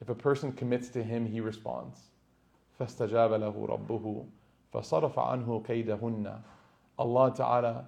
If 0.00 0.08
a 0.08 0.14
person 0.14 0.52
commits 0.52 0.88
to 0.90 1.02
Him, 1.02 1.26
He 1.26 1.40
responds. 1.40 1.98
فاستجاب 2.78 3.32
له 3.32 3.66
ربه 3.66 4.24
فصرف 4.72 5.18
عنه 5.18 5.62
كيدهن 5.62 6.40
Allah 6.98 7.34
Ta'ala, 7.34 7.86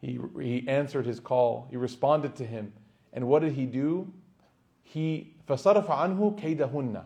he, 0.00 0.18
he 0.40 0.66
answered 0.68 1.06
his 1.06 1.20
call, 1.20 1.68
he 1.70 1.76
responded 1.76 2.34
to 2.36 2.44
him. 2.44 2.72
And 3.12 3.28
what 3.28 3.42
did 3.42 3.52
he 3.52 3.66
do? 3.66 4.12
He 4.82 5.34
فصرف 5.48 5.86
عنه 5.86 6.38
كيدهن 6.38 7.04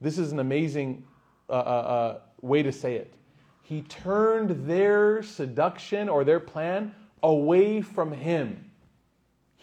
This 0.00 0.18
is 0.18 0.32
an 0.32 0.38
amazing 0.38 1.04
uh, 1.48 1.52
uh, 1.52 1.56
uh, 1.56 2.18
way 2.40 2.62
to 2.62 2.72
say 2.72 2.96
it. 2.96 3.14
He 3.62 3.82
turned 3.82 4.66
their 4.66 5.22
seduction 5.22 6.08
or 6.08 6.24
their 6.24 6.40
plan 6.40 6.94
away 7.22 7.82
from 7.82 8.12
him. 8.12 8.63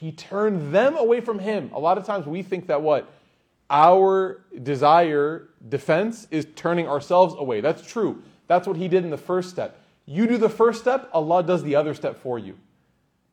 He 0.02 0.12
turned 0.12 0.74
them 0.74 0.96
away 0.96 1.20
from 1.20 1.38
him. 1.38 1.70
A 1.72 1.80
lot 1.80 1.96
of 1.96 2.04
times 2.04 2.26
we 2.26 2.42
think 2.42 2.66
that 2.66 2.82
what? 2.82 3.08
our 3.72 4.44
desire 4.62 5.48
defense 5.70 6.28
is 6.30 6.46
turning 6.54 6.86
ourselves 6.86 7.34
away. 7.38 7.62
That's 7.62 7.84
true. 7.84 8.22
That's 8.46 8.68
what 8.68 8.76
he 8.76 8.86
did 8.86 9.02
in 9.02 9.10
the 9.10 9.16
first 9.16 9.48
step. 9.48 9.80
You 10.04 10.26
do 10.26 10.36
the 10.36 10.50
first 10.50 10.82
step, 10.82 11.08
Allah 11.12 11.42
does 11.42 11.62
the 11.62 11.74
other 11.74 11.94
step 11.94 12.18
for 12.18 12.38
you. 12.38 12.58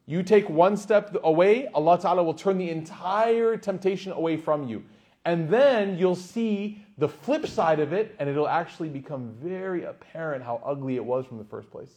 You 0.05 0.23
take 0.23 0.49
one 0.49 0.77
step 0.77 1.15
away, 1.23 1.67
Allah 1.67 1.99
Ta'ala 1.99 2.23
will 2.23 2.33
turn 2.33 2.57
the 2.57 2.69
entire 2.69 3.57
temptation 3.57 4.13
away 4.13 4.37
from 4.37 4.67
you. 4.67 4.83
And 5.25 5.49
then 5.49 5.97
you'll 5.97 6.15
see 6.15 6.81
the 6.97 7.09
flip 7.09 7.45
side 7.45 7.81
of 7.81 7.91
it, 7.91 8.15
and 8.17 8.29
it'll 8.29 8.47
actually 8.47 8.89
become 8.89 9.35
very 9.43 9.83
apparent 9.83 10.43
how 10.43 10.61
ugly 10.65 10.95
it 10.95 11.03
was 11.03 11.25
from 11.25 11.37
the 11.37 11.43
first 11.43 11.69
place. 11.69 11.91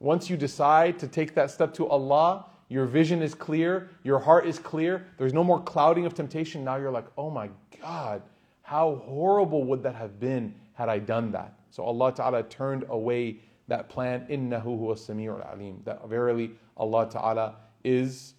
Once 0.00 0.30
you 0.30 0.36
decide 0.36 0.98
to 1.00 1.06
take 1.06 1.34
that 1.34 1.50
step 1.50 1.74
to 1.74 1.86
Allah, 1.86 2.46
your 2.72 2.86
vision 2.86 3.20
is 3.20 3.34
clear, 3.34 3.90
your 4.02 4.18
heart 4.18 4.46
is 4.46 4.58
clear, 4.58 5.06
there's 5.18 5.34
no 5.34 5.44
more 5.44 5.60
clouding 5.60 6.06
of 6.06 6.14
temptation. 6.14 6.64
Now 6.64 6.76
you're 6.76 6.90
like, 6.90 7.04
oh 7.18 7.28
my 7.28 7.50
God, 7.82 8.22
how 8.62 9.02
horrible 9.04 9.64
would 9.64 9.82
that 9.82 9.94
have 9.94 10.18
been 10.18 10.54
had 10.72 10.88
I 10.88 10.98
done 10.98 11.32
that? 11.32 11.52
So 11.70 11.82
Allah 11.82 12.14
Ta'ala 12.14 12.42
turned 12.44 12.86
away 12.88 13.40
that 13.68 13.90
plan. 13.90 14.26
Innahu 14.30 14.64
huwa 14.64 14.94
sami'ul 14.94 15.52
alim. 15.52 15.82
That 15.84 16.08
verily 16.08 16.52
Allah 16.78 17.10
Ta'ala 17.10 17.56
is 17.84 18.32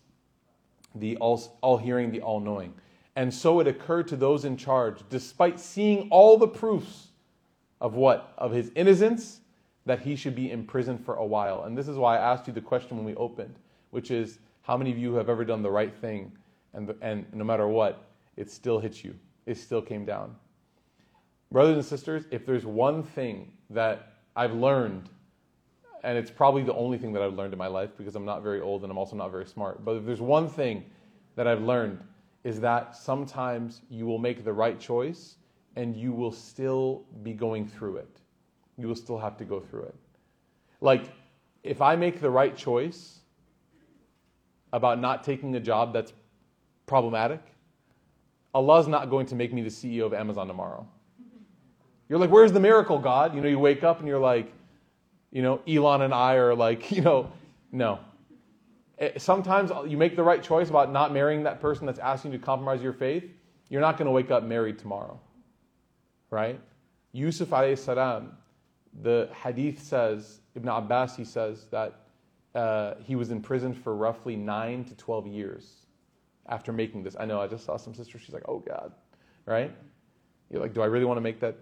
the 0.96 1.16
all 1.18 1.78
hearing, 1.78 2.12
the 2.12 2.22
all 2.22 2.40
knowing. 2.40 2.74
And 3.16 3.32
so 3.32 3.60
it 3.60 3.68
occurred 3.68 4.08
to 4.08 4.16
those 4.16 4.46
in 4.46 4.58
charge, 4.58 5.02
despite 5.12 5.60
seeing 5.60 6.08
all 6.10 6.40
the 6.40 6.48
proofs 6.48 7.10
of 7.80 7.94
what? 7.94 8.34
Of 8.40 8.52
his 8.52 8.72
innocence, 8.76 9.42
that 9.86 10.00
he 10.00 10.16
should 10.16 10.34
be 10.34 10.50
imprisoned 10.50 11.06
for 11.06 11.16
a 11.16 11.26
while. 11.26 11.66
And 11.66 11.78
this 11.78 11.88
is 11.88 11.98
why 11.98 12.18
I 12.18 12.34
asked 12.34 12.48
you 12.48 12.54
the 12.54 12.62
question 12.62 12.98
when 12.98 13.06
we 13.06 13.14
opened 13.14 13.60
which 13.94 14.10
is 14.10 14.40
how 14.64 14.76
many 14.76 14.92
of 14.92 14.98
you 14.98 15.14
have 15.14 15.30
ever 15.30 15.46
done 15.46 15.62
the 15.62 15.70
right 15.70 15.94
thing 15.94 16.32
and, 16.74 16.94
and 17.02 17.26
no 17.32 17.44
matter 17.44 17.68
what, 17.68 18.06
it 18.36 18.50
still 18.50 18.80
hits 18.80 19.04
you, 19.04 19.14
it 19.46 19.56
still 19.58 19.82
came 19.82 20.04
down. 20.04 20.36
Brothers 21.52 21.76
and 21.76 21.86
sisters, 21.86 22.26
if 22.32 22.44
there's 22.46 22.66
one 22.66 23.04
thing 23.04 23.52
that 23.70 24.14
I've 24.36 24.54
learned, 24.54 25.10
and 26.04 26.18
it's 26.18 26.32
probably 26.32 26.64
the 26.64 26.74
only 26.74 26.98
thing 26.98 27.14
that 27.14 27.22
I've 27.22 27.36
learned 27.36 27.54
in 27.54 27.60
my 27.60 27.68
life 27.68 27.92
because 27.96 28.16
I'm 28.16 28.26
not 28.26 28.42
very 28.42 28.60
old 28.60 28.82
and 28.82 28.92
I'm 28.92 28.98
also 28.98 29.16
not 29.16 29.32
very 29.32 29.46
smart, 29.46 29.86
but 29.86 29.98
if 29.98 30.06
there's 30.06 30.22
one 30.22 30.50
thing 30.50 30.84
that 31.36 31.48
I've 31.48 31.62
learned, 31.62 32.04
is 32.44 32.60
that 32.62 32.96
sometimes 32.96 33.82
you 33.90 34.08
will 34.08 34.18
make 34.18 34.44
the 34.44 34.52
right 34.52 34.80
choice 34.80 35.36
and 35.76 35.96
you 35.96 36.12
will 36.12 36.32
still 36.32 37.06
be 37.22 37.34
going 37.34 37.68
through 37.68 37.98
it. 37.98 38.20
You 38.78 38.88
will 38.88 38.96
still 38.96 39.20
have 39.20 39.38
to 39.38 39.46
go 39.46 39.60
through 39.60 39.84
it. 39.84 39.96
Like, 40.82 41.12
if 41.64 41.82
I 41.82 41.96
make 41.96 42.20
the 42.20 42.30
right 42.30 42.58
choice 42.58 43.20
about 44.74 45.00
not 45.00 45.24
taking 45.24 45.56
a 45.56 45.60
job 45.60 45.94
that's 45.94 46.12
problematic, 46.86 47.40
Allah's 48.54 48.88
not 48.88 49.10
going 49.10 49.28
to 49.28 49.36
make 49.36 49.54
me 49.54 49.62
the 49.62 49.70
CEO 49.70 50.06
of 50.06 50.14
Amazon 50.14 50.48
tomorrow. 50.48 50.86
You're 52.10 52.20
like, 52.20 52.30
where's 52.30 52.52
the 52.52 52.60
miracle, 52.60 53.00
God? 53.00 53.34
You 53.34 53.42
know, 53.42 53.48
you 53.48 53.60
wake 53.60 53.84
up 53.84 54.00
and 54.00 54.08
you're 54.08 54.20
like, 54.20 54.52
you 55.32 55.42
know, 55.42 55.62
Elon 55.68 56.02
and 56.02 56.14
I 56.14 56.36
are 56.36 56.54
like, 56.54 56.92
you 56.96 57.02
know, 57.02 57.32
no. 57.72 58.00
Eh, 59.00 59.12
sometimes 59.18 59.72
you 59.88 59.98
make 59.98 60.16
the 60.16 60.24
right 60.24 60.44
choice 60.44 60.70
about 60.70 60.92
not 60.92 61.14
marrying 61.14 61.44
that 61.44 61.62
person 61.62 61.86
that's 61.86 62.00
asking 62.00 62.34
you 62.34 62.38
to 62.38 62.44
compromise 62.44 62.82
your 62.82 62.94
faith. 62.94 63.24
You're 63.70 63.82
not 63.82 63.98
going 63.98 64.06
to 64.06 64.12
wake 64.12 64.30
up 64.30 64.44
married 64.44 64.78
tomorrow. 64.78 65.20
Right? 66.30 66.60
Yusuf 67.12 67.50
alayhi 67.50 67.78
salam, 67.78 68.36
the 69.02 69.30
hadith 69.44 69.82
says, 69.82 70.42
Ibn 70.56 70.70
Abbas, 70.70 71.16
he 71.16 71.26
says 71.26 71.66
that 71.72 72.03
uh, 72.56 72.96
he 73.04 73.16
was 73.16 73.32
in 73.32 73.42
prison 73.42 73.74
for 73.74 73.96
roughly 73.96 74.36
9 74.36 74.86
to 74.86 74.96
12 74.96 75.28
years 75.28 75.86
after 76.48 76.72
making 76.72 77.04
this. 77.04 77.16
I 77.20 77.26
know, 77.26 77.42
I 77.42 77.48
just 77.48 77.66
saw 77.66 77.78
some 77.78 77.94
sister, 77.94 78.20
she's 78.20 78.34
like, 78.34 78.48
oh 78.48 78.60
God, 78.60 78.92
right? 79.46 79.74
You're 80.50 80.62
like, 80.62 80.74
do 80.74 80.82
I 80.82 80.86
really 80.86 81.06
want 81.06 81.18
to 81.18 81.22
make 81.22 81.40
that? 81.40 81.58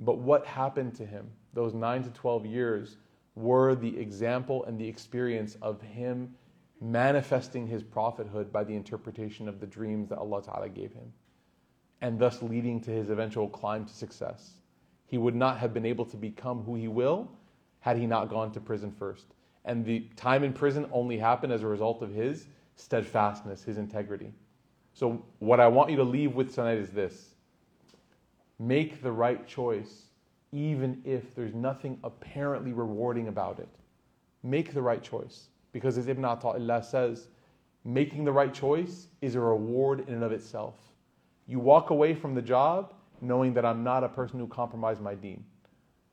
But 0.00 0.18
what 0.18 0.46
happened 0.46 0.94
to 0.96 1.06
him? 1.06 1.30
Those 1.52 1.74
9 1.74 2.04
to 2.04 2.10
12 2.10 2.46
years 2.46 2.96
were 3.34 3.74
the 3.74 3.96
example 3.98 4.64
and 4.64 4.78
the 4.78 4.88
experience 4.88 5.56
of 5.62 5.80
him 5.80 6.34
manifesting 6.80 7.66
his 7.66 7.82
prophethood 7.82 8.52
by 8.52 8.64
the 8.64 8.74
interpretation 8.74 9.48
of 9.48 9.60
the 9.60 9.66
dreams 9.66 10.08
that 10.08 10.18
Allah 10.18 10.42
Ta'ala 10.42 10.68
gave 10.68 10.92
him, 10.92 11.12
and 12.00 12.18
thus 12.18 12.42
leading 12.42 12.80
to 12.80 12.90
his 12.90 13.10
eventual 13.10 13.48
climb 13.48 13.84
to 13.84 13.92
success. 13.92 14.52
He 15.06 15.18
would 15.18 15.34
not 15.34 15.58
have 15.58 15.74
been 15.74 15.84
able 15.84 16.06
to 16.06 16.16
become 16.16 16.62
who 16.62 16.74
he 16.74 16.88
will 16.88 17.30
had 17.80 17.96
he 17.96 18.06
not 18.06 18.30
gone 18.30 18.52
to 18.52 18.60
prison 18.60 18.92
first. 18.92 19.26
And 19.64 19.84
the 19.84 20.00
time 20.16 20.42
in 20.42 20.52
prison 20.52 20.88
only 20.92 21.18
happened 21.18 21.52
as 21.52 21.62
a 21.62 21.66
result 21.66 22.02
of 22.02 22.10
his 22.10 22.46
steadfastness, 22.76 23.62
his 23.62 23.78
integrity. 23.78 24.32
So, 24.94 25.24
what 25.38 25.60
I 25.60 25.68
want 25.68 25.90
you 25.90 25.96
to 25.96 26.04
leave 26.04 26.34
with 26.34 26.54
tonight 26.54 26.78
is 26.78 26.90
this 26.90 27.34
make 28.58 29.02
the 29.02 29.12
right 29.12 29.46
choice, 29.46 30.06
even 30.52 31.00
if 31.04 31.34
there's 31.34 31.54
nothing 31.54 31.98
apparently 32.04 32.72
rewarding 32.72 33.28
about 33.28 33.58
it. 33.58 33.68
Make 34.42 34.72
the 34.72 34.82
right 34.82 35.02
choice. 35.02 35.48
Because 35.72 35.96
as 35.98 36.08
Ibn 36.08 36.24
Ata'illah 36.24 36.84
says, 36.84 37.28
making 37.84 38.24
the 38.24 38.32
right 38.32 38.52
choice 38.52 39.06
is 39.20 39.34
a 39.34 39.40
reward 39.40 40.00
in 40.08 40.14
and 40.14 40.24
of 40.24 40.32
itself. 40.32 40.74
You 41.46 41.60
walk 41.60 41.90
away 41.90 42.14
from 42.14 42.34
the 42.34 42.42
job 42.42 42.94
knowing 43.20 43.52
that 43.54 43.64
I'm 43.64 43.84
not 43.84 44.04
a 44.04 44.08
person 44.08 44.38
who 44.38 44.46
compromised 44.46 45.00
my 45.00 45.14
deen. 45.14 45.44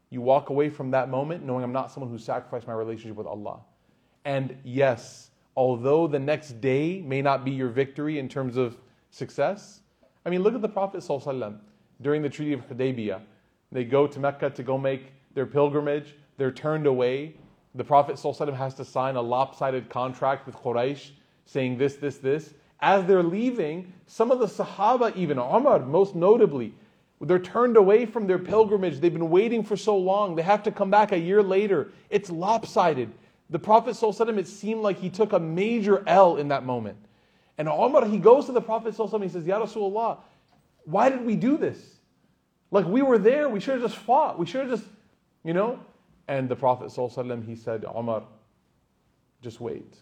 You 0.10 0.22
walk 0.22 0.50
away 0.50 0.70
from 0.70 0.92
that 0.92 1.10
moment 1.10 1.44
knowing 1.46 1.64
I'm 1.64 1.74
not 1.74 1.92
someone 1.92 2.12
who 2.12 2.18
sacrificed 2.18 2.68
my 2.68 2.74
relationship 2.74 3.18
with 3.18 3.28
Allah. 3.28 3.60
And 4.26 4.58
yes, 4.64 5.32
although 5.56 6.08
the 6.08 6.20
next 6.20 6.62
day 6.62 7.02
may 7.02 7.22
not 7.22 7.44
be 7.44 7.52
your 7.52 7.70
victory 7.70 8.20
in 8.20 8.30
terms 8.30 8.58
of 8.58 8.78
success, 9.10 9.82
I 10.26 10.30
mean, 10.30 10.44
look 10.44 10.56
at 10.56 10.62
the 10.62 10.70
Prophet 10.70 11.02
ﷺ 11.02 11.58
during 12.02 12.22
the 12.22 12.30
Treaty 12.30 12.54
of 12.54 12.68
Hudaybiyah. 12.68 13.22
They 13.72 13.84
go 13.84 14.08
to 14.08 14.20
Mecca 14.20 14.50
to 14.52 14.64
go 14.64 14.78
make 14.78 15.14
their 15.34 15.46
pilgrimage, 15.46 16.16
they're 16.38 16.52
turned 16.52 16.88
away. 16.88 17.36
The 17.76 17.84
Prophet 17.84 18.16
ﷺ 18.16 18.56
has 18.56 18.74
to 18.76 18.86
sign 18.86 19.16
a 19.16 19.22
lopsided 19.22 19.90
contract 19.90 20.46
with 20.46 20.56
Quraysh 20.56 21.12
saying 21.46 21.78
this, 21.78 21.96
this, 21.96 22.18
this. 22.18 22.54
As 22.80 23.06
they're 23.06 23.24
leaving, 23.24 23.94
some 24.06 24.32
of 24.32 24.40
the 24.40 24.46
Sahaba, 24.46 25.16
even 25.16 25.38
Umar 25.38 25.80
most 25.80 26.16
notably, 26.16 26.74
they're 27.21 27.39
turned 27.39 27.77
away 27.77 28.05
from 28.05 28.27
their 28.27 28.39
pilgrimage. 28.39 28.99
They've 28.99 29.13
been 29.13 29.31
waiting 29.31 29.63
for 29.63 29.77
so 29.77 29.97
long. 29.97 30.35
They 30.35 30.43
have 30.43 30.63
to 30.65 30.73
come 30.73 30.91
back 30.91 31.13
a 31.13 31.19
year 31.19 31.43
later. 31.43 31.93
It's 32.11 32.31
lopsided. 32.31 33.13
The 33.51 33.59
Prophet 33.59 33.95
ﷺ, 33.95 34.39
it 34.39 34.49
seemed 34.49 34.81
like 34.81 34.99
he 34.99 35.11
took 35.11 35.33
a 35.33 35.39
major 35.39 36.03
L 36.07 36.37
in 36.37 36.49
that 36.49 36.65
moment. 36.65 36.97
And 37.59 37.69
Umar, 37.69 38.07
he 38.07 38.19
goes 38.19 38.47
to 38.47 38.53
the 38.53 38.61
Prophet 38.61 38.95
ﷺ, 38.95 39.23
he 39.23 39.29
says, 39.29 39.47
Ya 39.47 39.61
Rasulullah, 39.61 40.19
why 40.85 41.11
did 41.11 41.25
we 41.25 41.37
do 41.37 41.57
this? 41.57 41.79
Like 42.71 42.87
we 42.87 43.03
were 43.03 43.19
there, 43.19 43.49
we 43.49 43.61
should 43.61 43.75
have 43.75 43.83
just 43.83 43.97
fought. 43.97 44.39
We 44.39 44.47
should 44.47 44.63
have 44.63 44.81
just, 44.81 44.91
you 45.45 45.53
know? 45.53 45.79
And 46.29 46.49
the 46.49 46.57
Prophet 46.57 46.87
ﷺ, 46.89 47.47
he 47.47 47.55
said, 47.55 47.85
Umar, 47.85 48.25
just 49.43 49.61
wait. 49.61 49.97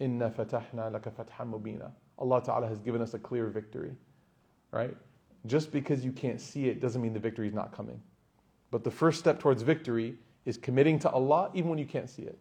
Inna 0.00 0.28
fatahna 0.30 0.90
laka 0.90 1.12
fathan 1.12 1.50
mubina. 1.52 1.92
Allah 2.18 2.42
Ta'ala 2.42 2.66
has 2.66 2.80
given 2.80 3.00
us 3.00 3.14
a 3.14 3.18
clear 3.18 3.46
victory. 3.46 3.92
Right? 4.72 4.96
Just 5.45 5.71
because 5.71 6.03
you 6.03 6.11
can't 6.11 6.41
see 6.41 6.67
it 6.67 6.81
doesn't 6.81 7.01
mean 7.01 7.13
the 7.13 7.19
victory 7.19 7.47
is 7.47 7.53
not 7.53 7.75
coming. 7.75 8.01
But 8.71 8.83
the 8.83 8.91
first 8.91 9.19
step 9.19 9.39
towards 9.39 9.61
victory 9.61 10.15
is 10.45 10.57
committing 10.57 10.99
to 10.99 11.09
Allah 11.09 11.49
even 11.53 11.69
when 11.69 11.79
you 11.79 11.85
can't 11.85 12.09
see 12.09 12.23
it. 12.23 12.37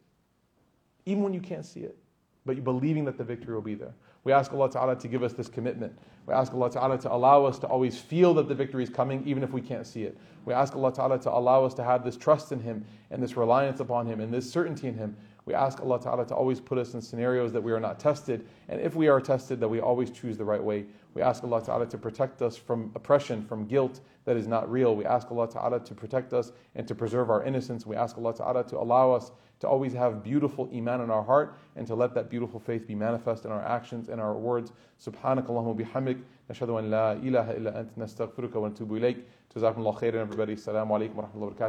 Even 1.06 1.22
when 1.22 1.32
you 1.32 1.40
can't 1.40 1.64
see 1.64 1.80
it. 1.80 1.96
But 2.44 2.56
you 2.56 2.62
believing 2.62 3.04
that 3.04 3.18
the 3.18 3.24
victory 3.24 3.54
will 3.54 3.62
be 3.62 3.74
there. 3.74 3.94
We 4.24 4.32
ask 4.32 4.52
Allah 4.52 4.70
Ta'ala 4.70 4.96
to 4.96 5.08
give 5.08 5.22
us 5.22 5.32
this 5.32 5.48
commitment. 5.48 5.96
We 6.26 6.34
ask 6.34 6.52
Allah 6.52 6.70
Ta'ala 6.70 6.98
to 6.98 7.12
allow 7.12 7.44
us 7.44 7.58
to 7.60 7.66
always 7.66 7.98
feel 7.98 8.34
that 8.34 8.48
the 8.48 8.54
victory 8.54 8.82
is 8.82 8.90
coming 8.90 9.22
even 9.26 9.42
if 9.42 9.52
we 9.52 9.60
can't 9.60 9.86
see 9.86 10.02
it. 10.02 10.18
We 10.44 10.52
ask 10.52 10.74
Allah 10.74 10.92
Ta'ala 10.92 11.18
to 11.20 11.30
allow 11.30 11.64
us 11.64 11.72
to 11.74 11.84
have 11.84 12.04
this 12.04 12.16
trust 12.16 12.52
in 12.52 12.60
Him 12.60 12.84
and 13.10 13.22
this 13.22 13.36
reliance 13.36 13.80
upon 13.80 14.06
Him 14.06 14.20
and 14.20 14.32
this 14.32 14.50
certainty 14.50 14.88
in 14.88 14.94
Him. 14.94 15.16
We 15.48 15.54
ask 15.54 15.80
Allah 15.80 15.98
Ta'ala 15.98 16.26
to 16.26 16.34
always 16.34 16.60
put 16.60 16.76
us 16.76 16.92
in 16.92 17.00
scenarios 17.00 17.54
that 17.54 17.62
we 17.62 17.72
are 17.72 17.80
not 17.80 17.98
tested, 17.98 18.46
and 18.68 18.82
if 18.82 18.94
we 18.94 19.08
are 19.08 19.18
tested, 19.18 19.60
that 19.60 19.68
we 19.68 19.80
always 19.80 20.10
choose 20.10 20.36
the 20.36 20.44
right 20.44 20.62
way. 20.62 20.84
We 21.14 21.22
ask 21.22 21.42
Allah 21.42 21.64
Ta'ala 21.64 21.86
to 21.86 21.96
protect 21.96 22.42
us 22.42 22.54
from 22.54 22.92
oppression, 22.94 23.42
from 23.46 23.64
guilt 23.64 24.00
that 24.26 24.36
is 24.36 24.46
not 24.46 24.70
real. 24.70 24.94
We 24.94 25.06
ask 25.06 25.30
Allah 25.30 25.48
Ta'ala 25.48 25.80
to 25.80 25.94
protect 25.94 26.34
us 26.34 26.52
and 26.74 26.86
to 26.86 26.94
preserve 26.94 27.30
our 27.30 27.42
innocence. 27.44 27.86
We 27.86 27.96
ask 27.96 28.18
Allah 28.18 28.34
Ta'ala 28.34 28.62
to 28.64 28.76
allow 28.76 29.10
us 29.12 29.30
to 29.60 29.66
always 29.66 29.94
have 29.94 30.22
beautiful 30.22 30.68
iman 30.70 31.00
in 31.00 31.10
our 31.10 31.22
heart 31.22 31.56
and 31.76 31.86
to 31.86 31.94
let 31.94 32.12
that 32.12 32.28
beautiful 32.28 32.60
faith 32.60 32.86
be 32.86 32.94
manifest 32.94 33.46
in 33.46 33.50
our 33.50 33.64
actions 33.64 34.10
and 34.10 34.20
our 34.20 34.34
words. 34.34 34.72
Subhanakallahumma 35.02 35.80
bihamdik. 35.80 36.20
Nashadu 36.50 36.78
an 36.78 36.90
la 36.90 37.12
ilaha 37.12 37.56
illa 37.56 37.72
ant 37.72 37.98
nastaghfiruka 37.98 38.56
wa 38.56 38.68
natubu 38.68 39.00
ilayk. 39.00 39.22
Jazakumullah 39.56 39.98
khairan 39.98 40.20
everybody. 40.20 40.56
Assalamu 40.56 40.90
alaikum 40.90 41.14
wa 41.14 41.24
rahmatullahi 41.24 41.40
wa 41.40 41.50
barakatuh. 41.50 41.66